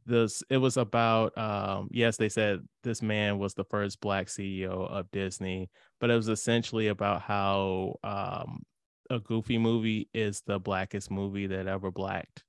this 0.05 0.43
it 0.49 0.58
was 0.58 0.77
about 0.77 1.38
um 1.38 1.88
yes 1.91 2.17
they 2.17 2.29
said 2.29 2.60
this 2.84 3.01
man 3.01 3.38
was 3.38 3.53
the 3.53 3.63
first 3.65 3.99
black 4.01 4.27
ceo 4.27 4.89
of 4.89 5.10
disney 5.12 5.69
but 5.99 6.10
it 6.10 6.15
was 6.15 6.27
essentially 6.27 6.88
about 6.88 7.21
how 7.21 7.95
um 8.03 8.62
a 9.10 9.20
goofy 9.20 9.58
movie 9.58 10.10
is 10.13 10.41
the 10.46 10.60
blackest 10.60 11.12
movie 11.12 11.48
that 11.48 11.68
ever 11.68 11.91
blacked 11.91 12.44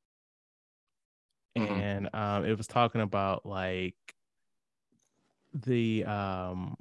mm-hmm. 1.56 1.74
and 1.74 2.08
um 2.14 2.44
it 2.44 2.56
was 2.56 2.66
talking 2.66 3.00
about 3.00 3.44
like 3.44 3.94
the 5.52 6.04
um 6.04 6.76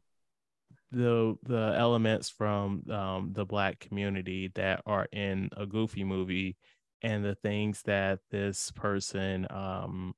the 0.91 1.37
the 1.43 1.75
elements 1.77 2.29
from 2.29 2.83
um 2.89 3.31
the 3.33 3.45
black 3.45 3.79
community 3.79 4.51
that 4.55 4.81
are 4.85 5.07
in 5.11 5.49
a 5.57 5.65
goofy 5.65 6.03
movie 6.03 6.55
and 7.01 7.23
the 7.23 7.35
things 7.35 7.81
that 7.83 8.19
this 8.31 8.71
person 8.71 9.47
um 9.49 10.13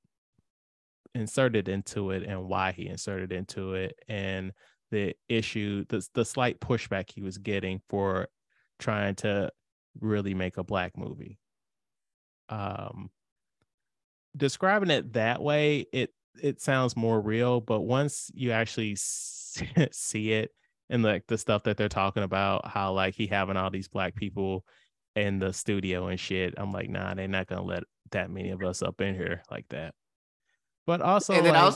inserted 1.16 1.68
into 1.68 2.12
it 2.12 2.24
and 2.24 2.48
why 2.48 2.72
he 2.72 2.88
inserted 2.88 3.32
into 3.32 3.74
it 3.74 3.98
and 4.08 4.52
the 4.92 5.14
issue 5.28 5.84
the, 5.90 6.06
the 6.14 6.24
slight 6.24 6.60
pushback 6.60 7.12
he 7.12 7.22
was 7.22 7.38
getting 7.38 7.82
for 7.90 8.28
trying 8.80 9.16
to 9.16 9.52
really 10.00 10.34
make 10.34 10.58
a 10.58 10.64
black 10.64 10.98
movie 10.98 11.40
um 12.50 13.10
describing 14.36 14.92
it 14.92 15.14
that 15.14 15.42
way 15.42 15.86
it 15.92 16.12
it 16.42 16.62
sounds 16.62 16.96
more 16.96 17.20
real 17.20 17.60
but 17.60 17.82
once 17.82 18.30
you 18.34 18.52
actually 18.52 18.96
see 18.96 20.32
it 20.32 20.52
and 20.90 21.04
like 21.04 21.26
the 21.28 21.38
stuff 21.38 21.64
that 21.64 21.76
they're 21.76 21.90
talking 21.90 22.24
about 22.24 22.68
how 22.68 22.94
like 22.94 23.16
he 23.16 23.28
having 23.28 23.58
all 23.58 23.72
these 23.72 23.88
black 23.88 24.16
people 24.16 24.64
in 25.16 25.40
the 25.40 25.52
studio 25.52 26.08
and 26.08 26.20
shit 26.20 26.54
i'm 26.58 26.72
like 26.72 26.90
nah 26.90 27.14
they're 27.14 27.28
not 27.28 27.48
gonna 27.48 27.64
let 27.64 27.84
that 28.12 28.30
many 28.30 28.52
of 28.52 28.62
us 28.64 28.84
up 28.84 29.02
in 29.02 29.16
here 29.16 29.42
like 29.50 29.66
that 29.70 29.94
but 30.88 31.02
also, 31.02 31.34
and 31.34 31.46
then 31.46 31.54
like, 31.54 31.74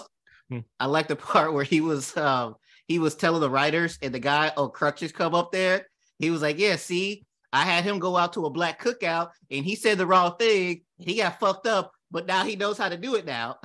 hmm. 0.50 0.60
I 0.80 0.86
like 0.86 1.10
the 1.10 1.16
part 1.18 1.54
where 1.54 1.66
he 1.66 1.82
was 1.82 2.16
um, 2.18 2.56
he 2.88 2.98
was 2.98 3.14
telling 3.14 3.42
the 3.42 3.50
writers 3.50 4.00
and 4.02 4.16
the 4.16 4.20
guy 4.20 4.52
oh 4.58 4.70
crutches 4.70 5.12
come 5.12 5.36
up 5.36 5.52
there. 5.52 5.86
He 6.22 6.30
was 6.30 6.42
like, 6.42 6.58
"Yeah, 6.60 6.76
see, 6.76 7.26
I 7.52 7.64
had 7.64 7.84
him 7.84 8.00
go 8.00 8.16
out 8.16 8.34
to 8.34 8.46
a 8.46 8.50
black 8.50 8.82
cookout 8.82 9.32
and 9.50 9.66
he 9.66 9.76
said 9.76 9.98
the 9.98 10.06
wrong 10.06 10.36
thing. 10.38 10.84
He 10.98 11.16
got 11.16 11.40
fucked 11.40 11.68
up, 11.68 11.92
but 12.12 12.28
now 12.28 12.46
he 12.46 12.56
knows 12.56 12.78
how 12.78 12.90
to 12.90 12.98
do 12.98 13.16
it 13.16 13.26
now." 13.26 13.58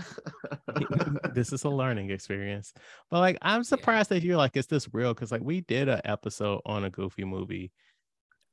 this 1.34 1.52
is 1.52 1.64
a 1.64 1.70
learning 1.70 2.10
experience. 2.10 2.72
But 3.10 3.20
like, 3.20 3.38
I'm 3.42 3.62
surprised 3.62 4.10
yeah. 4.10 4.18
that 4.18 4.24
you're 4.24 4.36
like, 4.36 4.56
"Is 4.56 4.66
this 4.66 4.88
real?" 4.92 5.14
Because 5.14 5.30
like, 5.30 5.42
we 5.42 5.60
did 5.60 5.88
an 5.88 6.00
episode 6.04 6.62
on 6.64 6.84
a 6.84 6.90
Goofy 6.90 7.24
movie. 7.24 7.70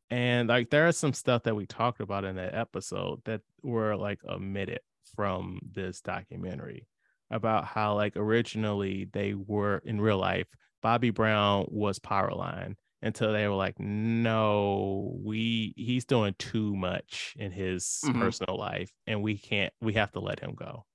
And 0.10 0.50
like 0.50 0.70
there 0.70 0.88
is 0.88 0.98
some 0.98 1.14
stuff 1.14 1.44
that 1.44 1.56
we 1.56 1.66
talked 1.66 2.02
about 2.02 2.26
in 2.26 2.36
that 2.36 2.54
episode 2.54 3.22
that 3.26 3.42
were 3.64 3.96
like 3.96 4.20
omitted 4.30 4.82
from 5.16 5.60
this 5.72 6.02
documentary 6.02 6.88
about 7.32 7.66
how 7.66 7.96
like 7.96 8.16
originally 8.16 9.10
they 9.12 9.34
were 9.34 9.82
in 9.86 10.00
real 10.00 10.18
life 10.18 10.48
bobby 10.82 11.10
brown 11.10 11.66
was 11.70 12.00
powerline 12.00 12.76
until 13.04 13.34
they 13.34 13.48
were 13.48 13.54
like 13.54 13.80
no 13.80 15.16
we 15.24 15.74
he's 15.76 16.06
doing 16.06 16.34
too 16.40 16.76
much 16.76 17.36
in 17.38 17.52
his 17.52 18.00
mm-hmm. 18.06 18.20
personal 18.20 18.58
life 18.58 18.90
and 19.06 19.22
we 19.22 19.38
can't 19.38 19.74
we 19.82 19.94
have 19.94 20.12
to 20.12 20.20
let 20.20 20.40
him 20.40 20.56
go 20.56 20.86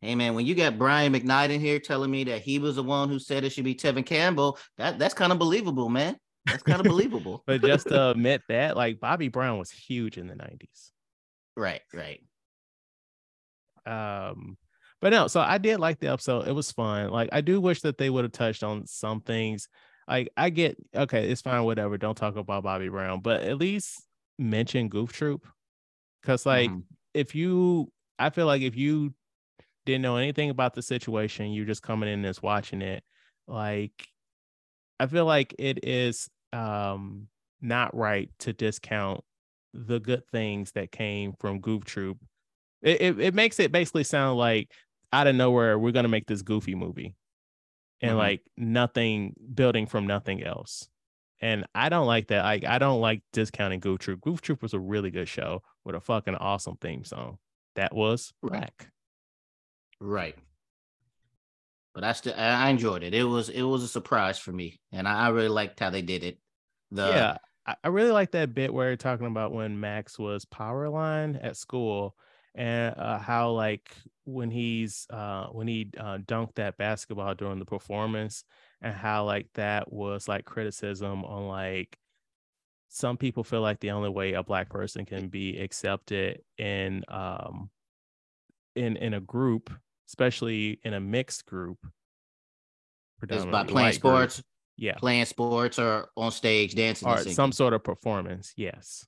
hey 0.00 0.14
man 0.14 0.34
when 0.34 0.46
you 0.46 0.54
got 0.54 0.78
brian 0.78 1.12
mcknight 1.12 1.50
in 1.50 1.60
here 1.60 1.80
telling 1.80 2.10
me 2.10 2.24
that 2.24 2.42
he 2.42 2.58
was 2.58 2.76
the 2.76 2.82
one 2.82 3.08
who 3.08 3.18
said 3.18 3.42
it 3.42 3.50
should 3.50 3.64
be 3.64 3.74
tevin 3.74 4.04
campbell 4.04 4.58
that 4.76 4.98
that's 4.98 5.14
kind 5.14 5.32
of 5.32 5.38
believable 5.38 5.88
man 5.88 6.16
that's 6.46 6.62
kind 6.62 6.80
of 6.80 6.86
believable 6.86 7.42
but 7.46 7.62
just 7.62 7.88
to 7.88 8.10
admit 8.10 8.42
that 8.48 8.76
like 8.76 9.00
bobby 9.00 9.28
brown 9.28 9.58
was 9.58 9.70
huge 9.70 10.18
in 10.18 10.28
the 10.28 10.34
90s 10.34 10.90
right 11.56 11.80
right 11.94 12.20
um, 13.86 14.58
but 15.00 15.10
no, 15.10 15.28
so 15.28 15.40
I 15.40 15.58
did 15.58 15.78
like 15.78 16.00
the 16.00 16.08
episode. 16.08 16.48
It 16.48 16.52
was 16.52 16.72
fun. 16.72 17.10
Like 17.10 17.28
I 17.32 17.40
do 17.40 17.60
wish 17.60 17.82
that 17.82 17.98
they 17.98 18.10
would 18.10 18.24
have 18.24 18.32
touched 18.32 18.62
on 18.62 18.86
some 18.86 19.20
things. 19.20 19.68
Like 20.08 20.30
I 20.36 20.50
get 20.50 20.76
okay, 20.94 21.30
it's 21.30 21.42
fine, 21.42 21.64
whatever. 21.64 21.98
Don't 21.98 22.16
talk 22.16 22.36
about 22.36 22.62
Bobby 22.62 22.88
Brown, 22.88 23.20
but 23.20 23.42
at 23.42 23.58
least 23.58 24.06
mention 24.38 24.88
Goof 24.88 25.12
Troop. 25.12 25.46
Cause 26.24 26.46
like 26.46 26.70
mm. 26.70 26.82
if 27.14 27.34
you 27.34 27.92
I 28.18 28.30
feel 28.30 28.46
like 28.46 28.62
if 28.62 28.76
you 28.76 29.14
didn't 29.86 30.02
know 30.02 30.16
anything 30.16 30.50
about 30.50 30.74
the 30.74 30.82
situation, 30.82 31.52
you're 31.52 31.66
just 31.66 31.82
coming 31.82 32.08
in 32.08 32.16
and 32.16 32.24
just 32.24 32.42
watching 32.42 32.82
it, 32.82 33.02
like 33.46 34.08
I 34.98 35.06
feel 35.06 35.26
like 35.26 35.54
it 35.58 35.84
is 35.84 36.28
um 36.52 37.28
not 37.60 37.94
right 37.94 38.30
to 38.38 38.52
discount 38.52 39.20
the 39.74 40.00
good 40.00 40.26
things 40.32 40.72
that 40.72 40.90
came 40.90 41.34
from 41.38 41.60
Goof 41.60 41.84
Troop 41.84 42.18
it, 42.82 43.00
it, 43.00 43.20
it 43.20 43.34
makes 43.34 43.58
it 43.58 43.72
basically 43.72 44.04
sound 44.04 44.38
like 44.38 44.70
out 45.12 45.26
of 45.26 45.34
nowhere 45.34 45.78
we're 45.78 45.92
gonna 45.92 46.08
make 46.08 46.26
this 46.26 46.42
goofy 46.42 46.74
movie, 46.74 47.16
and 48.00 48.10
mm-hmm. 48.10 48.18
like 48.18 48.42
nothing 48.56 49.34
building 49.54 49.86
from 49.86 50.06
nothing 50.06 50.42
else. 50.42 50.88
And 51.40 51.66
I 51.74 51.88
don't 51.88 52.06
like 52.06 52.28
that. 52.28 52.42
Like 52.44 52.64
I 52.64 52.78
don't 52.78 53.00
like 53.00 53.22
discounting 53.32 53.80
Goof 53.80 54.00
Troop. 54.00 54.20
Goof 54.20 54.40
Troop 54.40 54.62
was 54.62 54.74
a 54.74 54.80
really 54.80 55.10
good 55.10 55.28
show 55.28 55.62
with 55.84 55.94
a 55.94 56.00
fucking 56.00 56.34
awesome 56.34 56.76
theme 56.80 57.04
song. 57.04 57.38
That 57.76 57.94
was 57.94 58.32
black. 58.42 58.90
Right. 60.00 60.36
But 61.94 62.04
I 62.04 62.12
still 62.12 62.34
I 62.36 62.70
enjoyed 62.70 63.02
it. 63.02 63.14
It 63.14 63.24
was 63.24 63.48
it 63.48 63.62
was 63.62 63.82
a 63.82 63.88
surprise 63.88 64.38
for 64.38 64.52
me, 64.52 64.80
and 64.92 65.06
I, 65.06 65.26
I 65.26 65.28
really 65.30 65.48
liked 65.48 65.80
how 65.80 65.90
they 65.90 66.02
did 66.02 66.22
it. 66.22 66.38
The 66.90 67.06
yeah, 67.06 67.36
I 67.84 67.88
really 67.88 68.12
like 68.12 68.32
that 68.32 68.54
bit 68.54 68.72
where 68.72 68.88
you're 68.88 68.96
talking 68.96 69.26
about 69.26 69.52
when 69.52 69.80
Max 69.80 70.18
was 70.18 70.44
Powerline 70.44 71.38
at 71.44 71.56
school 71.56 72.16
and 72.54 72.94
uh, 72.96 73.18
how 73.18 73.50
like 73.50 73.90
when 74.24 74.50
he's 74.50 75.06
uh, 75.10 75.46
when 75.46 75.66
he 75.66 75.90
uh, 75.98 76.18
dunked 76.18 76.54
that 76.56 76.76
basketball 76.76 77.34
during 77.34 77.58
the 77.58 77.64
performance 77.64 78.44
and 78.82 78.94
how 78.94 79.24
like 79.24 79.46
that 79.54 79.92
was 79.92 80.28
like 80.28 80.44
criticism 80.44 81.24
on 81.24 81.48
like 81.48 81.98
some 82.88 83.16
people 83.16 83.44
feel 83.44 83.60
like 83.60 83.80
the 83.80 83.90
only 83.90 84.08
way 84.08 84.32
a 84.32 84.42
black 84.42 84.68
person 84.70 85.04
can 85.04 85.28
be 85.28 85.58
accepted 85.58 86.40
in 86.56 87.04
um 87.08 87.70
in 88.74 88.96
in 88.96 89.14
a 89.14 89.20
group 89.20 89.70
especially 90.08 90.80
in 90.84 90.94
a 90.94 91.00
mixed 91.00 91.44
group 91.46 91.78
is 93.28 93.44
by 93.46 93.64
playing 93.64 93.92
sports 93.92 94.36
group. 94.36 94.46
yeah 94.76 94.94
playing 94.94 95.24
sports 95.24 95.78
or 95.78 96.08
on 96.16 96.30
stage 96.30 96.74
dancing 96.74 97.08
or 97.08 97.18
some 97.18 97.52
sort 97.52 97.74
of 97.74 97.82
performance 97.82 98.52
yes 98.56 99.06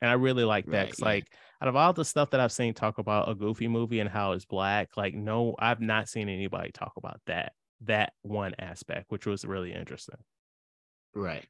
and 0.00 0.10
i 0.10 0.14
really 0.14 0.44
like 0.44 0.66
that 0.66 0.86
right, 0.86 0.94
yeah. 0.98 1.04
like 1.04 1.26
out 1.60 1.68
of 1.68 1.76
all 1.76 1.92
the 1.92 2.04
stuff 2.04 2.30
that 2.30 2.40
I've 2.40 2.52
seen 2.52 2.74
talk 2.74 2.98
about 2.98 3.30
a 3.30 3.34
goofy 3.34 3.68
movie 3.68 4.00
and 4.00 4.10
how 4.10 4.32
it's 4.32 4.44
black, 4.44 4.90
like 4.96 5.14
no, 5.14 5.54
I've 5.58 5.80
not 5.80 6.08
seen 6.08 6.28
anybody 6.28 6.70
talk 6.72 6.92
about 6.96 7.20
that 7.26 7.52
that 7.82 8.12
one 8.22 8.54
aspect, 8.58 9.06
which 9.10 9.26
was 9.26 9.44
really 9.44 9.72
interesting. 9.72 10.18
Right. 11.14 11.46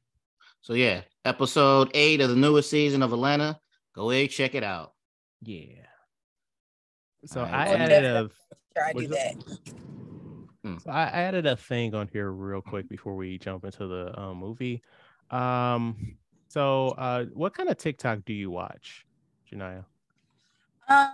So 0.61 0.73
yeah, 0.73 1.01
episode 1.25 1.91
eight 1.93 2.21
of 2.21 2.29
the 2.29 2.35
newest 2.35 2.69
season 2.69 3.03
of 3.03 3.13
Atlanta. 3.13 3.59
Go 3.95 4.11
ahead, 4.11 4.29
check 4.29 4.55
it 4.55 4.63
out. 4.63 4.93
Yeah. 5.41 5.85
So 7.25 7.41
right. 7.41 7.53
I 7.53 7.73
added 7.75 8.05
a. 8.05 8.29
Try 8.75 8.93
do 8.93 9.07
that. 9.07 9.35
Hmm. 10.63 10.77
So 10.79 10.89
I 10.89 11.03
added 11.03 11.45
a 11.45 11.55
thing 11.55 11.95
on 11.95 12.07
here 12.11 12.31
real 12.31 12.61
quick 12.61 12.89
before 12.89 13.15
we 13.15 13.37
jump 13.37 13.65
into 13.65 13.87
the 13.87 14.19
uh, 14.19 14.33
movie. 14.33 14.83
Um, 15.31 16.17
so 16.47 16.89
uh, 16.89 17.25
what 17.33 17.53
kind 17.53 17.69
of 17.69 17.77
TikTok 17.77 18.19
do 18.25 18.33
you 18.33 18.49
watch, 18.51 19.05
Janaya? 19.51 19.85
Um, 20.87 21.11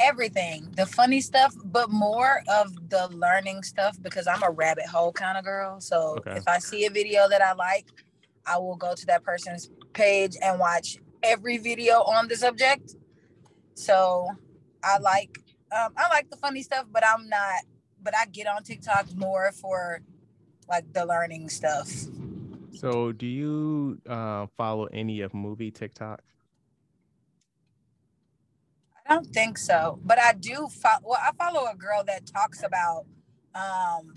everything, 0.00 0.68
the 0.76 0.86
funny 0.86 1.20
stuff, 1.20 1.54
but 1.64 1.90
more 1.90 2.42
of 2.48 2.90
the 2.90 3.08
learning 3.08 3.62
stuff 3.62 3.96
because 4.02 4.26
I'm 4.26 4.42
a 4.42 4.50
rabbit 4.50 4.86
hole 4.86 5.12
kind 5.12 5.38
of 5.38 5.44
girl. 5.44 5.80
So 5.80 6.16
okay. 6.18 6.36
if 6.36 6.46
I 6.46 6.58
see 6.58 6.86
a 6.86 6.90
video 6.90 7.28
that 7.28 7.42
I 7.42 7.52
like, 7.54 7.86
I 8.46 8.58
will 8.58 8.76
go 8.76 8.94
to 8.94 9.06
that 9.06 9.24
person's 9.24 9.70
page 9.92 10.36
and 10.42 10.58
watch 10.58 10.98
every 11.22 11.58
video 11.58 12.02
on 12.02 12.28
the 12.28 12.36
subject. 12.36 12.94
So 13.74 14.28
I 14.82 14.98
like 14.98 15.38
um, 15.72 15.92
I 15.96 16.08
like 16.10 16.30
the 16.30 16.36
funny 16.36 16.62
stuff, 16.62 16.86
but 16.92 17.04
I'm 17.06 17.28
not. 17.28 17.62
But 18.02 18.14
I 18.16 18.26
get 18.26 18.46
on 18.46 18.62
TikTok 18.62 19.14
more 19.16 19.50
for 19.52 20.00
like 20.68 20.92
the 20.92 21.04
learning 21.04 21.48
stuff. 21.48 21.90
So, 22.72 23.10
do 23.10 23.26
you 23.26 23.98
uh, 24.08 24.46
follow 24.56 24.86
any 24.86 25.22
of 25.22 25.34
movie 25.34 25.70
TikTok? 25.70 26.22
I 29.08 29.14
don't 29.14 29.26
think 29.26 29.58
so, 29.58 29.98
but 30.04 30.18
I 30.18 30.32
do. 30.32 30.68
Fo- 30.68 31.00
well, 31.04 31.18
I 31.20 31.30
follow 31.38 31.66
a 31.70 31.76
girl 31.76 32.02
that 32.06 32.26
talks 32.26 32.62
about 32.64 33.06
um, 33.54 34.14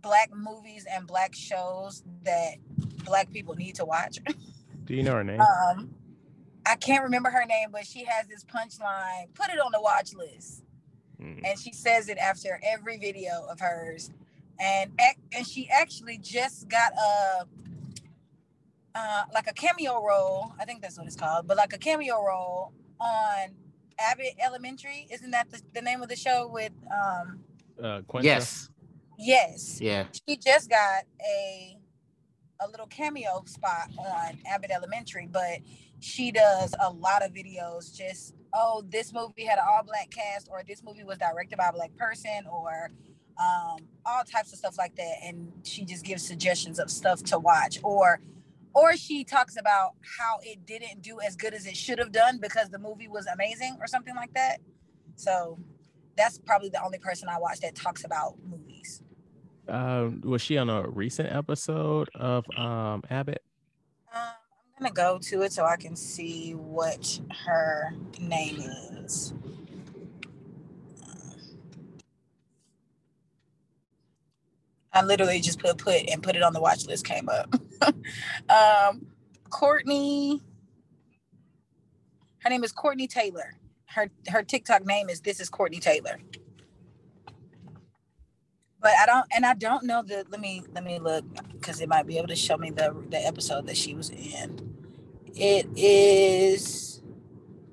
black 0.00 0.30
movies 0.34 0.86
and 0.90 1.06
black 1.06 1.34
shows 1.34 2.02
that 2.24 2.54
black 3.04 3.30
people 3.30 3.54
need 3.54 3.74
to 3.76 3.84
watch. 3.84 4.18
Do 4.84 4.94
you 4.94 5.02
know 5.02 5.14
her 5.14 5.24
name? 5.24 5.40
Um, 5.40 5.94
I 6.66 6.76
can't 6.76 7.04
remember 7.04 7.30
her 7.30 7.44
name, 7.44 7.68
but 7.72 7.86
she 7.86 8.04
has 8.04 8.26
this 8.28 8.44
punchline. 8.44 9.32
Put 9.34 9.50
it 9.50 9.58
on 9.60 9.72
the 9.72 9.80
watch 9.80 10.14
list, 10.14 10.62
Mm. 11.20 11.40
and 11.44 11.58
she 11.58 11.72
says 11.72 12.08
it 12.08 12.18
after 12.18 12.60
every 12.64 12.96
video 12.96 13.46
of 13.48 13.60
hers. 13.60 14.10
And 14.58 14.90
and 15.34 15.46
she 15.46 15.68
actually 15.70 16.18
just 16.18 16.68
got 16.68 16.92
a 16.94 17.46
uh, 18.94 19.22
like 19.32 19.46
a 19.48 19.52
cameo 19.54 20.04
role. 20.04 20.52
I 20.60 20.64
think 20.64 20.82
that's 20.82 20.98
what 20.98 21.06
it's 21.06 21.16
called, 21.16 21.46
but 21.46 21.56
like 21.56 21.72
a 21.72 21.78
cameo 21.78 22.22
role 22.24 22.72
on 23.00 23.50
Abbott 23.98 24.34
Elementary. 24.44 25.06
Isn't 25.10 25.30
that 25.32 25.50
the, 25.50 25.60
the 25.74 25.82
name 25.82 26.02
of 26.02 26.08
the 26.08 26.16
show 26.16 26.48
with 26.48 26.72
um 26.92 27.40
Uh, 27.82 28.00
Quinta? 28.06 28.26
Yes. 28.26 28.70
yes. 29.18 29.80
Yeah. 29.80 30.06
She 30.28 30.36
just 30.36 30.70
got 30.70 31.04
a 31.24 31.78
a 32.60 32.68
little 32.70 32.86
cameo 32.86 33.42
spot 33.46 33.90
on 33.98 34.38
Abbott 34.46 34.70
Elementary, 34.70 35.28
but 35.30 35.58
she 36.00 36.32
does 36.32 36.74
a 36.80 36.90
lot 36.90 37.24
of 37.24 37.32
videos 37.32 37.96
just 37.96 38.34
oh 38.54 38.84
this 38.88 39.12
movie 39.12 39.44
had 39.44 39.58
an 39.58 39.64
all 39.68 39.82
black 39.84 40.10
cast 40.10 40.48
or 40.50 40.62
this 40.66 40.82
movie 40.82 41.04
was 41.04 41.18
directed 41.18 41.56
by 41.56 41.68
a 41.68 41.72
black 41.72 41.94
person 41.96 42.44
or 42.50 42.90
um, 43.38 43.78
all 44.04 44.24
types 44.24 44.52
of 44.52 44.58
stuff 44.58 44.76
like 44.78 44.94
that 44.96 45.14
and 45.24 45.52
she 45.62 45.84
just 45.84 46.04
gives 46.04 46.26
suggestions 46.26 46.78
of 46.80 46.90
stuff 46.90 47.22
to 47.22 47.38
watch 47.38 47.78
or 47.84 48.20
or 48.74 48.96
she 48.96 49.24
talks 49.24 49.56
about 49.58 49.92
how 50.18 50.38
it 50.42 50.66
didn't 50.66 51.02
do 51.02 51.20
as 51.20 51.36
good 51.36 51.54
as 51.54 51.66
it 51.66 51.76
should 51.76 51.98
have 51.98 52.12
done 52.12 52.38
because 52.40 52.70
the 52.70 52.78
movie 52.78 53.08
was 53.08 53.26
amazing 53.26 53.76
or 53.80 53.86
something 53.86 54.14
like 54.14 54.32
that. 54.34 54.58
So 55.16 55.58
that's 56.16 56.38
probably 56.38 56.68
the 56.68 56.82
only 56.82 56.98
person 56.98 57.28
i 57.28 57.38
watch 57.38 57.60
that 57.60 57.74
talks 57.74 58.04
about 58.04 58.34
movies. 58.44 59.02
Um, 59.68 60.20
was 60.24 60.42
she 60.42 60.58
on 60.58 60.68
a 60.68 60.86
recent 60.88 61.32
episode 61.32 62.08
of 62.14 62.44
um 62.56 63.02
Abbott? 63.10 63.42
um, 64.14 64.20
i'm 64.76 64.82
gonna 64.82 64.92
go 64.92 65.18
to 65.18 65.42
it 65.42 65.52
so 65.52 65.64
i 65.64 65.76
can 65.76 65.94
see 65.96 66.52
what 66.52 67.20
her 67.46 67.94
name 68.20 68.60
is 69.04 69.32
I 74.92 75.02
literally 75.02 75.40
just 75.40 75.58
put 75.58 75.78
put 75.78 76.08
and 76.10 76.22
put 76.22 76.36
it 76.36 76.42
on 76.42 76.52
the 76.52 76.60
watch 76.60 76.86
list 76.86 77.04
came 77.06 77.28
up. 77.28 77.54
um, 78.50 79.06
Courtney, 79.50 80.40
her 82.40 82.50
name 82.50 82.64
is 82.64 82.72
Courtney 82.72 83.06
Taylor. 83.06 83.54
Her 83.86 84.10
her 84.28 84.42
TikTok 84.42 84.86
name 84.86 85.08
is 85.08 85.20
this 85.20 85.40
is 85.40 85.48
Courtney 85.48 85.80
Taylor. 85.80 86.18
But 88.80 88.92
I 89.00 89.06
don't 89.06 89.26
and 89.34 89.46
I 89.46 89.54
don't 89.54 89.84
know 89.84 90.02
the 90.02 90.24
let 90.30 90.40
me 90.40 90.62
let 90.74 90.84
me 90.84 90.98
look 90.98 91.24
because 91.52 91.80
it 91.80 91.88
might 91.88 92.06
be 92.06 92.18
able 92.18 92.28
to 92.28 92.36
show 92.36 92.56
me 92.56 92.70
the 92.70 92.94
the 93.10 93.18
episode 93.18 93.66
that 93.66 93.76
she 93.76 93.94
was 93.94 94.10
in. 94.10 94.76
It 95.34 95.66
is 95.76 96.92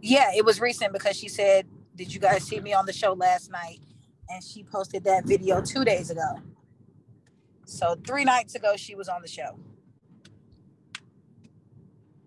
yeah, 0.01 0.32
it 0.36 0.45
was 0.45 0.62
recent 0.62 0.93
because 0.93 1.17
she 1.17 1.27
said, 1.27 1.67
Did 1.95 2.13
you 2.13 2.19
guys 2.19 2.43
see 2.43 2.60
me 2.60 2.73
on 2.73 2.86
the 2.86 2.93
show 2.93 3.13
last 3.13 3.51
night? 3.51 3.79
And 4.29 4.43
she 4.43 4.63
posted 4.63 5.03
that 5.05 5.25
video 5.25 5.62
two 5.62 5.84
days 5.84 6.10
ago. 6.10 6.39
So 7.69 7.95
three 8.05 8.23
nights 8.25 8.55
ago, 8.55 8.75
she 8.75 8.95
was 8.95 9.08
on 9.08 9.21
the 9.21 9.27
show. 9.27 9.60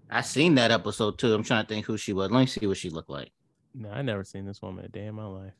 I 0.09 0.21
seen 0.21 0.55
that 0.55 0.71
episode 0.71 1.19
too. 1.19 1.35
I'm 1.35 1.43
trying 1.43 1.65
to 1.65 1.69
think 1.69 1.85
who 1.85 1.97
she 1.97 2.13
was. 2.13 2.31
Let 2.31 2.41
me 2.41 2.47
see 2.47 2.67
what 2.67 2.77
she 2.77 2.91
looked 2.91 3.11
like. 3.11 3.33
No, 3.75 3.91
I 3.91 4.03
never 4.03 4.23
seen 4.23 4.47
this 4.47 4.63
woman 4.63 4.85
a 4.85 4.89
day 4.89 5.07
in 5.07 5.15
my 5.17 5.27
life. 5.27 5.55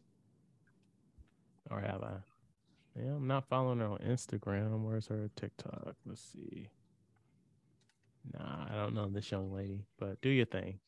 Or 1.69 1.81
have 1.81 2.03
I? 2.03 2.13
Yeah, 2.97 3.13
I'm 3.13 3.27
not 3.27 3.49
following 3.49 3.81
her 3.81 3.87
on 3.87 3.99
Instagram. 3.99 4.85
Where's 4.85 5.09
her 5.09 5.31
TikTok? 5.35 5.97
Let's 6.07 6.23
see. 6.33 6.69
Nah, 8.33 8.67
I 8.71 8.77
don't 8.77 8.95
know 8.95 9.09
this 9.09 9.31
young 9.33 9.53
lady, 9.53 9.85
but 9.99 10.21
do 10.21 10.29
your 10.29 10.47
thing. 10.47 10.79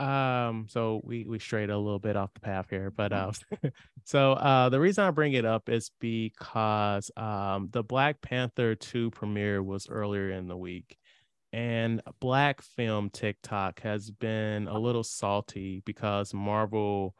Um, 0.00 0.64
so 0.66 1.02
we 1.04 1.24
we 1.24 1.38
strayed 1.38 1.68
a 1.68 1.76
little 1.76 1.98
bit 1.98 2.16
off 2.16 2.32
the 2.32 2.40
path 2.40 2.68
here, 2.70 2.90
but 2.90 3.12
um, 3.12 3.32
so 4.04 4.32
uh, 4.32 4.70
the 4.70 4.80
reason 4.80 5.04
I 5.04 5.10
bring 5.10 5.34
it 5.34 5.44
up 5.44 5.68
is 5.68 5.90
because 6.00 7.10
um, 7.18 7.68
the 7.70 7.82
Black 7.82 8.22
Panther 8.22 8.74
two 8.74 9.10
premiere 9.10 9.62
was 9.62 9.90
earlier 9.90 10.30
in 10.30 10.48
the 10.48 10.56
week, 10.56 10.96
and 11.52 12.00
Black 12.18 12.62
Film 12.62 13.10
TikTok 13.10 13.80
has 13.80 14.10
been 14.10 14.68
a 14.68 14.78
little 14.78 15.04
salty 15.04 15.82
because 15.84 16.32
Marvel, 16.32 17.14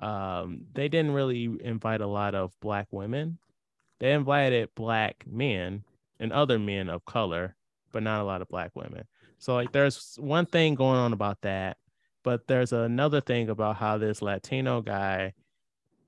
um, 0.00 0.62
they 0.72 0.88
didn't 0.88 1.12
really 1.12 1.50
invite 1.62 2.00
a 2.00 2.06
lot 2.06 2.34
of 2.34 2.58
Black 2.60 2.88
women. 2.90 3.36
They 4.00 4.12
invited 4.12 4.70
Black 4.74 5.22
men 5.30 5.84
and 6.18 6.32
other 6.32 6.58
men 6.58 6.88
of 6.88 7.04
color, 7.04 7.56
but 7.92 8.02
not 8.02 8.22
a 8.22 8.24
lot 8.24 8.40
of 8.40 8.48
Black 8.48 8.70
women. 8.74 9.04
So 9.38 9.54
like, 9.54 9.72
there's 9.72 10.16
one 10.18 10.46
thing 10.46 10.76
going 10.76 10.98
on 10.98 11.12
about 11.12 11.42
that 11.42 11.76
but 12.22 12.46
there's 12.46 12.72
another 12.72 13.20
thing 13.20 13.48
about 13.48 13.76
how 13.76 13.98
this 13.98 14.22
Latino 14.22 14.80
guy, 14.80 15.32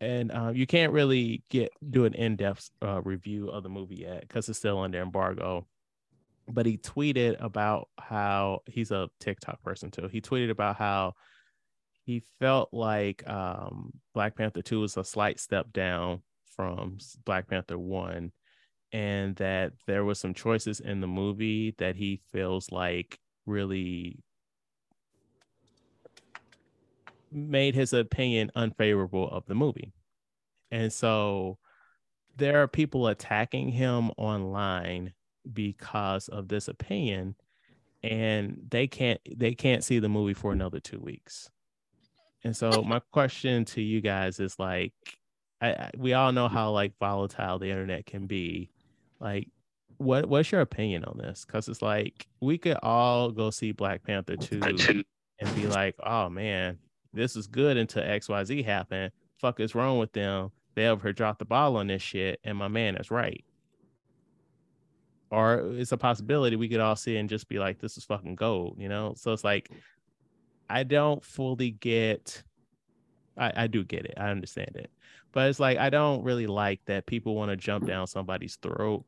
and 0.00 0.32
um, 0.32 0.54
you 0.54 0.66
can't 0.66 0.92
really 0.92 1.42
get 1.50 1.72
do 1.90 2.04
an 2.04 2.14
in-depth 2.14 2.70
uh, 2.82 3.00
review 3.02 3.48
of 3.48 3.62
the 3.62 3.68
movie 3.68 3.96
yet 3.96 4.20
because 4.22 4.48
it's 4.48 4.58
still 4.58 4.78
under 4.78 5.00
embargo. 5.00 5.66
But 6.46 6.66
he 6.66 6.76
tweeted 6.76 7.42
about 7.42 7.88
how 7.98 8.60
he's 8.66 8.90
a 8.90 9.08
TikTok 9.18 9.62
person 9.62 9.90
too. 9.90 10.08
He 10.08 10.20
tweeted 10.20 10.50
about 10.50 10.76
how 10.76 11.14
he 12.04 12.22
felt 12.38 12.68
like 12.72 13.26
um, 13.28 13.92
Black 14.12 14.36
Panther 14.36 14.62
Two 14.62 14.80
was 14.80 14.96
a 14.96 15.04
slight 15.04 15.40
step 15.40 15.72
down 15.72 16.22
from 16.54 16.98
Black 17.24 17.48
Panther 17.48 17.78
One, 17.78 18.30
and 18.92 19.34
that 19.36 19.72
there 19.86 20.04
was 20.04 20.20
some 20.20 20.34
choices 20.34 20.80
in 20.80 21.00
the 21.00 21.06
movie 21.06 21.74
that 21.78 21.96
he 21.96 22.20
feels 22.30 22.70
like 22.70 23.18
really 23.46 24.18
made 27.34 27.74
his 27.74 27.92
opinion 27.92 28.50
unfavorable 28.54 29.28
of 29.30 29.44
the 29.46 29.54
movie. 29.54 29.92
And 30.70 30.92
so 30.92 31.58
there 32.36 32.62
are 32.62 32.68
people 32.68 33.08
attacking 33.08 33.70
him 33.70 34.10
online 34.16 35.12
because 35.52 36.28
of 36.28 36.48
this 36.48 36.68
opinion 36.68 37.34
and 38.02 38.58
they 38.70 38.86
can't 38.86 39.20
they 39.36 39.54
can't 39.54 39.84
see 39.84 39.98
the 39.98 40.08
movie 40.08 40.34
for 40.34 40.52
another 40.52 40.80
2 40.80 41.00
weeks. 41.00 41.50
And 42.44 42.56
so 42.56 42.82
my 42.82 43.00
question 43.12 43.64
to 43.66 43.80
you 43.80 44.00
guys 44.00 44.40
is 44.40 44.58
like 44.58 44.92
I, 45.60 45.68
I 45.70 45.90
we 45.96 46.12
all 46.12 46.32
know 46.32 46.48
how 46.48 46.70
like 46.70 46.92
volatile 46.98 47.58
the 47.58 47.70
internet 47.70 48.06
can 48.06 48.26
be. 48.26 48.70
Like 49.20 49.48
what 49.96 50.26
what's 50.26 50.52
your 50.52 50.60
opinion 50.60 51.04
on 51.04 51.18
this? 51.18 51.44
Cuz 51.44 51.68
it's 51.68 51.82
like 51.82 52.26
we 52.40 52.58
could 52.58 52.76
all 52.82 53.30
go 53.30 53.50
see 53.50 53.72
Black 53.72 54.02
Panther 54.02 54.36
2 54.36 55.04
and 55.38 55.54
be 55.54 55.66
like, 55.66 55.94
"Oh 56.04 56.28
man, 56.28 56.78
this 57.14 57.36
is 57.36 57.46
good 57.46 57.76
until 57.76 58.02
XYZ 58.02 58.64
happened. 58.64 59.12
Fuck 59.38 59.60
is 59.60 59.74
wrong 59.74 59.98
with 59.98 60.12
them? 60.12 60.50
They 60.74 60.86
ever 60.86 61.12
dropped 61.12 61.38
the 61.38 61.44
ball 61.44 61.76
on 61.76 61.86
this 61.86 62.02
shit, 62.02 62.40
and 62.44 62.58
my 62.58 62.68
man 62.68 62.96
is 62.96 63.10
right. 63.10 63.44
Or 65.30 65.72
it's 65.74 65.92
a 65.92 65.96
possibility 65.96 66.56
we 66.56 66.68
could 66.68 66.80
all 66.80 66.96
see 66.96 67.16
and 67.16 67.28
just 67.28 67.48
be 67.48 67.58
like, 67.58 67.78
this 67.78 67.96
is 67.96 68.04
fucking 68.04 68.34
gold, 68.34 68.76
you 68.78 68.88
know? 68.88 69.14
So 69.16 69.32
it's 69.32 69.44
like, 69.44 69.70
I 70.68 70.82
don't 70.82 71.24
fully 71.24 71.70
get, 71.70 72.42
I, 73.36 73.52
I 73.56 73.66
do 73.66 73.84
get 73.84 74.06
it. 74.06 74.14
I 74.16 74.30
understand 74.30 74.76
it. 74.76 74.90
But 75.32 75.48
it's 75.48 75.60
like, 75.60 75.78
I 75.78 75.90
don't 75.90 76.22
really 76.22 76.46
like 76.46 76.80
that 76.86 77.06
people 77.06 77.34
want 77.34 77.50
to 77.50 77.56
jump 77.56 77.86
down 77.86 78.06
somebody's 78.06 78.56
throat 78.56 79.04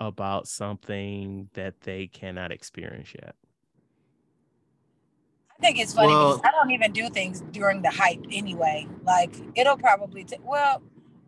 about 0.00 0.48
something 0.48 1.48
that 1.54 1.80
they 1.80 2.06
cannot 2.08 2.52
experience 2.52 3.12
yet. 3.14 3.34
I 5.58 5.62
think 5.66 5.78
it's 5.80 5.92
funny 5.92 6.08
Well- 6.08 6.36
because 6.36 6.48
I 6.48 6.52
don't 6.56 6.70
even 6.70 6.92
do 6.92 7.08
things 7.10 7.40
during 7.50 7.82
the 7.82 7.90
hype 7.90 8.24
anyway. 8.30 8.86
Like 9.02 9.34
it'll 9.56 9.76
probably 9.76 10.24
t- 10.24 10.36
well, 10.42 10.82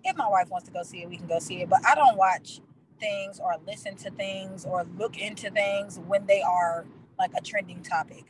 if 0.05 0.17
my 0.17 0.29
wife 0.29 0.49
wants 0.51 0.67
to 0.69 0.73
go 0.73 0.83
see 0.83 1.03
it, 1.03 1.09
we 1.09 1.17
can 1.17 1.27
go 1.27 1.39
see 1.41 1.63
it. 1.63 1.69
But 1.69 1.85
I 1.87 1.95
don't 1.95 2.17
watch 2.17 2.61
things 3.01 3.41
or 3.41 3.57
listen 3.67 3.97
to 3.97 4.11
things 4.13 4.65
or 4.65 4.85
look 4.97 5.19
into 5.19 5.51
things 5.51 5.99
when 6.07 6.27
they 6.27 6.43
are 6.43 6.87
like 7.19 7.33
a 7.37 7.41
trending 7.41 7.83
topic 7.83 8.25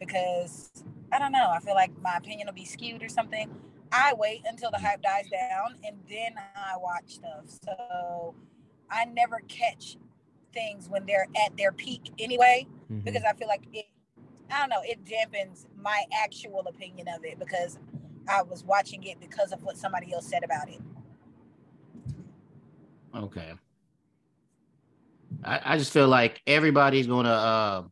because 0.00 0.70
I 1.12 1.18
don't 1.18 1.32
know. 1.32 1.50
I 1.50 1.60
feel 1.60 1.74
like 1.74 1.90
my 2.00 2.16
opinion 2.16 2.46
will 2.46 2.54
be 2.54 2.64
skewed 2.64 3.02
or 3.02 3.08
something. 3.08 3.54
I 3.92 4.14
wait 4.14 4.42
until 4.46 4.70
the 4.70 4.78
hype 4.78 5.02
dies 5.02 5.28
down 5.28 5.76
and 5.84 5.96
then 6.08 6.34
I 6.56 6.76
watch 6.78 7.16
stuff. 7.16 7.44
So 7.48 8.34
I 8.90 9.04
never 9.04 9.40
catch 9.48 9.98
things 10.52 10.88
when 10.88 11.04
they're 11.06 11.26
at 11.44 11.56
their 11.56 11.70
peak 11.72 12.12
anyway 12.18 12.66
Mhm. 12.90 13.04
because 13.04 13.24
I 13.24 13.34
feel 13.34 13.48
like 13.48 13.62
it 13.72 13.86
I 14.50 14.58
don't 14.60 14.68
know, 14.68 14.82
it 14.82 15.04
dampens 15.04 15.66
my 15.80 16.04
actual 16.22 16.60
opinion 16.60 17.08
of 17.08 17.24
it 17.24 17.38
because 17.38 17.78
I 18.28 18.42
was 18.42 18.64
watching 18.64 19.02
it 19.04 19.20
because 19.20 19.52
of 19.52 19.62
what 19.62 19.76
somebody 19.76 20.12
else 20.12 20.28
said 20.28 20.44
about 20.44 20.68
it. 20.68 20.80
Okay. 23.14 23.52
I, 25.44 25.60
I 25.64 25.78
just 25.78 25.92
feel 25.92 26.08
like 26.08 26.40
everybody's 26.46 27.06
gonna 27.06 27.28
uh, 27.28 27.82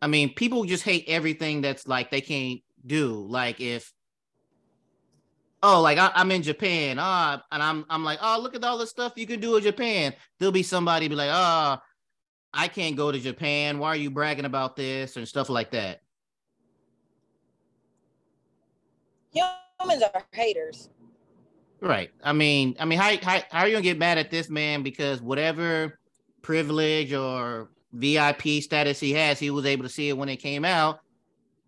I 0.00 0.08
mean, 0.08 0.34
people 0.34 0.64
just 0.64 0.84
hate 0.84 1.04
everything 1.08 1.60
that's 1.60 1.86
like 1.88 2.10
they 2.10 2.20
can't 2.20 2.60
do. 2.86 3.26
Like 3.28 3.60
if 3.60 3.92
oh, 5.62 5.80
like 5.80 5.98
I, 5.98 6.12
am 6.14 6.30
in 6.30 6.42
Japan, 6.42 6.98
ah, 7.00 7.42
and 7.50 7.62
I'm 7.62 7.84
I'm 7.88 8.04
like, 8.04 8.18
oh, 8.22 8.38
look 8.40 8.54
at 8.54 8.64
all 8.64 8.78
the 8.78 8.86
stuff 8.86 9.14
you 9.16 9.26
can 9.26 9.40
do 9.40 9.56
in 9.56 9.62
Japan. 9.62 10.14
There'll 10.38 10.52
be 10.52 10.62
somebody 10.62 11.08
be 11.08 11.14
like, 11.14 11.30
oh, 11.32 11.78
I 12.56 12.68
can't 12.68 12.96
go 12.96 13.12
to 13.12 13.18
Japan. 13.18 13.78
Why 13.78 13.88
are 13.88 13.96
you 13.96 14.10
bragging 14.10 14.46
about 14.46 14.76
this 14.76 15.16
and 15.16 15.28
stuff 15.28 15.48
like 15.48 15.70
that? 15.72 16.00
Humans 19.32 20.02
are 20.14 20.24
haters. 20.32 20.88
Right. 21.80 22.10
I 22.24 22.32
mean, 22.32 22.76
I 22.80 22.86
mean, 22.86 22.98
how, 22.98 23.14
how, 23.22 23.40
how 23.50 23.60
are 23.60 23.66
you 23.66 23.74
gonna 23.74 23.82
get 23.82 23.98
mad 23.98 24.18
at 24.18 24.30
this 24.30 24.48
man 24.48 24.82
because 24.82 25.20
whatever 25.20 25.98
privilege 26.42 27.12
or 27.12 27.68
VIP 27.92 28.62
status 28.62 28.98
he 28.98 29.12
has, 29.12 29.38
he 29.38 29.50
was 29.50 29.66
able 29.66 29.82
to 29.82 29.88
see 29.88 30.08
it 30.08 30.16
when 30.16 30.28
it 30.28 30.36
came 30.36 30.64
out, 30.64 31.00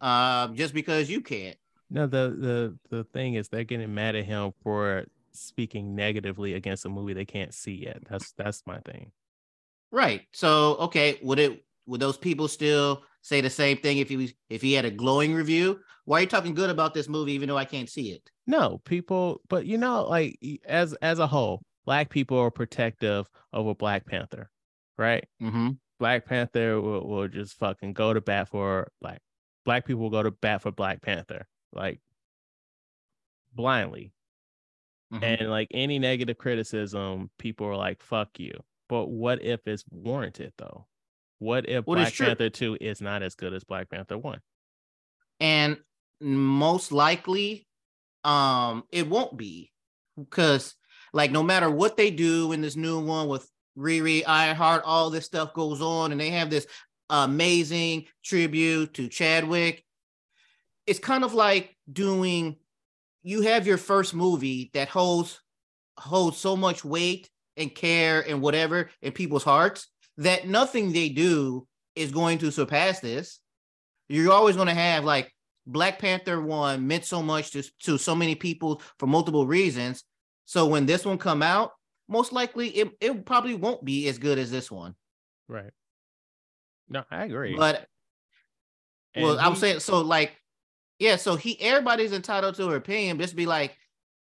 uh, 0.00 0.48
just 0.48 0.72
because 0.72 1.10
you 1.10 1.20
can't. 1.20 1.56
No, 1.90 2.06
the 2.06 2.76
the 2.90 2.96
the 2.96 3.04
thing 3.04 3.34
is 3.34 3.48
they're 3.48 3.64
getting 3.64 3.94
mad 3.94 4.16
at 4.16 4.24
him 4.24 4.52
for 4.62 5.04
speaking 5.32 5.94
negatively 5.94 6.54
against 6.54 6.84
a 6.84 6.88
movie 6.88 7.12
they 7.12 7.24
can't 7.24 7.54
see 7.54 7.74
yet. 7.74 8.02
That's 8.08 8.32
that's 8.32 8.62
my 8.66 8.78
thing. 8.80 9.12
Right. 9.90 10.22
So 10.32 10.76
okay, 10.76 11.18
would 11.22 11.38
it 11.38 11.64
would 11.86 12.00
those 12.00 12.18
people 12.18 12.48
still 12.48 13.02
say 13.22 13.40
the 13.40 13.50
same 13.50 13.78
thing 13.78 13.98
if 13.98 14.08
he 14.08 14.16
was 14.16 14.32
if 14.48 14.62
he 14.62 14.72
had 14.72 14.84
a 14.84 14.90
glowing 14.90 15.34
review? 15.34 15.80
Why 16.04 16.18
are 16.18 16.20
you 16.22 16.26
talking 16.26 16.54
good 16.54 16.70
about 16.70 16.94
this 16.94 17.08
movie 17.08 17.32
even 17.32 17.48
though 17.48 17.58
I 17.58 17.64
can't 17.64 17.88
see 17.88 18.12
it? 18.12 18.30
No, 18.46 18.80
people, 18.84 19.42
but 19.48 19.66
you 19.66 19.76
know, 19.76 20.04
like 20.04 20.38
as 20.64 20.94
as 20.94 21.18
a 21.18 21.26
whole, 21.26 21.62
black 21.84 22.08
people 22.08 22.38
are 22.38 22.50
protective 22.50 23.28
over 23.52 23.74
Black 23.74 24.06
Panther, 24.06 24.50
right? 24.96 25.26
Mm-hmm. 25.42 25.70
Black 25.98 26.24
Panther 26.24 26.80
will, 26.80 27.06
will 27.06 27.28
just 27.28 27.58
fucking 27.58 27.92
go 27.92 28.14
to 28.14 28.20
bat 28.20 28.48
for 28.48 28.90
black 29.00 29.20
black 29.64 29.84
people 29.84 30.00
will 30.00 30.10
go 30.10 30.22
to 30.22 30.30
bat 30.30 30.62
for 30.62 30.72
Black 30.72 31.02
Panther, 31.02 31.46
like 31.74 32.00
blindly. 33.54 34.12
Mm-hmm. 35.12 35.24
And 35.24 35.50
like 35.50 35.68
any 35.72 35.98
negative 35.98 36.38
criticism, 36.38 37.30
people 37.38 37.66
are 37.66 37.76
like, 37.76 38.02
fuck 38.02 38.38
you. 38.38 38.52
But 38.88 39.08
what 39.08 39.42
if 39.42 39.60
it's 39.66 39.84
warranted 39.90 40.52
though? 40.58 40.86
What 41.38 41.68
if 41.68 41.84
Black 41.84 42.16
Panther 42.16 42.50
2 42.50 42.78
is 42.80 43.00
not 43.00 43.22
as 43.22 43.34
good 43.34 43.52
as 43.54 43.62
Black 43.62 43.90
Panther 43.90 44.18
1? 44.18 44.40
And 45.40 45.78
most 46.20 46.90
likely, 46.90 47.66
um, 48.24 48.82
it 48.90 49.08
won't 49.08 49.36
be 49.36 49.70
because 50.18 50.74
like 51.12 51.30
no 51.30 51.42
matter 51.42 51.70
what 51.70 51.96
they 51.96 52.10
do 52.10 52.52
in 52.52 52.60
this 52.60 52.76
new 52.76 53.00
one 53.00 53.28
with 53.28 53.48
Riri, 53.76 54.24
Ironheart, 54.26 54.82
all 54.84 55.10
this 55.10 55.26
stuff 55.26 55.54
goes 55.54 55.80
on, 55.80 56.10
and 56.10 56.20
they 56.20 56.30
have 56.30 56.50
this 56.50 56.66
amazing 57.08 58.06
tribute 58.24 58.94
to 58.94 59.08
Chadwick. 59.08 59.84
It's 60.86 60.98
kind 60.98 61.22
of 61.22 61.34
like 61.34 61.76
doing 61.90 62.56
you 63.22 63.42
have 63.42 63.66
your 63.66 63.78
first 63.78 64.14
movie 64.14 64.70
that 64.74 64.88
holds 64.88 65.40
holds 65.96 66.38
so 66.38 66.56
much 66.56 66.84
weight 66.84 67.28
and 67.58 67.74
care 67.74 68.24
and 68.26 68.40
whatever 68.40 68.90
in 69.02 69.12
people's 69.12 69.44
hearts 69.44 69.88
that 70.16 70.48
nothing 70.48 70.92
they 70.92 71.08
do 71.08 71.66
is 71.94 72.10
going 72.10 72.38
to 72.38 72.50
surpass 72.50 73.00
this. 73.00 73.40
You're 74.08 74.32
always 74.32 74.56
going 74.56 74.68
to 74.68 74.74
have 74.74 75.04
like 75.04 75.32
Black 75.66 75.98
Panther 75.98 76.40
one 76.40 76.86
meant 76.86 77.04
so 77.04 77.22
much 77.22 77.50
to, 77.52 77.62
to 77.80 77.98
so 77.98 78.14
many 78.14 78.34
people 78.34 78.82
for 78.98 79.06
multiple 79.06 79.46
reasons. 79.46 80.04
So 80.46 80.66
when 80.66 80.86
this 80.86 81.04
one 81.04 81.18
come 81.18 81.42
out, 81.42 81.72
most 82.08 82.32
likely 82.32 82.68
it, 82.68 82.90
it 83.00 83.26
probably 83.26 83.54
won't 83.54 83.84
be 83.84 84.08
as 84.08 84.18
good 84.18 84.38
as 84.38 84.50
this 84.50 84.70
one. 84.70 84.94
Right. 85.46 85.70
No, 86.88 87.04
I 87.10 87.24
agree. 87.24 87.54
But 87.54 87.86
and 89.14 89.24
well, 89.24 89.38
he, 89.38 89.44
I'm 89.44 89.56
saying 89.56 89.80
so 89.80 90.00
like, 90.00 90.32
yeah, 90.98 91.16
so 91.16 91.36
he 91.36 91.60
everybody's 91.60 92.12
entitled 92.12 92.54
to 92.56 92.68
her 92.70 92.76
opinion. 92.76 93.18
Just 93.18 93.36
be 93.36 93.46
like, 93.46 93.76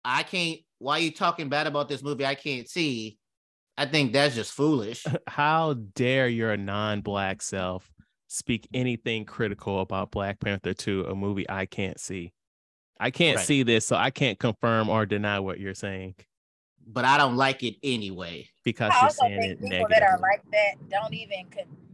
I 0.04 0.24
can't 0.24 0.60
why 0.80 0.98
are 0.98 1.02
you 1.02 1.12
talking 1.12 1.50
bad 1.50 1.68
about 1.68 1.90
this 1.90 2.04
movie? 2.04 2.26
I 2.26 2.36
can't 2.36 2.68
see. 2.68 3.18
I 3.78 3.86
think 3.86 4.14
that's 4.14 4.36
just 4.36 4.54
foolish. 4.54 5.06
How 5.28 5.74
dare 5.74 6.28
your 6.28 6.56
non-black 6.58 7.42
self 7.42 7.92
speak 8.28 8.68
anything 8.74 9.26
critical 9.26 9.82
about 9.82 10.12
Black 10.12 10.40
Panther 10.40 10.74
2, 10.74 11.06
a 11.06 11.16
movie 11.16 11.50
I 11.50 11.66
can't 11.66 12.00
see? 12.00 12.34
I 13.00 13.12
can't 13.12 13.38
right. 13.38 13.46
see 13.46 13.64
this, 13.64 13.86
so 13.86 13.96
I 13.96 14.10
can't 14.10 14.40
confirm 14.40 14.88
or 14.88 15.06
deny 15.06 15.40
what 15.40 15.60
you're 15.60 15.76
saying. 15.76 16.16
But 16.88 17.04
I 17.04 17.18
don't 17.18 17.36
like 17.36 17.64
it 17.64 17.76
anyway 17.84 18.48
because 18.64 18.92
I 18.94 19.02
you're 19.02 19.10
saying 19.10 19.44
it 19.44 19.60
people 19.60 19.70
negatively. 19.70 20.00
that 20.00 20.04
are 20.04 20.20
like 20.20 20.44
that 20.52 20.90
don't 20.90 21.14
even 21.14 21.46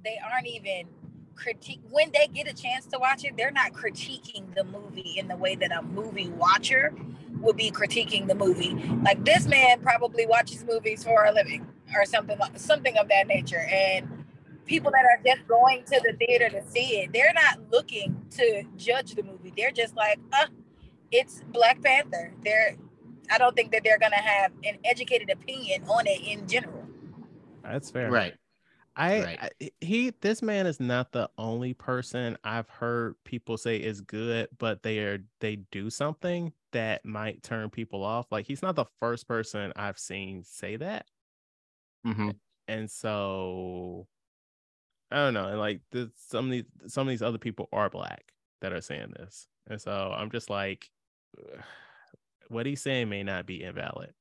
they 0.04 0.20
aren't 0.32 0.48
even 0.48 0.88
critique 1.36 1.82
when 1.90 2.12
they 2.12 2.28
get 2.28 2.48
a 2.48 2.54
chance 2.54 2.86
to 2.88 3.00
watch 3.00 3.24
it. 3.24 3.34
They're 3.38 3.52
not 3.52 3.74
critiquing 3.74 4.54
the 4.56 4.64
movie 4.64 5.16
in 5.18 5.28
the 5.28 5.36
way 5.36 5.56
that 5.56 5.72
a 5.72 5.82
movie 5.82 6.30
watcher 6.30 6.94
would 7.40 7.58
be 7.58 7.72
critiquing 7.72 8.28
the 8.28 8.36
movie. 8.36 8.74
Like 9.04 9.24
this 9.26 9.48
man 9.48 9.82
probably 9.82 10.26
watches 10.26 10.64
movies 10.64 11.04
for 11.04 11.26
a 11.26 11.32
living 11.32 11.68
or 11.96 12.06
something 12.06 12.38
like 12.38 12.58
something 12.60 12.98
of 12.98 13.10
that 13.10 13.28
nature. 13.28 13.66
And 13.70 14.26
people 14.66 14.92
that 14.92 15.04
are 15.06 15.20
just 15.26 15.48
going 15.48 15.84
to 15.86 16.02
the 16.06 16.14
theater 16.26 16.50
to 16.50 16.66
see 16.70 17.02
it, 17.02 17.14
they're 17.14 17.34
not 17.34 17.60
looking 17.72 18.26
to 18.32 18.64
judge 18.78 19.16
the 19.16 19.24
movie. 19.24 19.54
They're 19.56 19.72
just 19.72 19.96
like, 19.96 20.20
uh, 20.34 20.48
it's 21.12 21.42
Black 21.52 21.82
Panther. 21.82 22.34
They're 22.44 22.78
I 23.32 23.38
don't 23.38 23.56
think 23.56 23.72
that 23.72 23.82
they're 23.84 24.00
gonna 24.00 24.16
have 24.18 24.52
an 24.66 24.78
educated 24.84 25.30
opinion 25.30 25.84
on 25.88 26.06
it 26.06 26.22
in 26.22 26.48
general. 26.48 26.86
That's 27.64 27.90
fair. 27.90 28.12
Right. 28.12 28.34
I, 29.02 29.24
right. 29.24 29.40
I, 29.60 29.72
he 29.82 30.14
this 30.22 30.44
man 30.44 30.68
is 30.68 30.80
not 30.80 31.12
the 31.12 31.28
only 31.40 31.74
person 31.74 32.38
I've 32.44 32.70
heard 32.70 33.16
people 33.24 33.58
say 33.58 33.78
is 33.78 34.00
good, 34.02 34.50
but 34.60 34.84
they 34.84 35.00
are 35.00 35.24
they 35.40 35.56
do 35.72 35.90
something 35.90 36.54
that 36.72 37.04
might 37.04 37.42
turn 37.42 37.72
people 37.72 38.04
off. 38.04 38.32
Like 38.32 38.46
he's 38.46 38.62
not 38.62 38.76
the 38.76 38.86
first 39.00 39.28
person 39.28 39.74
I've 39.76 39.98
seen 39.98 40.44
say 40.44 40.76
that. 40.76 41.08
Mm-hmm. 42.06 42.30
And 42.68 42.92
so 42.92 44.06
I 45.10 45.16
don't 45.16 45.34
know. 45.34 45.48
And 45.48 45.58
like 45.58 45.82
this, 45.92 46.10
some 46.30 46.46
of 46.46 46.52
these 46.52 46.66
some 46.86 47.08
of 47.08 47.12
these 47.12 47.24
other 47.24 47.40
people 47.40 47.70
are 47.74 47.90
black 47.90 48.34
that 48.62 48.72
are 48.72 48.82
saying 48.82 49.14
this. 49.18 49.48
And 49.68 49.82
so 49.82 50.14
I'm 50.16 50.30
just 50.30 50.52
like 50.52 50.92
what 52.50 52.68
he's 52.68 52.84
saying 52.84 53.10
may 53.10 53.24
not 53.24 53.48
be 53.48 53.64
invalid. 53.64 54.14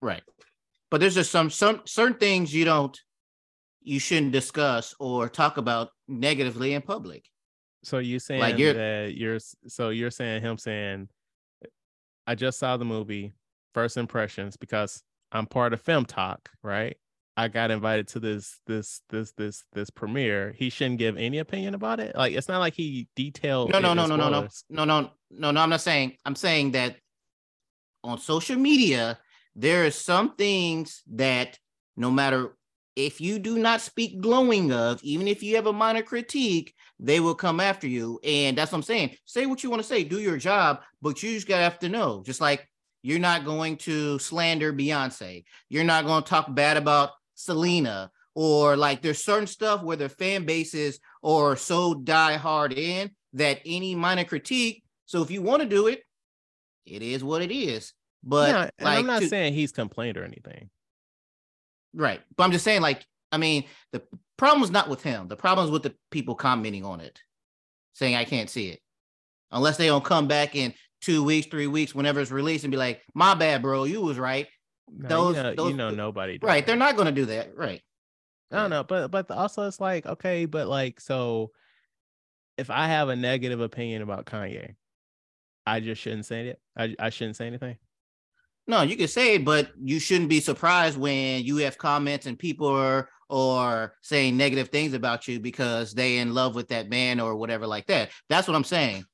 Right. 0.00 0.22
But 0.96 1.00
there's 1.00 1.14
just 1.14 1.30
some 1.30 1.50
some 1.50 1.82
certain 1.84 2.16
things 2.16 2.54
you 2.54 2.64
don't 2.64 2.98
you 3.82 4.00
shouldn't 4.00 4.32
discuss 4.32 4.94
or 4.98 5.28
talk 5.28 5.58
about 5.58 5.90
negatively 6.08 6.72
in 6.72 6.80
public. 6.80 7.26
So 7.84 7.98
you 7.98 8.18
saying 8.18 8.40
like 8.40 8.56
you're, 8.56 8.72
that 8.72 9.14
you're 9.14 9.38
so 9.68 9.90
you're 9.90 10.10
saying 10.10 10.40
him 10.40 10.56
saying 10.56 11.10
I 12.26 12.34
just 12.34 12.58
saw 12.58 12.78
the 12.78 12.86
movie 12.86 13.34
first 13.74 13.98
impressions 13.98 14.56
because 14.56 15.02
I'm 15.30 15.44
part 15.44 15.74
of 15.74 15.82
Film 15.82 16.06
Talk, 16.06 16.48
right? 16.62 16.96
I 17.36 17.48
got 17.48 17.70
invited 17.70 18.08
to 18.08 18.18
this 18.18 18.58
this 18.66 19.02
this 19.10 19.32
this 19.32 19.64
this 19.74 19.90
premiere. 19.90 20.54
He 20.56 20.70
shouldn't 20.70 20.98
give 20.98 21.18
any 21.18 21.40
opinion 21.40 21.74
about 21.74 22.00
it. 22.00 22.16
Like 22.16 22.32
it's 22.32 22.48
not 22.48 22.60
like 22.60 22.72
he 22.72 23.06
detailed. 23.14 23.70
No, 23.70 23.80
no, 23.80 23.92
no, 23.92 24.06
no, 24.06 24.16
no, 24.16 24.30
no, 24.30 24.48
no, 24.70 24.84
no, 24.86 25.10
no, 25.30 25.50
no. 25.50 25.60
I'm 25.60 25.68
not 25.68 25.82
saying. 25.82 26.16
I'm 26.24 26.36
saying 26.36 26.70
that 26.70 26.96
on 28.02 28.16
social 28.16 28.56
media 28.56 29.18
there 29.56 29.86
are 29.86 29.90
some 29.90 30.36
things 30.36 31.02
that 31.14 31.58
no 31.96 32.10
matter 32.10 32.54
if 32.94 33.20
you 33.20 33.38
do 33.38 33.58
not 33.58 33.80
speak 33.80 34.20
glowing 34.20 34.72
of, 34.72 35.00
even 35.02 35.26
if 35.26 35.42
you 35.42 35.56
have 35.56 35.66
a 35.66 35.72
minor 35.72 36.02
critique, 36.02 36.74
they 36.98 37.20
will 37.20 37.34
come 37.34 37.58
after 37.58 37.86
you. 37.86 38.20
And 38.22 38.56
that's 38.56 38.72
what 38.72 38.78
I'm 38.78 38.82
saying. 38.82 39.16
Say 39.24 39.46
what 39.46 39.62
you 39.62 39.70
want 39.70 39.82
to 39.82 39.88
say, 39.88 40.04
do 40.04 40.18
your 40.18 40.38
job, 40.38 40.80
but 41.02 41.22
you 41.22 41.34
just 41.34 41.48
gotta 41.48 41.62
have 41.62 41.78
to 41.80 41.88
know. 41.88 42.22
Just 42.24 42.40
like 42.40 42.68
you're 43.02 43.18
not 43.18 43.44
going 43.44 43.76
to 43.76 44.18
slander 44.18 44.72
Beyonce, 44.72 45.44
you're 45.68 45.84
not 45.84 46.06
going 46.06 46.22
to 46.22 46.28
talk 46.28 46.52
bad 46.54 46.76
about 46.76 47.10
Selena, 47.34 48.10
or 48.34 48.76
like 48.76 49.00
there's 49.00 49.22
certain 49.22 49.46
stuff 49.46 49.82
where 49.82 49.96
their 49.96 50.08
fan 50.08 50.44
bases 50.44 50.98
are 51.22 51.56
so 51.56 51.94
die 51.94 52.36
hard 52.36 52.72
in 52.72 53.10
that 53.34 53.60
any 53.64 53.94
minor 53.94 54.24
critique. 54.24 54.82
So 55.04 55.22
if 55.22 55.30
you 55.30 55.40
want 55.40 55.62
to 55.62 55.68
do 55.68 55.86
it, 55.86 56.00
it 56.84 57.02
is 57.02 57.22
what 57.22 57.42
it 57.42 57.54
is. 57.54 57.92
But 58.26 58.72
like, 58.80 58.98
I'm 58.98 59.06
not 59.06 59.22
to, 59.22 59.28
saying 59.28 59.54
he's 59.54 59.70
complained 59.70 60.16
or 60.16 60.24
anything. 60.24 60.68
Right. 61.94 62.20
But 62.36 62.44
I'm 62.44 62.52
just 62.52 62.64
saying, 62.64 62.82
like, 62.82 63.06
I 63.30 63.38
mean, 63.38 63.64
the 63.92 64.02
problem 64.36 64.64
is 64.64 64.70
not 64.72 64.88
with 64.88 65.02
him. 65.02 65.28
The 65.28 65.36
problem 65.36 65.64
is 65.64 65.70
with 65.70 65.84
the 65.84 65.94
people 66.10 66.34
commenting 66.34 66.84
on 66.84 67.00
it, 67.00 67.20
saying 67.94 68.16
I 68.16 68.24
can't 68.24 68.50
see 68.50 68.68
it. 68.68 68.80
Unless 69.52 69.76
they 69.76 69.86
don't 69.86 70.04
come 70.04 70.26
back 70.26 70.56
in 70.56 70.74
two 71.00 71.22
weeks, 71.22 71.46
three 71.46 71.68
weeks, 71.68 71.94
whenever 71.94 72.20
it's 72.20 72.32
released, 72.32 72.64
and 72.64 72.72
be 72.72 72.76
like, 72.76 73.00
"My 73.14 73.34
bad, 73.34 73.62
bro, 73.62 73.84
you 73.84 74.00
was 74.00 74.18
right." 74.18 74.48
No, 74.88 75.08
those, 75.08 75.36
you 75.36 75.42
know, 75.42 75.54
those, 75.54 75.70
you 75.70 75.76
know 75.76 75.90
nobody. 75.90 76.38
Right, 76.42 76.60
that. 76.60 76.66
they're 76.66 76.76
not 76.76 76.96
going 76.96 77.06
to 77.06 77.12
do 77.12 77.26
that. 77.26 77.56
Right. 77.56 77.80
I 78.50 78.56
don't 78.56 78.70
know, 78.70 78.82
but 78.82 79.12
but 79.12 79.30
also 79.30 79.66
it's 79.68 79.80
like 79.80 80.04
okay, 80.04 80.46
but 80.46 80.66
like 80.66 81.00
so, 81.00 81.52
if 82.58 82.70
I 82.70 82.88
have 82.88 83.08
a 83.08 83.16
negative 83.16 83.60
opinion 83.60 84.02
about 84.02 84.26
Kanye, 84.26 84.74
I 85.64 85.80
just 85.80 86.02
shouldn't 86.02 86.26
say 86.26 86.48
it. 86.48 86.60
I 86.76 86.94
I 86.98 87.10
shouldn't 87.10 87.36
say 87.36 87.46
anything. 87.46 87.76
No, 88.68 88.82
you 88.82 88.96
can 88.96 89.08
say 89.08 89.34
it, 89.34 89.44
but 89.44 89.70
you 89.80 90.00
shouldn't 90.00 90.28
be 90.28 90.40
surprised 90.40 90.98
when 90.98 91.44
you 91.44 91.58
have 91.58 91.78
comments 91.78 92.26
and 92.26 92.38
people 92.38 92.66
are 92.66 93.08
or 93.28 93.94
saying 94.02 94.36
negative 94.36 94.68
things 94.68 94.92
about 94.92 95.26
you 95.26 95.40
because 95.40 95.92
they 95.92 96.18
in 96.18 96.34
love 96.34 96.54
with 96.54 96.68
that 96.68 96.88
man 96.88 97.20
or 97.20 97.36
whatever 97.36 97.66
like 97.66 97.86
that. 97.86 98.10
That's 98.28 98.46
what 98.46 98.56
I'm 98.56 98.64
saying. 98.64 99.04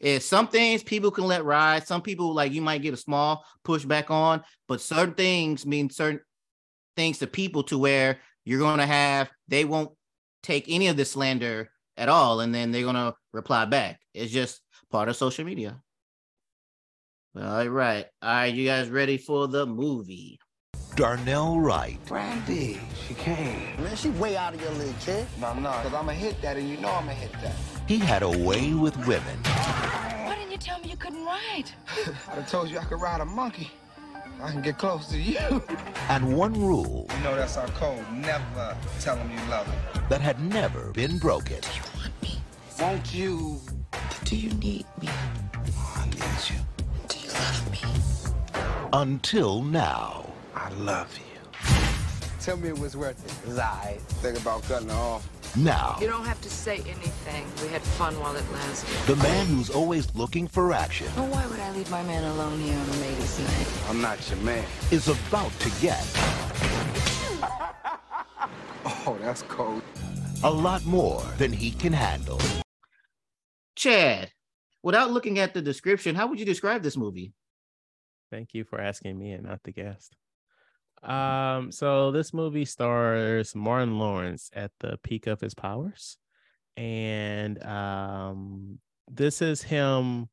Is 0.00 0.24
some 0.24 0.46
things 0.46 0.82
people 0.82 1.10
can 1.10 1.24
let 1.24 1.44
ride. 1.44 1.86
Some 1.86 2.02
people 2.02 2.32
like 2.32 2.52
you 2.52 2.62
might 2.62 2.82
get 2.82 2.94
a 2.94 2.98
small 2.98 3.44
pushback 3.66 4.10
on, 4.10 4.42
but 4.68 4.80
certain 4.80 5.14
things 5.14 5.66
mean 5.66 5.90
certain 5.90 6.20
things 6.96 7.18
to 7.18 7.26
people 7.26 7.64
to 7.64 7.78
where 7.78 8.18
you're 8.44 8.60
going 8.60 8.78
to 8.78 8.86
have 8.86 9.28
they 9.48 9.64
won't 9.64 9.90
take 10.42 10.66
any 10.68 10.88
of 10.88 10.96
the 10.96 11.04
slander 11.04 11.70
at 11.96 12.08
all, 12.08 12.40
and 12.40 12.54
then 12.54 12.70
they're 12.70 12.82
going 12.82 12.94
to 12.94 13.14
reply 13.32 13.64
back. 13.64 14.00
It's 14.14 14.32
just 14.32 14.60
part 14.90 15.08
of 15.08 15.16
social 15.16 15.44
media. 15.44 15.82
All 17.36 17.68
right, 17.68 18.06
all 18.22 18.28
right, 18.28 18.54
you 18.54 18.66
guys 18.66 18.88
ready 18.88 19.16
for 19.18 19.46
the 19.48 19.66
movie? 19.66 20.40
Darnell 20.96 21.60
Wright. 21.60 21.98
Brandy, 22.06 22.80
she 23.06 23.14
came. 23.14 23.76
Man, 23.82 23.94
she 23.94 24.10
way 24.10 24.36
out 24.36 24.54
of 24.54 24.60
your 24.60 24.72
league, 24.72 24.98
kid. 25.00 25.26
No, 25.40 25.52
no, 25.54 25.70
because 25.70 25.94
I'm 25.94 26.06
going 26.06 26.18
to 26.18 26.24
hit 26.24 26.40
that, 26.42 26.56
and 26.56 26.68
you 26.68 26.76
know 26.78 26.90
I'm 26.90 27.04
going 27.04 27.16
to 27.16 27.22
hit 27.22 27.32
that. 27.42 27.54
He 27.86 27.98
had 27.98 28.22
a 28.24 28.30
way 28.30 28.72
with 28.74 28.96
women. 29.06 29.38
Why 29.44 30.34
didn't 30.36 30.50
you 30.50 30.58
tell 30.58 30.80
me 30.80 30.90
you 30.90 30.96
couldn't 30.96 31.24
ride? 31.24 31.64
I'd 32.28 32.34
have 32.34 32.50
told 32.50 32.68
you 32.70 32.78
I 32.78 32.84
could 32.84 33.00
ride 33.00 33.20
a 33.20 33.24
monkey. 33.24 33.70
I 34.42 34.50
can 34.50 34.62
get 34.62 34.78
close 34.78 35.06
to 35.08 35.18
you. 35.18 35.62
And 36.08 36.36
one 36.36 36.52
rule 36.54 37.06
You 37.16 37.24
know 37.24 37.34
that's 37.36 37.56
our 37.56 37.66
code. 37.68 38.04
Never 38.12 38.76
tell 39.00 39.16
them 39.16 39.30
you 39.30 39.38
love 39.50 39.66
them. 39.66 40.04
that 40.08 40.20
had 40.20 40.40
never 40.40 40.92
been 40.92 41.18
broken. 41.18 41.60
Do 41.60 41.68
you 41.74 41.82
want 42.00 42.22
me? 42.22 42.38
Won't 42.80 43.14
you? 43.14 43.60
Do 44.24 44.36
you 44.36 44.50
need 44.54 44.86
me? 45.00 45.08
I 45.76 46.06
need 46.06 46.50
you. 46.50 46.56
Do 47.38 47.44
you 47.44 47.50
love 47.50 47.70
me? 47.72 48.88
Until 48.92 49.62
now. 49.62 50.26
I 50.54 50.70
love 50.70 51.16
you. 51.18 51.24
Tell 52.40 52.56
me 52.56 52.68
it 52.68 52.78
was 52.78 52.96
worth 52.96 53.24
it. 53.24 53.32
It 53.44 53.48
was 53.50 53.58
all 53.58 53.64
right. 53.84 54.00
Think 54.22 54.38
about 54.40 54.62
cutting 54.64 54.88
her 54.88 54.94
off. 54.94 55.28
Now, 55.56 55.96
You 56.00 56.06
don't 56.06 56.26
have 56.26 56.40
to 56.42 56.50
say 56.50 56.76
anything. 56.80 57.44
We 57.62 57.68
had 57.72 57.80
fun 57.82 58.18
while 58.20 58.36
it 58.36 58.44
lasted. 58.52 58.90
the 59.06 59.16
man 59.22 59.46
who's 59.46 59.70
always 59.70 60.14
looking 60.14 60.46
for 60.46 60.72
action 60.74 61.06
Well, 61.16 61.26
why 61.28 61.46
would 61.46 61.58
I 61.58 61.70
leave 61.72 61.90
my 61.90 62.02
man 62.02 62.22
alone 62.24 62.60
here 62.60 62.78
on 62.78 62.86
a 62.86 62.96
ladies' 63.00 63.38
night? 63.40 63.66
I'm 63.88 64.02
not 64.02 64.18
your 64.28 64.38
man. 64.40 64.62
is 64.90 65.08
about 65.08 65.50
to 65.60 65.70
get 65.80 66.04
Oh, 69.06 69.16
that's 69.22 69.42
cold. 69.42 69.82
a 70.44 70.50
lot 70.50 70.84
more 70.84 71.22
than 71.38 71.50
he 71.52 71.70
can 71.70 71.92
handle. 71.94 72.40
Chad, 73.74 74.30
without 74.82 75.10
looking 75.10 75.38
at 75.38 75.54
the 75.54 75.62
description, 75.62 76.14
how 76.14 76.26
would 76.28 76.38
you 76.38 76.46
describe 76.46 76.82
this 76.82 76.96
movie? 76.96 77.32
Thank 78.30 78.54
you 78.54 78.64
for 78.64 78.80
asking 78.80 79.18
me 79.18 79.32
and 79.32 79.44
not 79.44 79.62
the 79.64 79.72
guest. 79.72 80.14
Um, 81.02 81.70
so 81.70 82.10
this 82.10 82.34
movie 82.34 82.64
stars 82.64 83.54
Martin 83.54 83.98
Lawrence 83.98 84.50
at 84.52 84.72
the 84.80 84.98
peak 85.02 85.26
of 85.26 85.40
his 85.40 85.54
powers, 85.54 86.18
and 86.76 87.62
um, 87.62 88.78
this 89.08 89.40
is 89.40 89.62
him. 89.62 90.28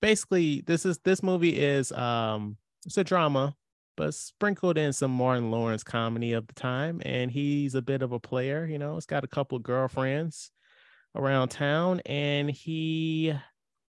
Basically, 0.00 0.62
this 0.66 0.84
is 0.84 0.98
this 0.98 1.22
movie 1.22 1.58
is 1.58 1.92
um, 1.92 2.56
it's 2.84 2.98
a 2.98 3.04
drama, 3.04 3.56
but 3.96 4.14
sprinkled 4.14 4.76
in 4.76 4.92
some 4.92 5.12
Martin 5.12 5.50
Lawrence 5.50 5.82
comedy 5.82 6.34
of 6.34 6.46
the 6.46 6.54
time, 6.54 7.00
and 7.04 7.30
he's 7.30 7.74
a 7.74 7.82
bit 7.82 8.02
of 8.02 8.12
a 8.12 8.20
player. 8.20 8.66
You 8.66 8.78
know, 8.78 8.98
it's 8.98 9.06
got 9.06 9.24
a 9.24 9.28
couple 9.28 9.58
girlfriends 9.60 10.50
around 11.14 11.48
town, 11.48 12.00
and 12.06 12.50
he 12.50 13.34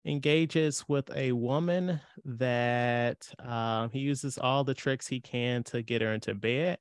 engages 0.05 0.85
with 0.89 1.11
a 1.15 1.33
woman 1.33 2.01
that 2.25 3.29
um, 3.41 3.91
he 3.91 3.99
uses 3.99 4.39
all 4.39 4.65
the 4.65 4.75
tricks 4.75 5.07
he 5.07 5.21
can 5.21 5.65
to 5.65 5.83
get 5.83 6.03
her 6.03 6.13
into 6.13 6.35
bed. 6.35 6.79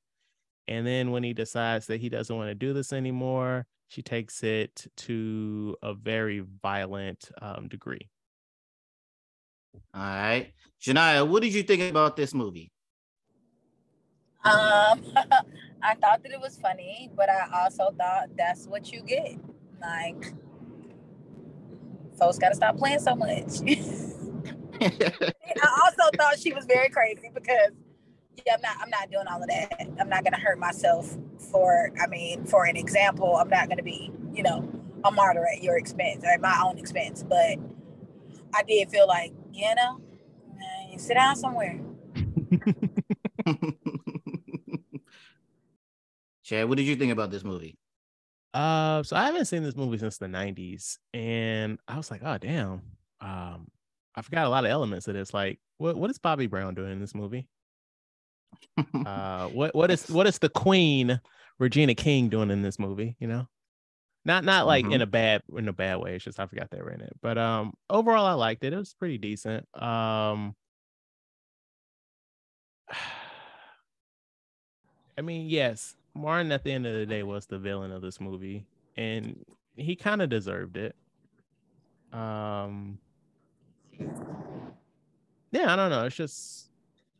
And 0.68 0.86
then 0.86 1.10
when 1.10 1.22
he 1.22 1.32
decides 1.32 1.86
that 1.86 2.00
he 2.00 2.08
doesn't 2.08 2.34
want 2.34 2.50
to 2.50 2.54
do 2.54 2.72
this 2.72 2.92
anymore, 2.92 3.66
she 3.88 4.02
takes 4.02 4.42
it 4.42 4.86
to 4.96 5.76
a 5.82 5.94
very 5.94 6.44
violent 6.62 7.30
um, 7.40 7.68
degree. 7.68 8.08
All 9.94 10.02
right. 10.02 10.52
Janaya, 10.82 11.26
what 11.26 11.42
did 11.42 11.54
you 11.54 11.62
think 11.62 11.82
about 11.82 12.16
this 12.16 12.34
movie? 12.34 12.70
Um, 14.44 15.02
I 15.82 15.94
thought 16.00 16.22
that 16.22 16.32
it 16.32 16.40
was 16.40 16.58
funny, 16.58 17.10
but 17.16 17.28
I 17.28 17.48
also 17.52 17.94
thought 17.96 18.28
that's 18.36 18.66
what 18.66 18.92
you 18.92 19.02
get. 19.02 19.36
Like, 19.80 20.32
folks 22.18 22.38
got 22.38 22.50
to 22.50 22.54
stop 22.54 22.76
playing 22.76 23.00
so 23.00 23.14
much. 23.14 23.60
I 24.80 25.82
also 25.84 26.10
thought 26.16 26.38
she 26.38 26.52
was 26.52 26.66
very 26.66 26.88
crazy 26.90 27.30
because, 27.32 27.70
yeah, 28.44 28.54
I'm 28.54 28.60
not. 28.60 28.76
I'm 28.80 28.90
not 28.90 29.10
doing 29.10 29.26
all 29.30 29.40
of 29.42 29.48
that. 29.48 29.88
I'm 29.98 30.08
not 30.08 30.22
gonna 30.24 30.38
hurt 30.38 30.58
myself 30.58 31.16
for. 31.50 31.90
I 32.00 32.06
mean, 32.06 32.44
for 32.44 32.66
an 32.66 32.76
example, 32.76 33.36
I'm 33.36 33.48
not 33.48 33.70
gonna 33.70 33.82
be, 33.82 34.12
you 34.32 34.42
know, 34.42 34.68
a 35.04 35.10
martyr 35.10 35.46
at 35.46 35.62
your 35.62 35.78
expense 35.78 36.24
or 36.24 36.28
at 36.28 36.42
my 36.42 36.60
own 36.62 36.76
expense. 36.78 37.22
But 37.22 37.56
I 38.54 38.62
did 38.64 38.90
feel 38.90 39.06
like, 39.06 39.32
you 39.52 39.74
know, 39.74 40.00
sit 40.98 41.14
down 41.14 41.36
somewhere. 41.36 41.80
Chad, 46.42 46.68
what 46.68 46.76
did 46.76 46.86
you 46.86 46.96
think 46.96 47.12
about 47.12 47.30
this 47.30 47.44
movie? 47.44 47.78
Uh, 48.56 49.02
so 49.02 49.14
I 49.16 49.26
haven't 49.26 49.44
seen 49.44 49.62
this 49.62 49.76
movie 49.76 49.98
since 49.98 50.16
the 50.16 50.28
'90s, 50.28 50.96
and 51.12 51.78
I 51.86 51.98
was 51.98 52.10
like, 52.10 52.22
oh 52.24 52.38
damn, 52.38 52.80
um, 53.20 53.68
I 54.14 54.22
forgot 54.22 54.46
a 54.46 54.48
lot 54.48 54.64
of 54.64 54.70
elements 54.70 55.08
of 55.08 55.14
this. 55.14 55.34
Like, 55.34 55.60
what 55.76 55.94
what 55.94 56.08
is 56.08 56.16
Bobby 56.16 56.46
Brown 56.46 56.74
doing 56.74 56.90
in 56.90 56.98
this 56.98 57.14
movie? 57.14 57.48
uh, 58.94 59.48
what 59.48 59.74
what 59.74 59.90
is 59.90 60.08
what 60.10 60.26
is 60.26 60.38
the 60.38 60.48
Queen 60.48 61.20
Regina 61.58 61.94
King 61.94 62.30
doing 62.30 62.50
in 62.50 62.62
this 62.62 62.78
movie? 62.78 63.14
You 63.20 63.28
know, 63.28 63.46
not 64.24 64.42
not 64.42 64.66
like 64.66 64.86
in 64.86 65.02
a 65.02 65.06
bad 65.06 65.42
in 65.54 65.68
a 65.68 65.74
bad 65.74 65.96
way. 65.96 66.14
It's 66.14 66.24
just 66.24 66.40
I 66.40 66.46
forgot 66.46 66.70
they 66.70 66.80
were 66.80 66.92
in 66.92 67.02
it. 67.02 67.12
But 67.20 67.36
um, 67.36 67.74
overall, 67.90 68.24
I 68.24 68.32
liked 68.32 68.64
it. 68.64 68.72
It 68.72 68.78
was 68.78 68.94
pretty 68.94 69.18
decent. 69.18 69.66
Um, 69.74 70.56
I 75.18 75.22
mean, 75.22 75.46
yes, 75.50 75.94
Martin 76.16 76.52
at 76.52 76.64
the 76.64 76.72
end 76.72 76.86
of 76.86 76.94
the 76.94 77.06
day 77.06 77.22
was 77.22 77.46
the 77.46 77.58
villain 77.58 77.92
of 77.92 78.02
this 78.02 78.20
movie, 78.20 78.66
and 78.96 79.44
he 79.76 79.96
kind 79.96 80.22
of 80.22 80.28
deserved 80.28 80.76
it. 80.76 80.96
Um, 82.12 82.98
yeah, 85.50 85.72
I 85.72 85.76
don't 85.76 85.90
know. 85.90 86.04
It's 86.06 86.16
just, 86.16 86.70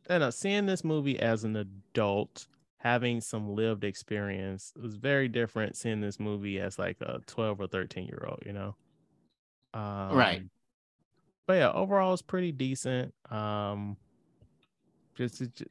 I 0.09 0.13
don't 0.13 0.21
know, 0.21 0.29
seeing 0.29 0.65
this 0.65 0.83
movie 0.83 1.19
as 1.19 1.43
an 1.43 1.55
adult, 1.55 2.47
having 2.77 3.21
some 3.21 3.53
lived 3.55 3.83
experience, 3.83 4.73
was 4.81 4.95
very 4.95 5.27
different 5.27 5.75
seeing 5.75 6.01
this 6.01 6.19
movie 6.19 6.59
as 6.59 6.79
like 6.79 6.97
a 7.01 7.19
12 7.27 7.61
or 7.61 7.67
13 7.67 8.05
year 8.05 8.25
old, 8.27 8.41
you 8.45 8.53
know? 8.53 8.75
Um, 9.73 10.15
Right. 10.15 10.43
But 11.45 11.53
yeah, 11.53 11.71
overall, 11.71 12.13
it's 12.13 12.21
pretty 12.21 12.51
decent. 12.51 13.13
Um, 13.31 13.95
just, 15.15 15.39
just 15.39 15.63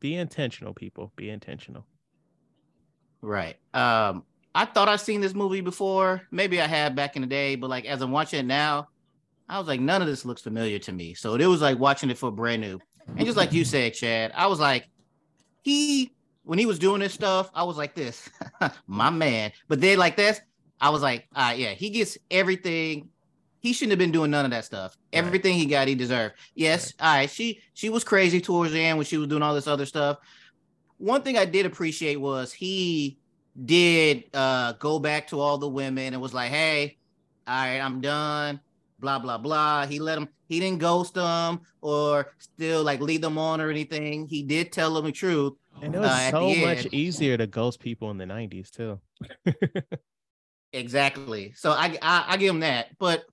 be 0.00 0.16
intentional, 0.16 0.74
people. 0.74 1.12
Be 1.16 1.30
intentional. 1.30 1.86
Right. 3.24 3.56
Um, 3.72 4.24
I 4.54 4.66
thought 4.66 4.88
I'd 4.88 5.00
seen 5.00 5.20
this 5.20 5.34
movie 5.34 5.62
before. 5.62 6.22
Maybe 6.30 6.60
I 6.60 6.66
had 6.66 6.94
back 6.94 7.16
in 7.16 7.22
the 7.22 7.28
day, 7.28 7.56
but 7.56 7.70
like 7.70 7.86
as 7.86 8.02
I'm 8.02 8.12
watching 8.12 8.40
it 8.40 8.46
now, 8.46 8.88
I 9.48 9.58
was 9.58 9.66
like, 9.66 9.80
none 9.80 10.02
of 10.02 10.08
this 10.08 10.24
looks 10.24 10.42
familiar 10.42 10.78
to 10.80 10.92
me. 10.92 11.14
So 11.14 11.34
it 11.34 11.46
was 11.46 11.62
like 11.62 11.78
watching 11.78 12.10
it 12.10 12.18
for 12.18 12.30
brand 12.30 12.60
new. 12.60 12.78
And 13.16 13.26
just 13.26 13.36
like 13.36 13.52
you 13.52 13.64
said, 13.64 13.94
Chad, 13.94 14.32
I 14.34 14.46
was 14.46 14.60
like, 14.60 14.88
he 15.62 16.12
when 16.44 16.58
he 16.58 16.66
was 16.66 16.78
doing 16.78 17.00
this 17.00 17.14
stuff, 17.14 17.50
I 17.54 17.64
was 17.64 17.78
like 17.78 17.94
this, 17.94 18.28
my 18.86 19.08
man. 19.10 19.52
But 19.68 19.80
then 19.80 19.98
like 19.98 20.16
this, 20.16 20.40
I 20.80 20.90
was 20.90 21.02
like, 21.02 21.26
ah, 21.34 21.52
yeah, 21.52 21.70
he 21.70 21.90
gets 21.90 22.18
everything. 22.30 23.08
He 23.60 23.72
shouldn't 23.72 23.92
have 23.92 23.98
been 23.98 24.12
doing 24.12 24.30
none 24.30 24.44
of 24.44 24.50
that 24.50 24.66
stuff. 24.66 24.98
Right. 25.12 25.24
Everything 25.24 25.54
he 25.54 25.64
got, 25.64 25.88
he 25.88 25.94
deserved. 25.94 26.34
Yes, 26.54 26.92
all 27.00 27.14
right. 27.14 27.30
She 27.30 27.60
she 27.72 27.88
was 27.88 28.04
crazy 28.04 28.40
towards 28.40 28.72
the 28.72 28.80
end 28.80 28.98
when 28.98 29.06
she 29.06 29.16
was 29.16 29.28
doing 29.28 29.42
all 29.42 29.54
this 29.54 29.66
other 29.66 29.86
stuff. 29.86 30.18
One 30.98 31.22
thing 31.22 31.36
I 31.36 31.44
did 31.44 31.66
appreciate 31.66 32.16
was 32.16 32.52
he 32.52 33.18
did 33.64 34.24
uh 34.34 34.72
go 34.74 34.98
back 34.98 35.28
to 35.28 35.40
all 35.40 35.58
the 35.58 35.68
women 35.68 36.12
and 36.12 36.20
was 36.22 36.34
like, 36.34 36.50
hey, 36.50 36.96
all 37.46 37.54
right, 37.54 37.78
I'm 37.80 38.00
done. 38.00 38.60
Blah 39.00 39.18
blah 39.18 39.38
blah. 39.38 39.86
He 39.86 39.98
let 40.00 40.18
him. 40.18 40.28
He 40.48 40.60
didn't 40.60 40.78
ghost 40.78 41.14
them 41.14 41.60
or 41.80 42.32
still 42.38 42.82
like 42.84 43.00
lead 43.00 43.22
them 43.22 43.38
on 43.38 43.60
or 43.60 43.70
anything. 43.70 44.26
He 44.28 44.42
did 44.42 44.72
tell 44.72 44.94
them 44.94 45.04
the 45.06 45.12
truth. 45.12 45.54
And 45.82 45.94
it 45.94 45.98
was 45.98 46.10
Uh, 46.10 46.30
so 46.30 46.54
much 46.54 46.84
end- 46.84 46.94
easier 46.94 47.36
to 47.36 47.46
ghost 47.46 47.80
people 47.80 48.10
in 48.10 48.18
the 48.18 48.24
90s, 48.26 48.70
too. 48.70 49.00
Exactly. 50.72 51.52
So 51.56 51.70
I, 51.70 51.96
I 52.02 52.24
I 52.30 52.36
give 52.36 52.52
him 52.52 52.60
that. 52.60 52.88
But 52.98 53.24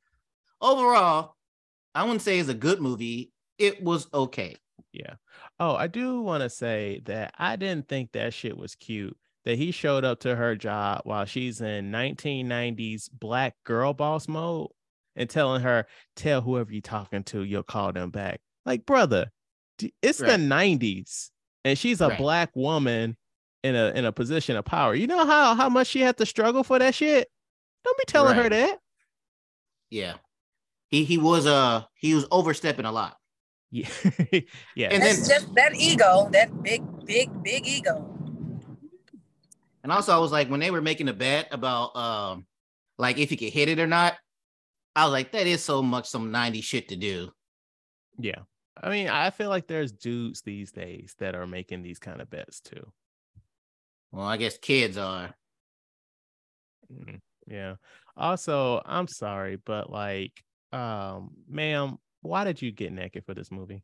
overall, 0.62 1.36
I 1.96 2.04
wouldn't 2.04 2.22
say 2.22 2.38
it's 2.40 2.50
a 2.50 2.54
good 2.54 2.80
movie. 2.80 3.32
It 3.58 3.82
was 3.84 4.08
okay. 4.14 4.58
Yeah. 4.94 5.16
Oh, 5.60 5.76
I 5.76 5.88
do 5.88 6.22
want 6.22 6.44
to 6.44 6.50
say 6.50 7.02
that 7.06 7.34
I 7.38 7.56
didn't 7.56 7.88
think 7.88 8.12
that 8.12 8.34
shit 8.34 8.58
was 8.58 8.76
cute. 8.76 9.16
That 9.46 9.58
he 9.58 9.72
showed 9.72 10.04
up 10.06 10.20
to 10.22 10.36
her 10.36 10.56
job 10.56 11.02
while 11.06 11.26
she's 11.26 11.62
in 11.62 11.92
1990s 11.92 13.10
black 13.12 13.56
girl 13.64 13.94
boss 13.94 14.28
mode 14.28 14.70
and 15.16 15.30
telling 15.30 15.62
her, 15.64 15.88
"Tell 16.16 16.42
whoever 16.42 16.72
you're 16.72 16.82
talking 16.82 17.24
to, 17.26 17.44
you'll 17.44 17.64
call 17.64 17.92
them 17.94 18.12
back." 18.12 18.42
Like, 18.66 18.86
brother, 18.86 19.32
it's 20.02 20.20
Right. 20.22 20.32
the 20.32 20.38
90s, 20.38 21.32
and 21.66 21.78
she's 21.78 22.02
a 22.02 22.10
Right. 22.10 22.18
black 22.18 22.56
woman 22.56 23.18
in 23.64 23.76
a 23.76 23.92
in 23.96 24.06
a 24.06 24.12
position 24.12 24.56
of 24.58 24.66
power. 24.66 24.94
You 24.94 25.08
know 25.08 25.26
how 25.26 25.56
how 25.56 25.70
much 25.70 25.88
she 25.88 26.02
had 26.02 26.18
to 26.18 26.26
struggle 26.26 26.64
for 26.64 26.78
that 26.80 26.94
shit. 26.94 27.28
Don't 27.84 27.98
be 27.98 28.04
telling 28.08 28.36
her 28.36 28.50
that. 28.50 28.80
Yeah. 29.90 30.18
He 30.90 31.04
he 31.04 31.18
was 31.18 31.48
uh 31.48 31.86
he 31.96 32.14
was 32.14 32.26
overstepping 32.30 32.86
a 32.86 32.92
lot. 32.92 33.18
Yeah, 33.72 33.88
yeah. 34.76 34.90
And 34.92 35.02
That's 35.02 35.28
then- 35.28 35.40
just 35.42 35.56
that 35.56 35.76
ego, 35.76 36.30
that 36.34 36.62
big, 36.62 36.84
big, 37.06 37.30
big 37.44 37.66
ego. 37.66 38.08
And 39.84 39.92
also 39.92 40.14
I 40.14 40.20
was 40.20 40.32
like 40.32 40.50
when 40.50 40.60
they 40.60 40.72
were 40.72 40.82
making 40.82 41.08
a 41.10 41.14
bet 41.14 41.48
about 41.52 41.96
um 41.96 42.46
like 42.98 43.18
if 43.18 43.30
he 43.30 43.38
could 43.38 43.54
hit 43.54 43.70
it 43.70 43.80
or 43.80 43.88
not, 43.88 44.16
I 44.96 45.06
was 45.06 45.12
like, 45.14 45.32
that 45.32 45.48
is 45.48 45.64
so 45.64 45.82
much 45.82 46.08
some 46.08 46.32
90 46.32 46.62
shit 46.62 46.90
to 46.90 46.96
do. 46.96 47.32
yeah. 48.20 48.40
I 48.84 48.90
mean, 48.90 49.10
I 49.10 49.30
feel 49.30 49.50
like 49.50 49.68
there's 49.68 49.92
dudes 49.92 50.42
these 50.42 50.72
days 50.72 51.14
that 51.20 51.36
are 51.36 51.46
making 51.46 51.82
these 51.84 52.00
kind 52.00 52.20
of 52.22 52.30
bets 52.30 52.62
too. 52.62 52.92
Well, 54.12 54.26
I 54.26 54.38
guess 54.38 54.58
kids 54.58 54.98
are. 54.98 55.36
Mm, 56.92 57.20
Yeah. 57.48 57.76
Also, 58.18 58.82
I'm 58.86 59.08
sorry, 59.08 59.58
but 59.58 59.90
like, 59.92 60.32
um, 60.72 61.32
ma'am, 61.48 61.98
why 62.22 62.44
did 62.44 62.62
you 62.62 62.72
get 62.72 62.92
naked 62.94 63.26
for 63.26 63.34
this 63.34 63.52
movie? 63.52 63.84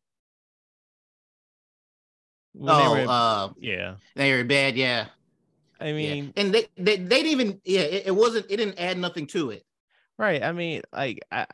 When 2.53 2.75
they 2.77 2.85
oh, 2.85 2.91
were 2.91 3.05
uh 3.07 3.49
yeah. 3.59 3.95
they 4.15 4.33
were 4.35 4.43
bad, 4.43 4.75
yeah. 4.75 5.07
I 5.79 5.91
yeah. 5.99 6.15
mean, 6.15 6.33
And 6.35 6.53
they, 6.53 6.67
they 6.77 6.97
they 6.97 7.23
didn't 7.23 7.31
even 7.31 7.61
yeah, 7.65 7.81
it, 7.81 8.07
it 8.07 8.11
wasn't 8.15 8.47
it 8.49 8.57
didn't 8.57 8.79
add 8.79 8.97
nothing 8.97 9.27
to 9.27 9.51
it. 9.51 9.65
right. 10.17 10.43
I 10.43 10.51
mean, 10.51 10.81
like, 10.93 11.19
I, 11.31 11.45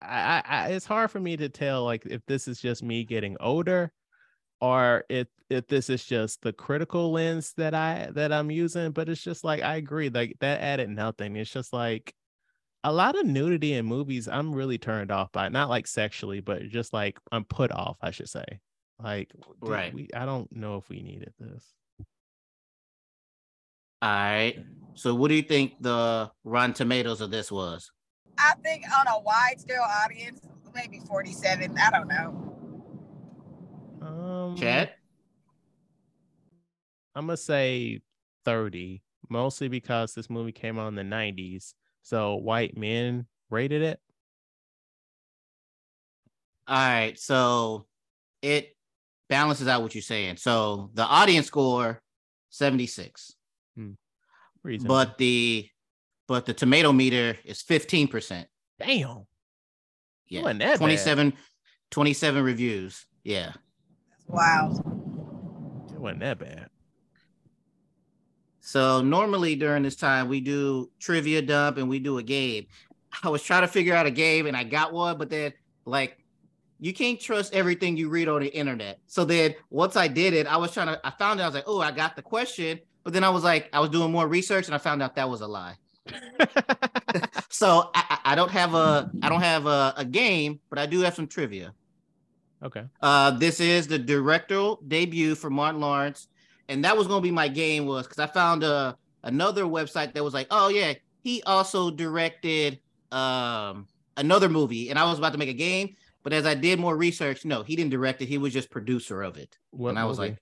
I, 0.00 0.42
I, 0.44 0.68
it's 0.70 0.86
hard 0.86 1.10
for 1.10 1.20
me 1.20 1.36
to 1.36 1.48
tell, 1.48 1.84
like, 1.84 2.04
if 2.06 2.22
this 2.26 2.48
is 2.48 2.60
just 2.60 2.82
me 2.82 3.04
getting 3.04 3.36
older, 3.40 3.92
or 4.60 5.04
if 5.08 5.28
if 5.50 5.66
this 5.68 5.90
is 5.90 6.04
just 6.04 6.42
the 6.42 6.52
critical 6.52 7.12
lens 7.12 7.52
that 7.56 7.74
I 7.74 8.10
that 8.14 8.32
I'm 8.32 8.50
using. 8.50 8.92
But 8.92 9.08
it's 9.08 9.22
just 9.22 9.44
like 9.44 9.62
I 9.62 9.76
agree, 9.76 10.10
like 10.10 10.36
that 10.40 10.60
added 10.60 10.90
nothing. 10.90 11.36
It's 11.36 11.50
just 11.52 11.72
like 11.72 12.14
a 12.84 12.92
lot 12.92 13.18
of 13.18 13.26
nudity 13.26 13.74
in 13.74 13.86
movies. 13.86 14.28
I'm 14.28 14.54
really 14.54 14.78
turned 14.78 15.10
off 15.10 15.32
by, 15.32 15.48
not 15.48 15.68
like 15.68 15.86
sexually, 15.86 16.40
but 16.40 16.68
just 16.68 16.92
like 16.92 17.18
I'm 17.30 17.44
put 17.44 17.70
off. 17.72 17.98
I 18.02 18.10
should 18.10 18.28
say. 18.28 18.44
Like, 19.02 19.32
dude, 19.32 19.70
Right. 19.70 19.94
We, 19.94 20.08
I 20.14 20.24
don't 20.24 20.50
know 20.52 20.76
if 20.76 20.88
we 20.88 21.02
needed 21.02 21.32
this. 21.38 21.64
All 24.00 24.08
right. 24.10 24.58
So 24.94 25.14
what 25.14 25.28
do 25.28 25.34
you 25.34 25.42
think 25.42 25.74
the 25.80 26.30
Rotten 26.44 26.72
Tomatoes 26.72 27.20
of 27.20 27.30
this 27.30 27.50
was? 27.50 27.90
I 28.38 28.54
think 28.62 28.84
on 28.96 29.06
a 29.06 29.20
wide 29.20 29.60
scale 29.60 29.84
audience, 30.04 30.40
maybe 30.74 31.00
47. 31.06 31.76
I 31.78 31.90
don't 31.90 32.08
know. 32.08 32.48
Um, 34.02 34.56
Chad? 34.56 34.90
I'm 37.14 37.26
gonna 37.26 37.36
say 37.36 38.00
30, 38.44 39.02
mostly 39.28 39.68
because 39.68 40.14
this 40.14 40.30
movie 40.30 40.52
came 40.52 40.78
out 40.78 40.88
in 40.88 40.94
the 40.94 41.02
90s. 41.02 41.74
So 42.02 42.36
white 42.36 42.76
men 42.76 43.26
rated 43.50 43.82
it. 43.82 44.00
All 46.68 46.76
right. 46.76 47.18
So 47.18 47.86
it 48.40 48.76
balances 49.28 49.68
out 49.68 49.82
what 49.82 49.94
you're 49.94 50.02
saying. 50.02 50.36
So 50.36 50.90
the 50.94 51.04
audience 51.04 51.46
score 51.46 52.00
76. 52.50 53.34
Hmm. 53.76 53.92
Reasonable. 54.62 54.94
But 54.94 55.18
the 55.18 55.68
but 56.28 56.46
the 56.46 56.54
tomato 56.54 56.92
meter 56.92 57.36
is 57.44 57.62
15%. 57.62 58.46
damn, 58.78 59.26
Yeah. 60.28 60.42
wasn't 60.42 60.60
that 60.60 60.70
bad. 60.72 60.78
27 60.78 61.32
27 61.90 62.42
reviews. 62.42 63.06
Yeah. 63.24 63.52
Wow. 64.28 64.70
it 65.92 66.00
wasn't 66.00 66.20
that 66.20 66.38
bad. 66.38 66.68
So 68.64 69.02
normally 69.02 69.56
during 69.56 69.82
this 69.82 69.96
time 69.96 70.28
we 70.28 70.40
do 70.40 70.88
trivia 71.00 71.42
dump 71.42 71.78
and 71.78 71.88
we 71.88 71.98
do 71.98 72.18
a 72.18 72.22
game. 72.22 72.66
I 73.22 73.28
was 73.28 73.42
trying 73.42 73.62
to 73.62 73.68
figure 73.68 73.94
out 73.94 74.06
a 74.06 74.10
game 74.10 74.46
and 74.46 74.56
I 74.56 74.62
got 74.64 74.92
one, 74.92 75.18
but 75.18 75.28
then 75.28 75.52
like 75.84 76.16
you 76.78 76.94
can't 76.94 77.20
trust 77.20 77.52
everything 77.54 77.96
you 77.96 78.08
read 78.08 78.28
on 78.28 78.40
the 78.40 78.48
internet. 78.48 79.00
So 79.08 79.24
then 79.24 79.54
once 79.70 79.96
I 79.96 80.06
did 80.08 80.32
it, 80.32 80.46
I 80.46 80.56
was 80.56 80.72
trying 80.72 80.86
to 80.86 81.00
I 81.04 81.10
found 81.10 81.40
out 81.40 81.44
I 81.44 81.46
was 81.48 81.54
like, 81.56 81.64
oh, 81.66 81.80
I 81.80 81.90
got 81.90 82.16
the 82.16 82.22
question, 82.22 82.78
but 83.02 83.12
then 83.12 83.24
I 83.24 83.30
was 83.30 83.42
like, 83.44 83.68
I 83.72 83.80
was 83.80 83.90
doing 83.90 84.12
more 84.12 84.28
research 84.28 84.66
and 84.66 84.74
I 84.74 84.78
found 84.78 85.02
out 85.02 85.16
that 85.16 85.28
was 85.28 85.40
a 85.40 85.46
lie. 85.48 85.76
So 87.50 87.90
I, 87.94 88.04
I 88.08 88.32
I 88.32 88.34
don't 88.34 88.50
have 88.50 88.74
a 88.74 89.10
I 89.22 89.28
don't 89.28 89.42
have 89.42 89.66
a, 89.66 89.92
a 89.96 90.04
game, 90.04 90.60
but 90.70 90.78
I 90.78 90.86
do 90.86 91.00
have 91.00 91.14
some 91.14 91.26
trivia. 91.26 91.74
okay. 92.64 92.84
Uh, 93.00 93.32
this 93.32 93.60
is 93.60 93.86
the 93.88 93.98
directorial 93.98 94.80
debut 94.88 95.34
for 95.34 95.50
Martin 95.50 95.80
Lawrence, 95.80 96.28
and 96.72 96.84
that 96.84 96.96
was 96.96 97.06
gonna 97.06 97.20
be 97.20 97.30
my 97.30 97.48
game 97.48 97.86
was 97.86 98.06
because 98.06 98.18
I 98.18 98.26
found 98.26 98.64
uh, 98.64 98.94
another 99.22 99.64
website 99.64 100.14
that 100.14 100.24
was 100.24 100.34
like, 100.34 100.46
oh 100.50 100.68
yeah, 100.68 100.94
he 101.22 101.42
also 101.44 101.90
directed 101.90 102.80
um 103.12 103.86
another 104.16 104.48
movie, 104.48 104.88
and 104.90 104.98
I 104.98 105.04
was 105.04 105.18
about 105.18 105.32
to 105.32 105.38
make 105.38 105.48
a 105.50 105.54
game, 105.54 105.94
but 106.22 106.32
as 106.32 106.46
I 106.46 106.54
did 106.54 106.80
more 106.80 106.96
research, 106.96 107.44
no, 107.44 107.62
he 107.62 107.76
didn't 107.76 107.90
direct 107.90 108.22
it; 108.22 108.26
he 108.26 108.38
was 108.38 108.52
just 108.52 108.70
producer 108.70 109.22
of 109.22 109.36
it. 109.36 109.58
What 109.70 109.90
and 109.90 109.98
I 109.98 110.04
was 110.04 110.18
movie? 110.18 110.30
like, 110.30 110.38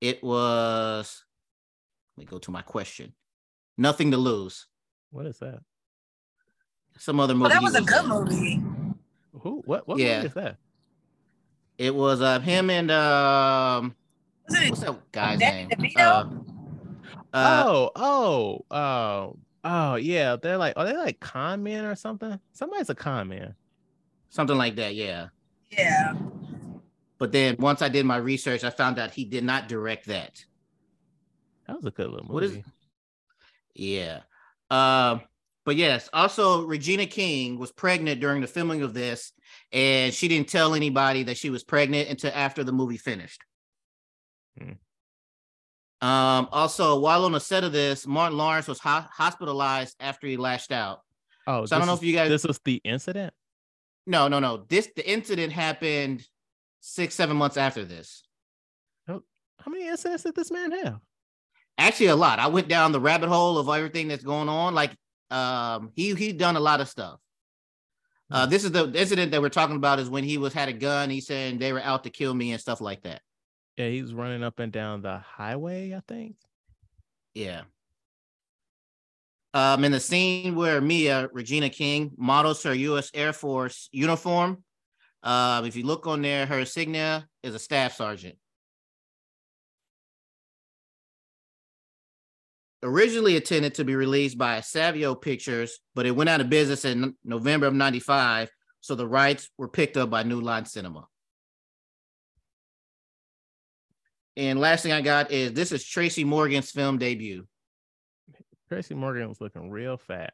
it 0.00 0.22
was. 0.22 1.24
Let 2.16 2.22
me 2.22 2.26
go 2.26 2.38
to 2.38 2.50
my 2.50 2.62
question. 2.62 3.14
Nothing 3.78 4.10
to 4.10 4.16
lose. 4.18 4.66
what 5.10 5.26
is 5.26 5.38
that? 5.38 5.60
Some 6.98 7.18
other 7.18 7.34
Well, 7.34 7.44
movie. 7.48 7.54
that 7.54 7.58
he 7.60 7.64
was 7.64 7.74
a 7.76 7.82
good 7.82 8.04
in. 8.04 8.08
movie. 8.10 8.62
Who? 9.32 9.62
What? 9.64 9.88
What 9.88 9.98
Yeah. 9.98 10.16
movie 10.16 10.26
is 10.26 10.34
that? 10.34 10.56
It 11.78 11.94
was 11.94 12.20
uh 12.20 12.40
him 12.40 12.68
and 12.68 12.90
um 12.90 13.84
Was 13.84 13.92
it 13.92 13.99
what's 14.50 14.80
that 14.80 15.12
guy's 15.12 15.38
Danny 15.38 15.66
name? 15.66 15.70
DeVito? 15.70 16.46
Uh, 17.32 17.36
uh, 17.36 17.64
oh, 17.66 17.90
oh, 17.96 18.64
oh, 18.70 19.36
oh, 19.64 19.94
yeah. 19.96 20.36
They're 20.36 20.56
like, 20.58 20.74
are 20.76 20.84
they 20.84 20.96
like 20.96 21.20
con 21.20 21.62
men 21.62 21.84
or 21.84 21.94
something? 21.94 22.38
Somebody's 22.52 22.90
a 22.90 22.94
con 22.94 23.28
man. 23.28 23.54
something 24.30 24.56
like 24.56 24.76
that. 24.76 24.94
Yeah. 24.94 25.28
Yeah. 25.70 26.14
But 27.18 27.32
then 27.32 27.56
once 27.58 27.82
I 27.82 27.88
did 27.88 28.06
my 28.06 28.16
research, 28.16 28.64
I 28.64 28.70
found 28.70 28.98
out 28.98 29.10
he 29.12 29.24
did 29.24 29.44
not 29.44 29.68
direct 29.68 30.06
that. 30.06 30.44
That 31.66 31.76
was 31.76 31.84
a 31.86 31.90
good 31.90 32.08
little 32.10 32.26
movie. 32.26 32.34
What 32.34 32.42
is- 32.44 32.58
Yeah. 33.74 34.20
Um, 34.70 35.20
but 35.64 35.76
yes, 35.76 36.08
also 36.12 36.64
Regina 36.64 37.06
King 37.06 37.58
was 37.58 37.70
pregnant 37.70 38.20
during 38.20 38.40
the 38.40 38.46
filming 38.46 38.82
of 38.82 38.94
this, 38.94 39.32
and 39.72 40.12
she 40.12 40.26
didn't 40.26 40.48
tell 40.48 40.74
anybody 40.74 41.24
that 41.24 41.36
she 41.36 41.50
was 41.50 41.62
pregnant 41.62 42.08
until 42.08 42.32
after 42.34 42.64
the 42.64 42.72
movie 42.72 42.96
finished. 42.96 43.42
Hmm. 44.60 46.06
Um, 46.06 46.48
also, 46.52 46.98
while 46.98 47.24
on 47.24 47.32
the 47.32 47.40
set 47.40 47.62
of 47.64 47.72
this, 47.72 48.06
Martin 48.06 48.38
Lawrence 48.38 48.66
was 48.68 48.78
ho- 48.80 49.04
hospitalized 49.12 49.96
after 50.00 50.26
he 50.26 50.36
lashed 50.36 50.72
out. 50.72 51.00
Oh, 51.46 51.66
So 51.66 51.76
I 51.76 51.78
don't 51.78 51.86
know 51.88 51.94
is- 51.94 51.98
if 52.00 52.04
you 52.04 52.14
guys- 52.14 52.30
This 52.30 52.44
was 52.44 52.58
the 52.64 52.80
incident. 52.84 53.34
No, 54.06 54.28
no, 54.28 54.38
no. 54.38 54.64
This 54.68 54.88
the 54.96 55.08
incident 55.08 55.52
happened 55.52 56.26
six, 56.80 57.14
seven 57.14 57.36
months 57.36 57.56
after 57.56 57.84
this. 57.84 58.22
How 59.06 59.70
many 59.70 59.86
incidents 59.88 60.22
did 60.22 60.34
this 60.34 60.50
man 60.50 60.70
have? 60.72 61.00
actually 61.76 62.06
a 62.06 62.16
lot. 62.16 62.38
I 62.38 62.46
went 62.48 62.68
down 62.68 62.92
the 62.92 63.00
rabbit 63.00 63.28
hole 63.28 63.56
of 63.58 63.68
everything 63.68 64.08
that's 64.08 64.24
going 64.24 64.48
on. 64.48 64.74
Like 64.74 64.96
um 65.30 65.92
he 65.94 66.14
he 66.14 66.32
done 66.32 66.56
a 66.56 66.60
lot 66.60 66.80
of 66.80 66.88
stuff. 66.88 67.20
Uh 68.30 68.46
this 68.46 68.64
is 68.64 68.72
the 68.72 68.90
incident 68.94 69.32
that 69.32 69.40
we're 69.42 69.48
talking 69.50 69.76
about 69.76 69.98
is 69.98 70.08
when 70.08 70.24
he 70.24 70.38
was 70.38 70.52
had 70.54 70.68
a 70.70 70.72
gun, 70.72 71.10
he 71.10 71.20
said 71.20 71.58
they 71.58 71.72
were 71.74 71.80
out 71.82 72.04
to 72.04 72.10
kill 72.10 72.32
me 72.34 72.52
and 72.52 72.60
stuff 72.60 72.80
like 72.80 73.02
that. 73.02 73.20
Yeah, 73.76 73.88
he 73.88 74.02
was 74.02 74.12
running 74.12 74.42
up 74.42 74.58
and 74.58 74.72
down 74.72 75.02
the 75.02 75.18
highway. 75.18 75.94
I 75.94 76.00
think. 76.06 76.36
Yeah. 77.34 77.62
Um 79.54 79.84
in 79.84 79.92
the 79.92 80.00
scene 80.00 80.54
where 80.54 80.80
Mia 80.80 81.28
Regina 81.32 81.70
King 81.70 82.12
models 82.16 82.62
her 82.62 82.74
US 82.74 83.10
Air 83.14 83.32
Force 83.32 83.88
uniform. 83.92 84.64
Um 85.22 85.64
if 85.64 85.76
you 85.76 85.84
look 85.84 86.06
on 86.06 86.22
there, 86.22 86.46
her 86.46 86.60
insignia 86.60 87.26
is 87.42 87.54
a 87.54 87.58
staff 87.58 87.94
sergeant. 87.94 88.36
originally 92.82 93.36
intended 93.36 93.74
to 93.74 93.84
be 93.84 93.94
released 93.94 94.38
by 94.38 94.60
Savoy 94.60 95.14
Pictures, 95.14 95.78
but 95.94 96.06
it 96.06 96.12
went 96.12 96.30
out 96.30 96.40
of 96.40 96.48
business 96.48 96.84
in 96.84 97.14
November 97.24 97.66
of 97.66 97.74
95. 97.74 98.50
So 98.80 98.94
the 98.94 99.06
rights 99.06 99.50
were 99.58 99.68
picked 99.68 99.96
up 99.96 100.10
by 100.10 100.22
New 100.22 100.40
Line 100.40 100.64
Cinema. 100.64 101.06
And 104.36 104.60
last 104.60 104.82
thing 104.82 104.92
I 104.92 105.00
got 105.00 105.30
is 105.30 105.52
this 105.52 105.72
is 105.72 105.84
Tracy 105.84 106.24
Morgan's 106.24 106.70
film 106.70 106.98
debut. 106.98 107.46
Tracy 108.68 108.94
Morgan 108.94 109.28
was 109.28 109.40
looking 109.40 109.70
real 109.70 109.96
fat. 109.96 110.32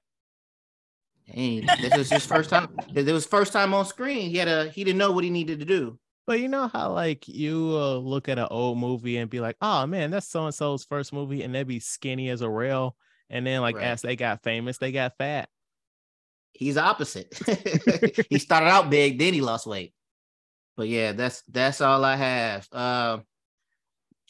Hey, 1.25 1.61
this 1.81 1.95
is 1.97 2.11
his 2.11 2.27
first 2.27 2.51
time. 2.51 2.69
It 2.95 3.07
was 3.07 3.27
first 3.27 3.53
time 3.53 3.75
on 3.75 3.85
screen. 3.85 4.31
He 4.31 4.37
had 4.37 4.49
a 4.49 4.69
he 4.69 4.85
didn't 4.85 4.99
know 4.99 5.13
what 5.13 5.25
he 5.25 5.31
needed 5.31 5.59
to 5.61 5.65
do. 5.65 5.99
But 6.27 6.41
you 6.41 6.49
know 6.49 6.69
how 6.69 6.93
like 6.93 7.27
you 7.29 7.71
uh, 7.75 7.97
look 7.97 8.29
at 8.29 8.39
an 8.39 8.49
old 8.51 8.79
movie 8.79 9.17
and 9.17 9.31
be 9.31 9.41
like, 9.41 9.57
oh 9.61 9.87
man, 9.87 10.11
that's 10.11 10.29
so 10.29 10.45
and 10.45 10.55
so's 10.55 10.85
first 10.85 11.13
movie, 11.13 11.43
and 11.43 11.55
they'd 11.55 11.67
be 11.67 11.81
skinny 11.81 12.31
as 12.31 12.43
a 12.43 12.51
rail, 12.51 12.97
and 13.31 13.47
then 13.47 13.61
like 13.61 13.77
Right. 13.77 13.85
as 13.87 14.03
they 14.03 14.17
got 14.17 14.43
famous, 14.43 14.79
they 14.79 14.93
got 14.93 15.17
fat. 15.19 15.49
He's 16.53 16.77
opposite. 16.77 17.39
he 18.31 18.39
started 18.39 18.67
out 18.67 18.91
big, 18.91 19.19
then 19.19 19.35
he 19.35 19.41
lost 19.41 19.67
weight. 19.67 19.95
But 20.77 20.89
yeah, 20.89 21.13
that's 21.13 21.43
that's 21.49 21.81
all 21.81 22.05
I 22.05 22.17
have. 22.17 22.69
Um 22.73 23.25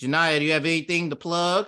Janaya, 0.01 0.39
do 0.39 0.45
you 0.45 0.53
have 0.53 0.65
anything 0.65 1.11
to 1.11 1.17
plug? 1.17 1.67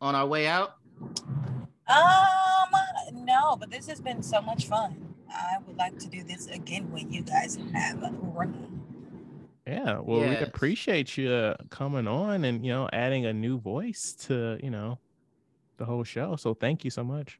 on 0.00 0.14
our 0.14 0.26
way 0.26 0.46
out? 0.46 0.74
Um, 1.00 2.72
no, 3.12 3.56
but 3.56 3.70
this 3.70 3.86
has 3.88 4.00
been 4.00 4.22
so 4.22 4.40
much 4.40 4.66
fun. 4.66 5.14
I 5.30 5.58
would 5.66 5.76
like 5.76 5.98
to 5.98 6.08
do 6.08 6.22
this 6.22 6.46
again 6.48 6.90
when 6.90 7.12
you 7.12 7.22
guys 7.22 7.58
have 7.72 8.02
a 8.02 8.10
room. 8.10 8.82
Yeah, 9.66 9.98
well, 9.98 10.20
we 10.20 10.36
appreciate 10.36 11.18
you 11.18 11.30
uh, 11.30 11.56
coming 11.68 12.08
on 12.08 12.44
and 12.44 12.64
you 12.64 12.72
know 12.72 12.88
adding 12.90 13.26
a 13.26 13.34
new 13.34 13.58
voice 13.58 14.14
to 14.26 14.58
you 14.62 14.70
know 14.70 14.98
the 15.76 15.84
whole 15.84 16.04
show. 16.04 16.36
So 16.36 16.54
thank 16.54 16.84
you 16.84 16.90
so 16.90 17.04
much. 17.04 17.38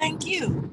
Thank 0.00 0.26
you. 0.26 0.70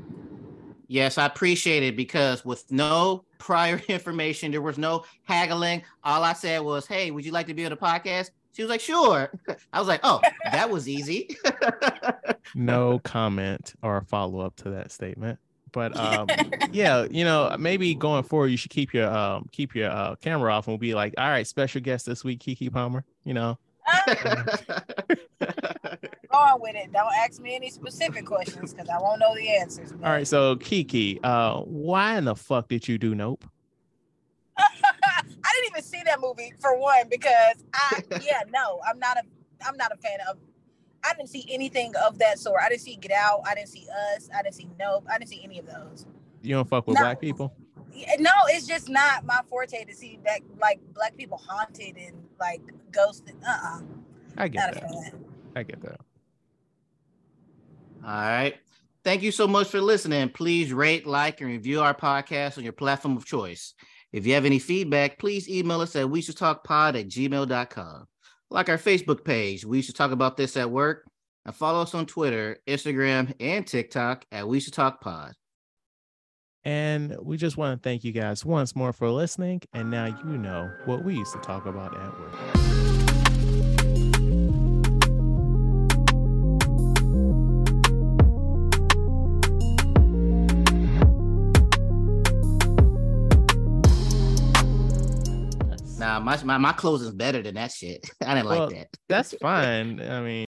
Yes, 0.87 1.19
I 1.19 1.25
appreciate 1.25 1.83
it 1.83 1.95
because 1.95 2.43
with 2.43 2.69
no 2.71 3.25
prior 3.37 3.79
information, 3.87 4.51
there 4.51 4.61
was 4.61 4.79
no 4.79 5.05
haggling. 5.23 5.83
All 6.03 6.23
I 6.23 6.33
said 6.33 6.61
was, 6.61 6.87
"Hey, 6.87 7.11
would 7.11 7.25
you 7.25 7.31
like 7.31 7.47
to 7.47 7.53
be 7.53 7.63
on 7.65 7.69
the 7.69 7.77
podcast?" 7.77 8.31
She 8.53 8.61
was 8.63 8.69
like, 8.69 8.81
"Sure." 8.81 9.31
I 9.73 9.79
was 9.79 9.87
like, 9.87 10.01
"Oh, 10.03 10.21
that 10.51 10.69
was 10.69 10.87
easy." 10.87 11.35
No 12.53 12.99
comment 12.99 13.73
or 13.81 14.01
follow 14.01 14.41
up 14.41 14.57
to 14.57 14.71
that 14.71 14.91
statement. 14.91 15.39
But 15.71 15.95
um, 15.97 16.27
yeah, 16.73 17.07
you 17.09 17.23
know, 17.23 17.55
maybe 17.57 17.95
going 17.95 18.23
forward, 18.23 18.47
you 18.47 18.57
should 18.57 18.71
keep 18.71 18.93
your 18.93 19.09
um 19.09 19.47
keep 19.53 19.73
your 19.73 19.89
uh, 19.89 20.15
camera 20.15 20.53
off 20.53 20.67
and 20.67 20.77
be 20.77 20.93
like, 20.93 21.13
all 21.17 21.29
right, 21.29 21.47
special 21.47 21.79
guest 21.79 22.05
this 22.05 22.25
week, 22.25 22.39
Keke 22.39 22.71
Palmer. 22.73 23.05
You 23.23 23.35
know, 23.35 23.57
Go 25.39 26.37
on 26.37 26.61
with 26.61 26.75
it. 26.75 26.91
Don't 26.91 27.13
ask 27.19 27.41
me 27.41 27.55
any 27.55 27.69
specific 27.69 28.25
questions 28.25 28.73
because 28.73 28.89
I 28.89 28.97
won't 28.99 29.19
know 29.19 29.33
the 29.35 29.47
answers. 29.49 29.91
all 30.03 30.11
right. 30.11 30.27
So 30.27 30.57
Keke, 30.57 31.19
uh, 31.23 31.61
why 31.61 32.17
in 32.17 32.25
the 32.25 32.35
fuck 32.35 32.67
did 32.67 32.87
you 32.87 32.97
do 32.97 33.15
Nope? 33.15 33.45
I 35.71 35.75
didn't 35.75 35.91
even 35.93 35.99
see 35.99 36.03
that 36.05 36.19
movie 36.21 36.53
for 36.59 36.77
one 36.77 37.07
because 37.09 37.63
I 37.73 38.03
yeah 38.21 38.41
no 38.49 38.79
I'm 38.87 38.99
not 38.99 39.17
a 39.17 39.23
I'm 39.65 39.77
not 39.77 39.91
a 39.93 39.97
fan 39.97 40.19
of 40.29 40.37
I 41.03 41.13
didn't 41.15 41.29
see 41.29 41.45
anything 41.49 41.93
of 42.05 42.19
that 42.19 42.37
sort. 42.37 42.61
I 42.63 42.69
didn't 42.69 42.81
see 42.81 42.95
Get 42.95 43.11
Out. 43.11 43.41
I 43.47 43.55
didn't 43.55 43.69
see 43.69 43.87
Us. 44.15 44.29
I 44.37 44.43
didn't 44.43 44.53
see 44.55 44.67
Nope. 44.79 45.05
I 45.09 45.17
didn't 45.17 45.29
see 45.29 45.41
any 45.43 45.57
of 45.59 45.65
those. 45.65 46.05
You 46.43 46.55
don't 46.55 46.67
fuck 46.69 46.85
with 46.87 46.95
No. 46.95 47.01
black 47.01 47.19
people? 47.19 47.53
No, 48.19 48.31
it's 48.47 48.67
just 48.67 48.87
not 48.87 49.25
my 49.25 49.39
forte 49.49 49.83
to 49.83 49.95
see 49.95 50.19
that 50.25 50.41
like 50.61 50.79
black 50.93 51.17
people 51.17 51.37
haunted 51.43 51.97
and 51.97 52.15
like 52.39 52.61
ghosted. 52.91 53.35
Uh 53.47 53.57
uh 53.63 53.79
I 54.37 54.47
get 54.47 54.59
not 54.59 54.71
a 54.71 54.73
that. 54.75 54.89
fan. 55.11 55.25
I 55.55 55.63
get 55.63 55.81
that. 55.81 55.99
All 58.03 58.09
right. 58.09 58.55
Thank 59.03 59.23
you 59.23 59.31
so 59.31 59.47
much 59.47 59.67
for 59.67 59.81
listening. 59.81 60.29
Please 60.29 60.71
rate, 60.71 61.07
like, 61.07 61.41
and 61.41 61.49
review 61.49 61.81
our 61.81 61.93
podcast 61.93 62.57
on 62.57 62.63
your 62.63 62.73
platform 62.73 63.17
of 63.17 63.25
choice. 63.25 63.73
If 64.13 64.25
you 64.25 64.33
have 64.33 64.45
any 64.45 64.59
feedback, 64.59 65.19
please 65.19 65.49
email 65.49 65.81
us 65.81 65.95
at 65.95 66.09
we 66.09 66.21
should 66.21 66.37
talk 66.37 66.63
pod 66.63 66.95
at 66.95 67.07
gmail.com. 67.07 68.07
Like 68.49 68.69
our 68.69 68.77
Facebook 68.77 69.23
page, 69.23 69.63
we 69.63 69.81
should 69.81 69.95
talk 69.95 70.11
about 70.11 70.35
this 70.35 70.57
at 70.57 70.69
work, 70.69 71.05
and 71.45 71.55
follow 71.55 71.81
us 71.81 71.95
on 71.95 72.05
Twitter, 72.05 72.57
Instagram, 72.67 73.33
and 73.39 73.65
TikTok 73.65 74.25
at 74.31 74.47
we 74.47 74.59
should 74.59 74.73
talk 74.73 74.99
pod. 74.99 75.33
And 76.63 77.15
we 77.21 77.37
just 77.37 77.57
want 77.57 77.81
to 77.81 77.89
thank 77.89 78.03
you 78.03 78.11
guys 78.11 78.45
once 78.45 78.75
more 78.75 78.93
for 78.93 79.09
listening. 79.09 79.61
And 79.73 79.89
now 79.89 80.05
you 80.05 80.37
know 80.37 80.71
what 80.85 81.03
we 81.03 81.15
used 81.15 81.33
to 81.33 81.39
talk 81.39 81.65
about 81.65 81.97
at 81.97 82.19
work. 82.19 82.90
Nah, 96.11 96.19
my, 96.19 96.43
my, 96.43 96.57
my 96.57 96.73
closing's 96.73 97.13
better 97.13 97.41
than 97.41 97.55
that 97.55 97.71
shit. 97.71 98.05
I 98.25 98.35
didn't 98.35 98.49
Well, 98.49 98.65
like 98.65 98.75
that. 98.75 98.87
That's 99.07 99.33
fine. 99.41 100.01
I 100.01 100.21
mean, 100.21 100.39